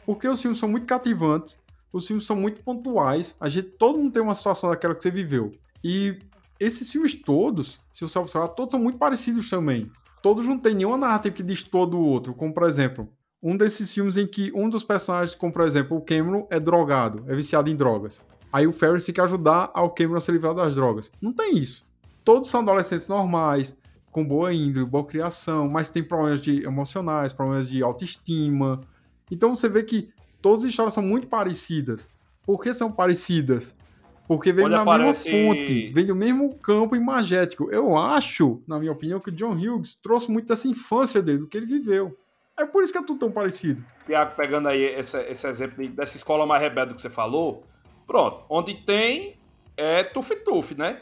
Porque 0.07 0.28
os 0.28 0.41
filmes 0.41 0.61
são 0.61 0.68
muito 0.68 0.87
cativantes, 0.87 1.59
os 1.93 2.07
filmes 2.07 2.24
são 2.24 2.37
muito 2.37 2.62
pontuais, 2.62 3.35
a 3.41 3.49
gente, 3.49 3.70
todo 3.70 3.99
mundo 3.99 4.12
tem 4.12 4.22
uma 4.22 4.35
situação 4.35 4.70
daquela 4.70 4.95
que 4.95 5.03
você 5.03 5.11
viveu. 5.11 5.51
E 5.82 6.20
esses 6.61 6.89
filmes 6.89 7.16
todos, 7.16 7.80
se 7.93 8.03
você 8.03 8.16
observar, 8.16 8.47
todos 8.49 8.70
são 8.70 8.80
muito 8.80 8.97
parecidos 8.97 9.51
também. 9.51 9.91
Todos 10.22 10.47
não 10.47 10.57
tem 10.57 10.72
nenhuma 10.72 10.97
narrativa 10.97 11.35
que 11.35 11.43
destoa 11.43 11.85
do 11.85 11.99
outro, 11.99 12.32
como 12.32 12.55
por 12.55 12.62
exemplo, 12.62 13.09
um 13.43 13.57
desses 13.57 13.93
filmes 13.93 14.16
em 14.16 14.28
que 14.28 14.53
um 14.55 14.70
dos 14.70 14.85
personagens, 14.85 15.35
como 15.35 15.53
por 15.53 15.62
exemplo 15.62 15.97
o 15.97 16.01
Cameron, 16.01 16.47
é 16.49 16.61
drogado, 16.61 17.24
é 17.26 17.35
viciado 17.35 17.68
em 17.68 17.74
drogas. 17.74 18.22
Aí 18.53 18.68
o 18.68 18.72
Ferris 18.72 19.05
tem 19.05 19.12
que 19.12 19.20
ajudar 19.20 19.72
ao 19.74 19.91
Cameron 19.91 20.18
a 20.18 20.20
se 20.20 20.30
livrar 20.30 20.55
das 20.55 20.76
drogas. 20.76 21.11
Não 21.20 21.32
tem 21.32 21.59
isso. 21.59 21.85
Todos 22.22 22.49
são 22.49 22.61
adolescentes 22.61 23.09
normais, 23.09 23.76
com 24.15 24.25
boa 24.25 24.55
índole, 24.55 24.87
boa 24.87 25.05
criação, 25.05 25.69
mas 25.69 25.91
tem 25.91 26.01
problemas 26.01 26.41
de 26.41 26.62
emocionais, 26.62 27.33
problemas 27.33 27.69
de 27.69 27.83
autoestima. 27.83 28.81
Então 29.29 29.53
você 29.57 29.69
vê 29.69 29.83
que 29.83 30.09
todas 30.41 30.61
as 30.65 30.71
histórias 30.71 30.95
são 30.95 31.03
muito 31.03 31.27
parecidas. 31.27 32.09
Por 32.47 32.62
que 32.62 32.73
são 32.73 32.93
parecidas? 32.93 33.75
Porque 34.29 34.53
vem 34.53 34.69
da 34.69 34.83
aparece- 34.83 35.29
mesma 35.33 35.55
fonte, 35.57 35.91
vem 35.93 36.07
do 36.07 36.15
mesmo 36.15 36.55
campo 36.59 36.95
imagético. 36.95 37.69
Eu 37.73 37.99
acho, 37.99 38.62
na 38.69 38.79
minha 38.79 38.93
opinião, 38.93 39.19
que 39.19 39.31
o 39.31 39.33
John 39.33 39.53
Hughes 39.57 39.97
trouxe 39.97 40.31
muito 40.31 40.47
dessa 40.47 40.69
infância 40.69 41.21
dele, 41.21 41.39
do 41.39 41.47
que 41.49 41.57
ele 41.57 41.67
viveu. 41.67 42.17
É 42.57 42.65
por 42.65 42.85
isso 42.85 42.93
que 42.93 42.99
é 43.01 43.03
tudo 43.03 43.19
tão 43.19 43.33
parecido. 43.33 43.85
Tiago, 44.07 44.37
pegando 44.37 44.69
aí 44.69 44.81
esse, 44.81 45.21
esse 45.23 45.45
exemplo 45.49 45.83
de- 45.83 45.89
dessa 45.91 46.17
escola 46.17 46.47
mais 46.47 46.62
rebelde 46.62 46.95
que 46.95 47.01
você 47.01 47.11
falou, 47.11 47.65
pronto, 48.07 48.45
onde 48.49 48.75
tem 48.75 49.37
é 49.77 50.05
Tuf 50.05 50.37
Tuf, 50.37 50.77
né? 50.77 51.01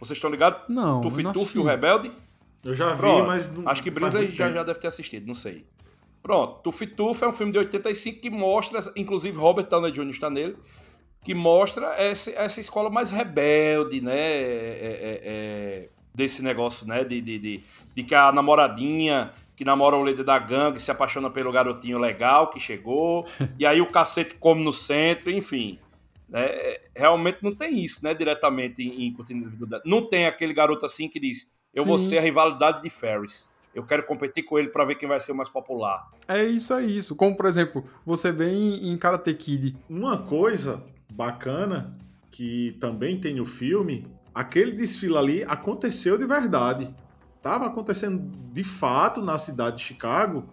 Vocês 0.00 0.16
estão 0.16 0.28
ligados? 0.28 0.62
Não, 0.68 1.00
Tuf 1.02 1.22
Tuf, 1.22 1.38
assisti. 1.38 1.58
o 1.60 1.62
rebelde? 1.62 2.10
Eu 2.64 2.74
já 2.74 2.92
vi, 2.94 3.00
Pronto. 3.00 3.26
mas 3.26 3.50
não 3.52 3.68
Acho 3.68 3.82
que 3.82 3.90
Brisa 3.90 4.20
já, 4.26 4.44
tempo. 4.46 4.54
já 4.54 4.62
deve 4.64 4.78
ter 4.80 4.88
assistido, 4.88 5.26
não 5.26 5.34
sei. 5.34 5.64
Pronto, 6.22 6.60
Tuf 6.62 6.86
Tuf 6.86 7.22
é 7.22 7.28
um 7.28 7.32
filme 7.32 7.52
de 7.52 7.58
85 7.58 8.20
que 8.20 8.30
mostra, 8.30 8.80
inclusive 8.96 9.36
Robert 9.38 9.66
Downey 9.68 9.92
Jr. 9.92 10.08
está 10.10 10.28
nele, 10.28 10.56
que 11.24 11.34
mostra 11.34 11.94
essa, 11.96 12.30
essa 12.32 12.60
escola 12.60 12.90
mais 12.90 13.10
rebelde, 13.10 14.00
né? 14.00 14.16
É- 14.18 14.98
é- 15.00 15.20
é- 15.24 15.88
desse 16.14 16.42
negócio, 16.42 16.86
né? 16.86 17.04
De, 17.04 17.20
de, 17.20 17.38
de, 17.38 17.64
de 17.94 18.02
que 18.02 18.14
a 18.14 18.32
namoradinha 18.32 19.32
que 19.54 19.64
namora 19.64 19.96
o 19.96 20.04
líder 20.04 20.22
da 20.24 20.38
gangue 20.38 20.78
se 20.80 20.88
apaixona 20.90 21.28
pelo 21.30 21.50
garotinho 21.50 21.98
legal 21.98 22.48
que 22.50 22.60
chegou, 22.60 23.26
e 23.58 23.66
aí 23.66 23.80
o 23.80 23.90
cacete 23.90 24.36
come 24.36 24.62
no 24.62 24.72
centro, 24.72 25.30
enfim. 25.32 25.78
Né? 26.28 26.44
É, 26.44 26.80
Realmente 26.94 27.38
não 27.42 27.52
tem 27.54 27.78
isso, 27.82 28.04
né? 28.04 28.14
Diretamente 28.14 28.82
em, 28.82 29.06
em. 29.08 29.16
Não 29.84 30.08
tem 30.08 30.26
aquele 30.26 30.52
garoto 30.52 30.84
assim 30.86 31.08
que 31.08 31.18
diz: 31.18 31.52
Eu 31.78 31.84
vou 31.84 31.98
Sim. 31.98 32.08
ser 32.08 32.18
a 32.18 32.20
rivalidade 32.20 32.82
de 32.82 32.90
Ferris. 32.90 33.48
Eu 33.74 33.84
quero 33.84 34.02
competir 34.04 34.42
com 34.42 34.58
ele 34.58 34.68
para 34.68 34.84
ver 34.84 34.96
quem 34.96 35.08
vai 35.08 35.20
ser 35.20 35.32
o 35.32 35.34
mais 35.36 35.48
popular. 35.48 36.10
É 36.26 36.44
isso, 36.44 36.74
é 36.74 36.84
isso. 36.84 37.14
Como, 37.14 37.36
por 37.36 37.46
exemplo, 37.46 37.84
você 38.04 38.32
vê 38.32 38.50
em, 38.50 38.90
em 38.90 38.96
Karate 38.96 39.32
Kid. 39.34 39.76
Uma 39.88 40.18
coisa 40.18 40.84
bacana 41.12 41.96
que 42.30 42.76
também 42.80 43.20
tem 43.20 43.36
no 43.36 43.44
filme, 43.44 44.06
aquele 44.34 44.72
desfile 44.72 45.16
ali 45.16 45.44
aconteceu 45.44 46.18
de 46.18 46.26
verdade. 46.26 46.92
Tava 47.40 47.66
acontecendo 47.66 48.30
de 48.52 48.64
fato 48.64 49.22
na 49.22 49.38
cidade 49.38 49.76
de 49.76 49.84
Chicago. 49.84 50.44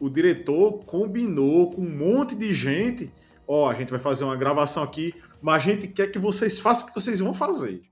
O 0.00 0.08
diretor 0.08 0.84
combinou 0.84 1.70
com 1.70 1.82
um 1.82 1.90
monte 1.90 2.34
de 2.34 2.52
gente. 2.54 3.12
Ó, 3.46 3.68
a 3.68 3.74
gente 3.74 3.90
vai 3.90 4.00
fazer 4.00 4.24
uma 4.24 4.36
gravação 4.36 4.82
aqui, 4.82 5.14
mas 5.42 5.56
a 5.56 5.58
gente 5.58 5.86
quer 5.86 6.06
que 6.06 6.18
vocês 6.18 6.58
façam 6.58 6.84
o 6.84 6.88
que 6.88 6.94
vocês 6.94 7.20
vão 7.20 7.34
fazer. 7.34 7.82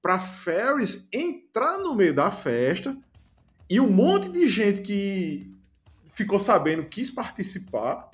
Pra 0.00 0.18
Ferris 0.18 1.08
entrar 1.12 1.78
no 1.78 1.94
meio 1.94 2.14
da 2.14 2.30
festa 2.30 2.96
e 3.68 3.78
um 3.80 3.90
monte 3.90 4.28
de 4.28 4.48
gente 4.48 4.80
que 4.80 5.52
ficou 6.14 6.40
sabendo 6.40 6.84
quis 6.84 7.10
participar, 7.10 8.10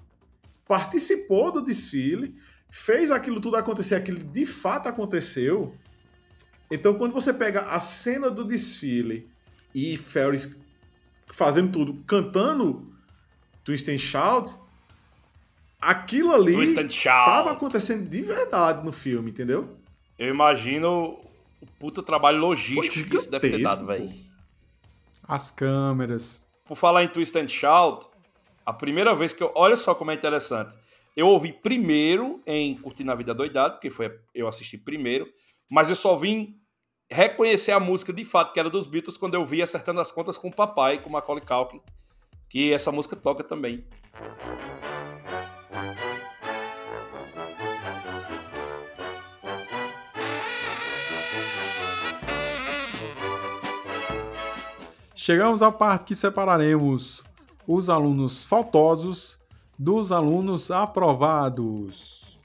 participou 0.66 1.52
do 1.52 1.62
desfile, 1.62 2.36
fez 2.70 3.10
aquilo 3.10 3.40
tudo 3.40 3.56
acontecer, 3.56 3.94
aquilo 3.94 4.18
de 4.18 4.44
fato 4.44 4.88
aconteceu. 4.88 5.74
Então, 6.70 6.94
quando 6.94 7.12
você 7.12 7.32
pega 7.32 7.60
a 7.62 7.78
cena 7.78 8.30
do 8.30 8.44
desfile 8.44 9.30
e 9.74 9.96
Ferris 9.96 10.58
fazendo 11.32 11.70
tudo, 11.70 12.02
cantando 12.06 12.92
Twist 13.62 13.90
and 13.90 13.98
Shout, 13.98 14.54
aquilo 15.80 16.34
ali 16.34 16.64
estava 16.64 17.52
acontecendo 17.52 18.08
de 18.08 18.22
verdade 18.22 18.84
no 18.84 18.92
filme, 18.92 19.30
entendeu? 19.30 19.78
Eu 20.18 20.28
imagino 20.28 21.20
o 21.64 21.66
puta 21.78 22.02
trabalho 22.02 22.38
logístico 22.38 23.08
que 23.08 23.16
isso 23.16 23.30
deve 23.30 23.50
ter 23.50 23.62
dado, 23.62 23.86
velho. 23.86 24.08
As 25.26 25.50
câmeras. 25.50 26.46
Por 26.64 26.76
falar 26.76 27.02
em 27.02 27.08
Twist 27.08 27.36
and 27.38 27.48
Shout, 27.48 28.06
a 28.64 28.72
primeira 28.72 29.14
vez 29.14 29.32
que 29.32 29.42
eu. 29.42 29.50
Olha 29.54 29.76
só 29.76 29.94
como 29.94 30.10
é 30.10 30.14
interessante. 30.14 30.74
Eu 31.16 31.28
ouvi 31.28 31.52
primeiro 31.52 32.42
em 32.46 32.76
Curtindo 32.76 33.12
a 33.12 33.14
Vida 33.14 33.32
Doidado, 33.32 33.74
porque 33.74 33.90
foi 33.90 34.18
eu 34.34 34.46
assisti 34.46 34.76
primeiro, 34.76 35.26
mas 35.70 35.88
eu 35.88 35.96
só 35.96 36.16
vim 36.16 36.60
reconhecer 37.10 37.72
a 37.72 37.80
música 37.80 38.12
de 38.12 38.24
fato, 38.24 38.52
que 38.52 38.60
era 38.60 38.68
dos 38.68 38.86
Beatles, 38.86 39.16
quando 39.16 39.34
eu 39.34 39.46
vi 39.46 39.62
Acertando 39.62 40.00
as 40.00 40.10
Contas 40.10 40.36
com 40.36 40.48
o 40.48 40.54
Papai, 40.54 41.00
com 41.00 41.08
Macaulay 41.08 41.44
Culkin, 41.44 41.80
que 42.48 42.72
essa 42.72 42.90
música 42.90 43.14
toca 43.14 43.44
também. 43.44 43.84
Chegamos 55.24 55.62
à 55.62 55.72
parte 55.72 56.04
que 56.04 56.14
separaremos 56.14 57.24
os 57.66 57.88
alunos 57.88 58.44
faltosos 58.44 59.38
dos 59.78 60.12
alunos 60.12 60.70
aprovados. 60.70 62.38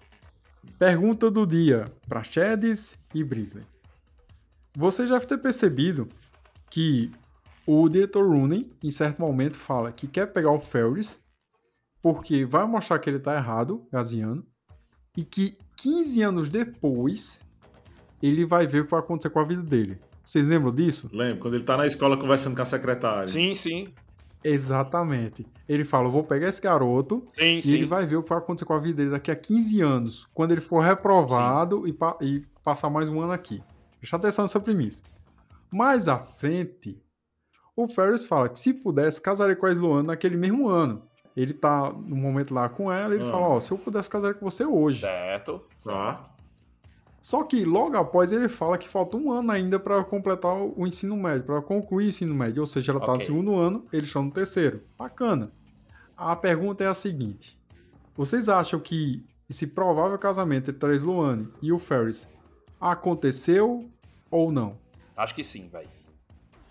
Pergunta 0.77 1.29
do 1.29 1.45
dia 1.45 1.91
para 2.07 2.23
Chedes 2.23 2.97
e 3.13 3.21
Brisley. 3.21 3.65
Você 4.77 5.05
já 5.05 5.15
deve 5.15 5.25
ter 5.25 5.39
percebido 5.39 6.07
que 6.69 7.11
o 7.67 7.89
diretor 7.89 8.25
Rooney, 8.25 8.71
em 8.81 8.91
certo 8.91 9.19
momento, 9.19 9.57
fala 9.57 9.91
que 9.91 10.07
quer 10.07 10.27
pegar 10.27 10.51
o 10.51 10.61
Ferris 10.61 11.21
porque 12.01 12.45
vai 12.45 12.65
mostrar 12.65 12.97
que 12.99 13.09
ele 13.09 13.19
tá 13.19 13.35
errado, 13.35 13.85
gaziano, 13.91 14.47
e 15.17 15.25
que 15.25 15.57
15 15.75 16.21
anos 16.21 16.47
depois 16.47 17.41
ele 18.23 18.45
vai 18.45 18.65
ver 18.65 18.83
o 18.83 18.85
que 18.85 18.91
vai 18.91 19.01
acontecer 19.01 19.31
com 19.31 19.39
a 19.41 19.43
vida 19.43 19.63
dele. 19.63 19.99
Vocês 20.29 20.47
lembram 20.47 20.71
disso? 20.71 21.09
Lembro, 21.11 21.39
quando 21.39 21.55
ele 21.55 21.63
tá 21.63 21.75
na 21.75 21.87
escola 21.87 22.15
conversando 22.15 22.55
com 22.55 22.61
a 22.61 22.65
secretária. 22.65 23.27
Sim, 23.27 23.55
sim. 23.55 23.87
Exatamente. 24.43 25.43
Ele 25.67 25.83
fala: 25.83 26.05
eu 26.07 26.11
vou 26.11 26.23
pegar 26.23 26.47
esse 26.47 26.61
garoto 26.61 27.23
Sim, 27.33 27.57
e 27.57 27.63
sim. 27.63 27.73
ele 27.73 27.85
vai 27.87 28.05
ver 28.05 28.17
o 28.17 28.21
que 28.23 28.29
vai 28.29 28.37
acontecer 28.37 28.65
com 28.65 28.73
a 28.73 28.79
vida 28.79 28.97
dele 28.97 29.09
daqui 29.09 29.31
a 29.31 29.35
15 29.35 29.81
anos, 29.81 30.27
quando 30.33 30.51
ele 30.51 30.61
for 30.61 30.81
reprovado 30.81 31.87
e, 31.87 31.91
pa- 31.93 32.15
e 32.21 32.43
passar 32.63 32.91
mais 32.91 33.09
um 33.09 33.19
ano 33.21 33.31
aqui. 33.31 33.63
Presta 33.99 34.17
atenção 34.17 34.43
nessa 34.43 34.59
premissa. 34.59 35.01
Mais 35.71 36.07
à 36.07 36.19
frente, 36.19 37.01
o 37.75 37.87
Ferris 37.87 38.23
fala 38.23 38.49
que 38.49 38.59
se 38.59 38.71
pudesse, 38.73 39.19
casaria 39.19 39.55
com 39.55 39.65
a 39.65 39.71
Sloane 39.71 40.05
naquele 40.07 40.37
mesmo 40.37 40.67
ano. 40.67 41.01
Ele 41.35 41.53
tá 41.53 41.91
no 41.91 42.15
momento 42.15 42.53
lá 42.53 42.69
com 42.69 42.91
ela 42.91 43.15
e 43.15 43.17
ele 43.17 43.27
Ah. 43.27 43.31
fala: 43.31 43.47
Ó, 43.47 43.59
se 43.59 43.71
eu 43.71 43.77
pudesse 43.79 44.09
casar 44.09 44.35
com 44.35 44.47
você 44.47 44.63
hoje. 44.63 45.01
Certo. 45.01 45.63
Tá. 45.83 46.21
Só 47.21 47.43
que 47.43 47.65
logo 47.65 47.97
após 47.97 48.31
ele 48.31 48.47
fala 48.47 48.77
que 48.77 48.87
falta 48.87 49.17
um 49.17 49.31
ano 49.31 49.51
ainda 49.51 49.77
para 49.79 50.03
completar 50.03 50.53
o 50.55 50.87
ensino 50.87 51.17
médio, 51.17 51.43
para 51.43 51.61
concluir 51.61 52.05
o 52.05 52.09
ensino 52.09 52.33
médio. 52.33 52.61
Ou 52.61 52.67
seja, 52.67 52.91
ela 52.91 52.99
está 52.99 53.11
no 53.11 53.17
Ok. 53.17 53.25
segundo 53.27 53.55
ano, 53.55 53.85
eles 53.91 54.07
estão 54.07 54.23
no 54.23 54.31
terceiro. 54.31 54.81
Bacana. 54.97 55.51
A 56.15 56.35
pergunta 56.35 56.83
é 56.83 56.87
a 56.87 56.93
seguinte: 56.93 57.59
vocês 58.15 58.47
acham 58.49 58.79
que 58.79 59.25
esse 59.49 59.67
provável 59.67 60.17
casamento 60.17 60.71
entre 60.71 60.91
a 60.91 60.95
Sloane 60.95 61.47
e 61.61 61.71
o 61.73 61.79
Ferris 61.79 62.27
aconteceu 62.79 63.89
ou 64.31 64.51
não? 64.51 64.77
Acho 65.15 65.35
que 65.35 65.43
sim, 65.43 65.67
velho. 65.67 65.89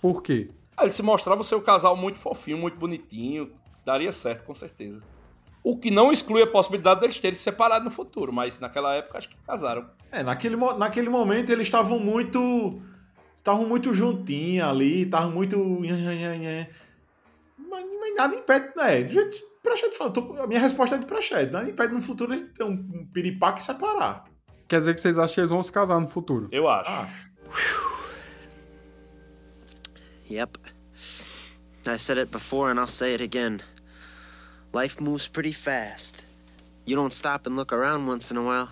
Por 0.01 0.23
quê? 0.23 0.51
Ah, 0.77 0.85
ele 0.85 0.93
se 0.93 1.03
mostrava 1.03 1.43
ser 1.43 1.57
um 1.57 1.61
casal 1.61 1.97
muito 1.97 2.19
fofinho, 2.19 2.57
muito 2.57 2.79
bonitinho. 2.79 3.51
Daria 3.85 4.13
certo, 4.13 4.45
com 4.45 4.55
certeza. 4.55 5.03
O 5.63 5.77
que 5.77 5.91
não 5.91 6.13
exclui 6.13 6.43
a 6.43 6.47
possibilidade 6.47 7.01
deles 7.01 7.19
terem 7.19 7.35
se 7.35 7.43
separado 7.43 7.85
no 7.85 7.91
futuro, 7.91 8.33
mas 8.33 8.61
naquela 8.61 8.95
época 8.95 9.19
acho 9.19 9.29
que 9.29 9.37
casaram. 9.47 9.89
É, 10.11 10.23
naquele, 10.23 10.57
naquele 10.57 11.09
momento 11.09 11.51
eles 11.51 11.67
estavam 11.67 11.99
muito. 11.99 12.81
Estavam 13.39 13.67
muito 13.67 13.93
juntinhos 13.95 14.67
ali, 14.67 15.03
estavam 15.03 15.31
muito. 15.31 15.59
Mas, 17.59 17.87
mas 18.01 18.15
nada 18.17 18.37
impede, 18.37 18.73
né? 18.77 19.05
Gente, 19.05 19.45
Prachete 19.63 19.97
falando, 19.97 20.41
a 20.41 20.47
minha 20.47 20.61
resposta 20.61 20.97
é 20.97 20.99
de 20.99 21.07
Prachete. 21.07 21.53
Nada 21.53 21.69
impede 21.69 21.93
no 21.93 22.01
futuro 22.01 22.33
gente 22.33 22.53
ter 22.53 22.65
um, 22.65 22.73
um 22.73 23.07
piripaque 23.13 23.61
e 23.61 23.65
separar. 23.65 24.25
Quer 24.67 24.79
dizer 24.79 24.95
que 24.95 25.01
vocês 25.01 25.19
acham 25.19 25.35
que 25.35 25.41
eles 25.41 25.51
vão 25.51 25.63
se 25.63 25.73
casar 25.73 26.01
no 26.01 26.09
futuro? 26.09 26.49
Eu 26.53 26.69
acho. 26.69 26.91
Acho. 26.91 27.29
Yep. 30.31 30.59
I 31.87 31.97
said 31.97 32.19
it 32.19 32.31
before 32.31 32.71
and 32.71 32.79
I'll 32.79 32.87
say 32.87 33.15
it 33.15 33.23
again. 33.23 33.61
Life 34.75 35.03
moves 35.03 35.27
pretty 35.27 35.53
fast. 35.53 36.25
You 36.87 36.97
don't 36.97 37.15
stop 37.15 37.47
and 37.47 37.57
look 37.57 37.73
around 37.73 38.07
once 38.07 38.31
in 38.31 38.37
a 38.37 38.43
while, 38.43 38.69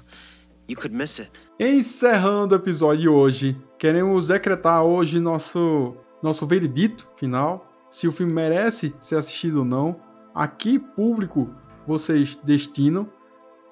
you 0.68 0.76
could 0.76 0.94
miss 0.94 1.18
it. 1.18 1.30
Encerrando 1.58 2.54
o 2.54 2.58
episódio 2.58 3.00
de 3.00 3.08
hoje, 3.08 3.56
queremos 3.78 4.28
decretar 4.28 4.82
hoje 4.82 5.18
nosso, 5.18 5.96
nosso 6.22 6.46
veredito 6.46 7.08
final, 7.16 7.66
se 7.88 8.06
o 8.06 8.12
filme 8.12 8.32
merece 8.32 8.94
ser 8.98 9.16
assistido 9.16 9.60
ou 9.60 9.64
não. 9.64 9.98
Aqui, 10.34 10.78
público, 10.78 11.48
vocês 11.86 12.36
destinam 12.36 13.10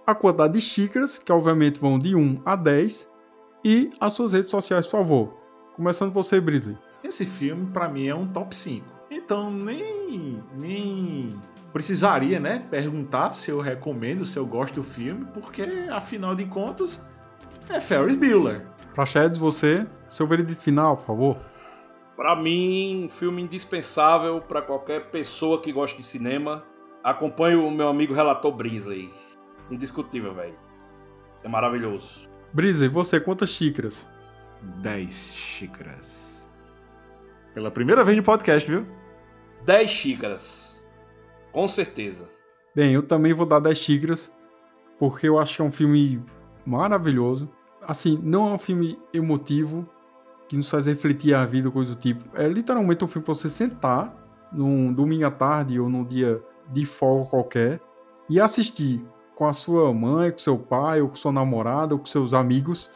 a 0.06 0.14
quantidade 0.14 0.54
de 0.54 0.60
xícaras, 0.62 1.18
que 1.18 1.30
obviamente 1.30 1.78
vão 1.78 1.98
de 1.98 2.14
1 2.14 2.40
a 2.44 2.56
10, 2.56 3.06
e 3.62 3.90
as 4.00 4.14
suas 4.14 4.32
redes 4.32 4.50
sociais, 4.50 4.86
por 4.86 4.92
favor. 4.92 5.34
Começando 5.76 6.10
você, 6.12 6.40
Brisley. 6.40 6.78
Esse 7.02 7.26
filme, 7.26 7.66
pra 7.66 7.88
mim, 7.88 8.06
é 8.06 8.14
um 8.14 8.26
top 8.26 8.56
5. 8.56 8.86
Então, 9.10 9.50
nem, 9.50 10.42
nem 10.56 11.38
precisaria, 11.74 12.38
né, 12.38 12.64
perguntar 12.70 13.32
se 13.32 13.50
eu 13.50 13.60
recomendo, 13.60 14.24
se 14.24 14.38
eu 14.38 14.46
gosto 14.46 14.76
do 14.76 14.84
filme, 14.84 15.26
porque, 15.34 15.62
afinal 15.90 16.32
de 16.32 16.44
contas, 16.44 17.04
é 17.68 17.80
Ferris 17.80 18.14
Bueller. 18.14 18.64
Praxedes, 18.94 19.36
você, 19.36 19.84
seu 20.08 20.24
veredito 20.24 20.62
final, 20.62 20.96
por 20.96 21.06
favor. 21.06 21.36
Pra 22.14 22.36
mim, 22.36 23.06
um 23.06 23.08
filme 23.08 23.42
indispensável 23.42 24.40
pra 24.40 24.62
qualquer 24.62 25.10
pessoa 25.10 25.60
que 25.60 25.72
gosta 25.72 25.96
de 25.96 26.04
cinema. 26.04 26.64
Acompanhe 27.02 27.56
o 27.56 27.68
meu 27.72 27.88
amigo 27.88 28.14
relator 28.14 28.52
Brisley. 28.52 29.10
Indiscutível, 29.68 30.32
velho. 30.32 30.54
É 31.42 31.48
maravilhoso. 31.48 32.30
Brisley, 32.52 32.88
você, 32.88 33.18
quantas 33.18 33.48
xícaras? 33.48 34.08
10 34.62 35.32
xícaras. 35.32 36.48
Pela 37.52 37.72
primeira 37.72 38.04
vez 38.04 38.16
no 38.16 38.22
podcast, 38.22 38.70
viu? 38.70 38.86
10 39.64 39.90
xícaras. 39.90 40.73
Com 41.54 41.68
certeza. 41.68 42.28
Bem, 42.74 42.92
eu 42.92 43.02
também 43.04 43.32
vou 43.32 43.46
dar 43.46 43.60
10 43.60 43.78
xícaras, 43.78 44.36
porque 44.98 45.28
eu 45.28 45.38
acho 45.38 45.54
que 45.54 45.62
é 45.62 45.64
um 45.64 45.70
filme 45.70 46.20
maravilhoso. 46.66 47.48
Assim, 47.80 48.18
não 48.20 48.50
é 48.50 48.54
um 48.54 48.58
filme 48.58 48.98
emotivo, 49.12 49.88
que 50.48 50.56
nos 50.56 50.68
faz 50.68 50.86
refletir 50.86 51.32
a 51.32 51.46
vida, 51.46 51.70
coisa 51.70 51.94
do 51.94 52.00
tipo. 52.00 52.24
É 52.34 52.48
literalmente 52.48 53.04
um 53.04 53.08
filme 53.08 53.24
pra 53.24 53.34
você 53.34 53.48
sentar 53.48 54.12
num 54.52 54.92
domingo 54.92 55.26
à 55.26 55.30
tarde 55.30 55.78
ou 55.78 55.88
num 55.88 56.04
dia 56.04 56.42
de 56.72 56.84
folga 56.84 57.30
qualquer 57.30 57.80
e 58.28 58.40
assistir 58.40 59.04
com 59.36 59.46
a 59.46 59.52
sua 59.52 59.94
mãe, 59.94 60.32
com 60.32 60.38
seu 60.38 60.58
pai, 60.58 61.00
ou 61.00 61.08
com 61.08 61.14
sua 61.14 61.30
namorada, 61.30 61.94
ou 61.94 62.00
com 62.00 62.06
seus 62.06 62.34
amigos. 62.34 62.90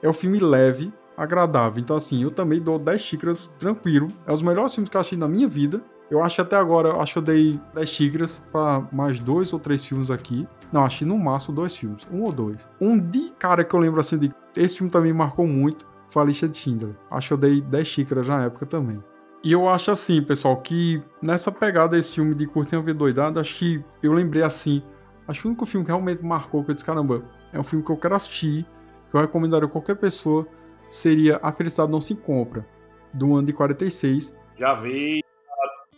É 0.00 0.08
um 0.08 0.12
filme 0.12 0.38
leve, 0.38 0.92
agradável. 1.16 1.80
Então, 1.82 1.96
assim, 1.96 2.22
eu 2.22 2.30
também 2.30 2.60
dou 2.60 2.78
10 2.78 3.00
xícaras 3.00 3.50
tranquilo. 3.58 4.06
É 4.24 4.30
um 4.30 4.34
dos 4.34 4.42
melhores 4.42 4.72
filmes 4.72 4.88
que 4.88 4.96
eu 4.96 5.00
achei 5.00 5.18
na 5.18 5.26
minha 5.26 5.48
vida. 5.48 5.82
Eu 6.10 6.22
acho 6.22 6.40
até 6.40 6.56
agora, 6.56 6.96
acho 7.00 7.14
que 7.14 7.18
eu 7.18 7.22
dei 7.22 7.60
10 7.74 7.88
xícaras 7.88 8.38
pra 8.52 8.86
mais 8.92 9.18
dois 9.18 9.52
ou 9.52 9.58
três 9.58 9.84
filmes 9.84 10.10
aqui. 10.10 10.46
Não, 10.72 10.84
achei 10.84 11.06
no 11.06 11.18
máximo 11.18 11.54
dois 11.54 11.76
filmes, 11.76 12.06
um 12.12 12.22
ou 12.22 12.32
dois. 12.32 12.68
Um 12.80 12.98
de 12.98 13.32
cara 13.38 13.64
que 13.64 13.74
eu 13.74 13.80
lembro 13.80 14.00
assim 14.00 14.18
de 14.18 14.32
esse 14.56 14.76
filme 14.78 14.90
também 14.90 15.12
marcou 15.12 15.46
muito 15.46 15.86
foi 16.08 16.22
a 16.22 16.26
lista 16.26 16.48
de 16.48 16.56
Schindler. 16.56 16.94
Acho 17.10 17.28
que 17.28 17.34
eu 17.34 17.38
dei 17.38 17.60
10 17.60 17.86
xícaras 17.86 18.28
na 18.28 18.44
época 18.44 18.66
também. 18.66 19.02
E 19.42 19.52
eu 19.52 19.68
acho 19.68 19.90
assim, 19.90 20.22
pessoal, 20.22 20.56
que 20.56 21.02
nessa 21.22 21.52
pegada 21.52 21.96
desse 21.96 22.14
filme 22.14 22.34
de 22.34 22.46
Curtir 22.46 22.76
a 22.76 22.80
Vida 22.80 22.98
Doidada, 22.98 23.40
acho 23.40 23.56
que 23.56 23.84
eu 24.02 24.12
lembrei 24.12 24.42
assim. 24.42 24.82
Acho 25.28 25.40
que 25.40 25.46
o 25.46 25.50
único 25.50 25.66
filme 25.66 25.84
que 25.84 25.90
realmente 25.90 26.24
marcou, 26.24 26.64
que 26.64 26.70
eu 26.70 26.74
disse, 26.74 26.84
caramba, 26.84 27.22
é 27.52 27.58
um 27.58 27.62
filme 27.62 27.84
que 27.84 27.90
eu 27.90 27.96
quero 27.96 28.14
assistir, 28.14 28.64
que 29.10 29.16
eu 29.16 29.20
recomendaria 29.20 29.66
a 29.66 29.70
qualquer 29.70 29.96
pessoa, 29.96 30.46
seria 30.88 31.38
A 31.42 31.52
Felicidade 31.52 31.92
Não 31.92 32.00
Se 32.00 32.14
Compra, 32.14 32.66
do 33.12 33.34
ano 33.34 33.46
de 33.46 33.52
46. 33.52 34.34
Já 34.56 34.74
vi. 34.74 35.20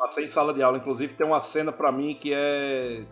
Passei 0.08 0.24
em 0.24 0.30
sala 0.30 0.54
de 0.54 0.62
aula. 0.62 0.78
Inclusive, 0.78 1.12
tem 1.12 1.26
uma 1.26 1.42
cena 1.42 1.70
pra 1.70 1.92
mim 1.92 2.16
que 2.18 2.32
é 2.32 3.04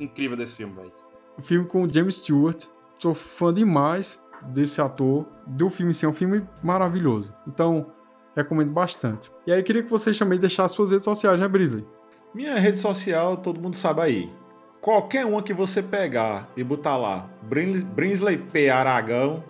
incrível 0.00 0.36
desse 0.36 0.56
filme, 0.56 0.74
velho. 0.74 0.92
O 1.38 1.42
filme 1.42 1.66
com 1.68 1.84
o 1.84 1.90
James 1.92 2.16
Stewart. 2.16 2.64
Sou 2.98 3.14
fã 3.14 3.54
demais 3.54 4.20
desse 4.42 4.80
ator. 4.80 5.24
Do 5.46 5.70
filme 5.70 5.90
em 5.90 5.92
si, 5.94 6.04
é 6.04 6.08
um 6.08 6.12
filme 6.12 6.44
maravilhoso. 6.62 7.32
Então, 7.46 7.92
recomendo 8.34 8.72
bastante. 8.72 9.30
E 9.46 9.52
aí, 9.52 9.60
eu 9.60 9.64
queria 9.64 9.84
que 9.84 9.90
vocês 9.90 10.18
também 10.18 10.36
deixassem 10.38 10.74
suas 10.74 10.90
redes 10.90 11.04
sociais, 11.04 11.38
né, 11.40 11.46
Brisley? 11.46 11.86
Minha 12.34 12.58
rede 12.58 12.78
social, 12.78 13.36
todo 13.36 13.60
mundo 13.60 13.76
sabe 13.76 14.00
aí. 14.00 14.32
Qualquer 14.80 15.24
uma 15.24 15.42
que 15.44 15.52
você 15.54 15.80
pegar 15.80 16.48
e 16.56 16.64
botar 16.64 16.96
lá, 16.96 17.28
Brins- 17.42 17.84
Brinsley 17.84 18.36
P. 18.36 18.68
Aragão, 18.68 19.44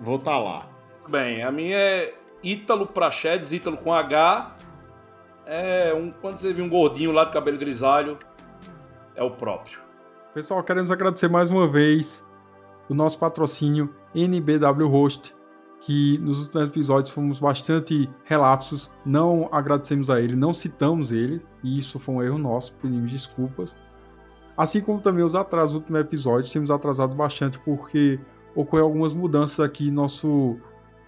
vou 0.00 0.16
estar 0.16 0.38
lá. 0.40 0.66
Bem, 1.08 1.44
a 1.44 1.52
minha 1.52 1.76
é 1.76 2.14
Ítalo 2.42 2.86
Prachedes, 2.86 3.52
Ítalo 3.52 3.76
com 3.76 3.92
H. 3.94 4.56
É 5.46 5.92
um, 5.94 6.12
quando 6.12 6.38
você 6.38 6.52
viu 6.52 6.64
um 6.64 6.68
gordinho 6.68 7.12
lá 7.12 7.24
de 7.24 7.32
cabelo 7.32 7.58
grisalho, 7.58 8.18
é 9.14 9.22
o 9.22 9.30
próprio. 9.30 9.80
Pessoal, 10.34 10.62
queremos 10.62 10.90
agradecer 10.90 11.28
mais 11.28 11.50
uma 11.50 11.66
vez 11.66 12.26
o 12.88 12.94
nosso 12.94 13.18
patrocínio 13.18 13.94
NBW 14.14 14.88
Host, 14.88 15.34
que 15.80 16.16
nos 16.18 16.42
últimos 16.42 16.68
episódios 16.68 17.10
fomos 17.10 17.40
bastante 17.40 18.08
relapsos, 18.24 18.90
não 19.04 19.48
agradecemos 19.50 20.10
a 20.10 20.20
ele, 20.20 20.36
não 20.36 20.54
citamos 20.54 21.10
ele, 21.12 21.44
e 21.62 21.78
isso 21.78 21.98
foi 21.98 22.14
um 22.14 22.22
erro 22.22 22.38
nosso, 22.38 22.72
pedimos 22.74 23.10
desculpas. 23.10 23.76
Assim 24.56 24.80
como 24.80 25.00
também 25.00 25.24
os 25.24 25.34
atrasos 25.34 25.72
do 25.72 25.78
último 25.78 25.98
episódio, 25.98 26.52
temos 26.52 26.70
atrasado 26.70 27.16
bastante 27.16 27.58
porque 27.58 28.20
ocorreu 28.54 28.84
algumas 28.84 29.12
mudanças 29.12 29.60
aqui 29.60 29.90
no 29.90 30.02
nosso, 30.02 30.56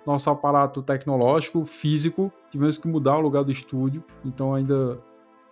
nosso 0.07 0.29
aparato 0.31 0.83
tecnológico, 0.83 1.65
físico, 1.65 2.33
tivemos 2.51 2.79
que 2.79 2.87
mudar 2.89 3.17
o 3.17 3.21
lugar 3.21 3.45
do 3.45 3.51
estúdio, 3.51 4.05
então 4.25 4.55
ainda 4.55 5.01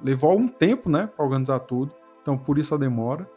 levou 0.02 0.30
algum 0.30 0.48
tempo, 0.48 0.90
né, 0.90 1.06
para 1.06 1.24
organizar 1.24 1.60
tudo, 1.60 1.92
então 2.20 2.36
por 2.36 2.58
isso 2.58 2.74
a 2.74 2.78
demora. 2.78 3.28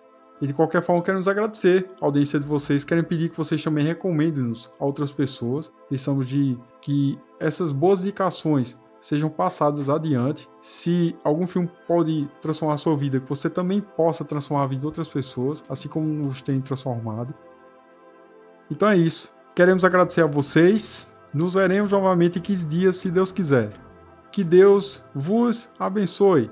E 0.41 0.47
de 0.47 0.53
qualquer 0.53 0.81
forma, 0.81 1.01
queremos 1.01 1.27
agradecer 1.27 1.89
a 2.01 2.05
audiência 2.05 2.39
de 2.39 2.45
vocês. 2.45 2.83
Querem 2.83 3.03
pedir 3.03 3.29
que 3.29 3.37
vocês 3.37 3.63
também 3.63 3.85
recomendem-nos 3.85 4.69
a 4.77 4.85
outras 4.85 5.09
pessoas. 5.09 5.71
Precisamos 5.87 6.25
de 6.25 6.59
que 6.81 7.17
essas 7.39 7.71
boas 7.71 8.01
indicações 8.01 8.77
sejam 8.99 9.29
passadas 9.29 9.89
adiante. 9.89 10.49
Se 10.59 11.15
algum 11.23 11.47
filme 11.47 11.69
pode 11.87 12.29
transformar 12.41 12.73
a 12.73 12.77
sua 12.77 12.97
vida, 12.97 13.19
que 13.19 13.29
você 13.29 13.49
também 13.49 13.79
possa 13.79 14.25
transformar 14.25 14.63
a 14.63 14.67
vida 14.67 14.81
de 14.81 14.87
outras 14.87 15.07
pessoas, 15.07 15.63
assim 15.69 15.87
como 15.87 16.05
nos 16.05 16.41
tem 16.41 16.59
transformado. 16.59 17.33
Então 18.69 18.89
é 18.89 18.97
isso. 18.97 19.34
Queremos 19.55 19.85
agradecer 19.85 20.21
a 20.21 20.25
vocês. 20.25 21.07
Nos 21.33 21.53
veremos 21.53 21.93
novamente 21.93 22.39
em 22.39 22.41
15 22.41 22.67
dias, 22.67 22.95
se 22.97 23.09
Deus 23.09 23.31
quiser. 23.31 23.69
Que 24.29 24.43
Deus 24.43 25.01
vos 25.13 25.69
abençoe. 25.79 26.51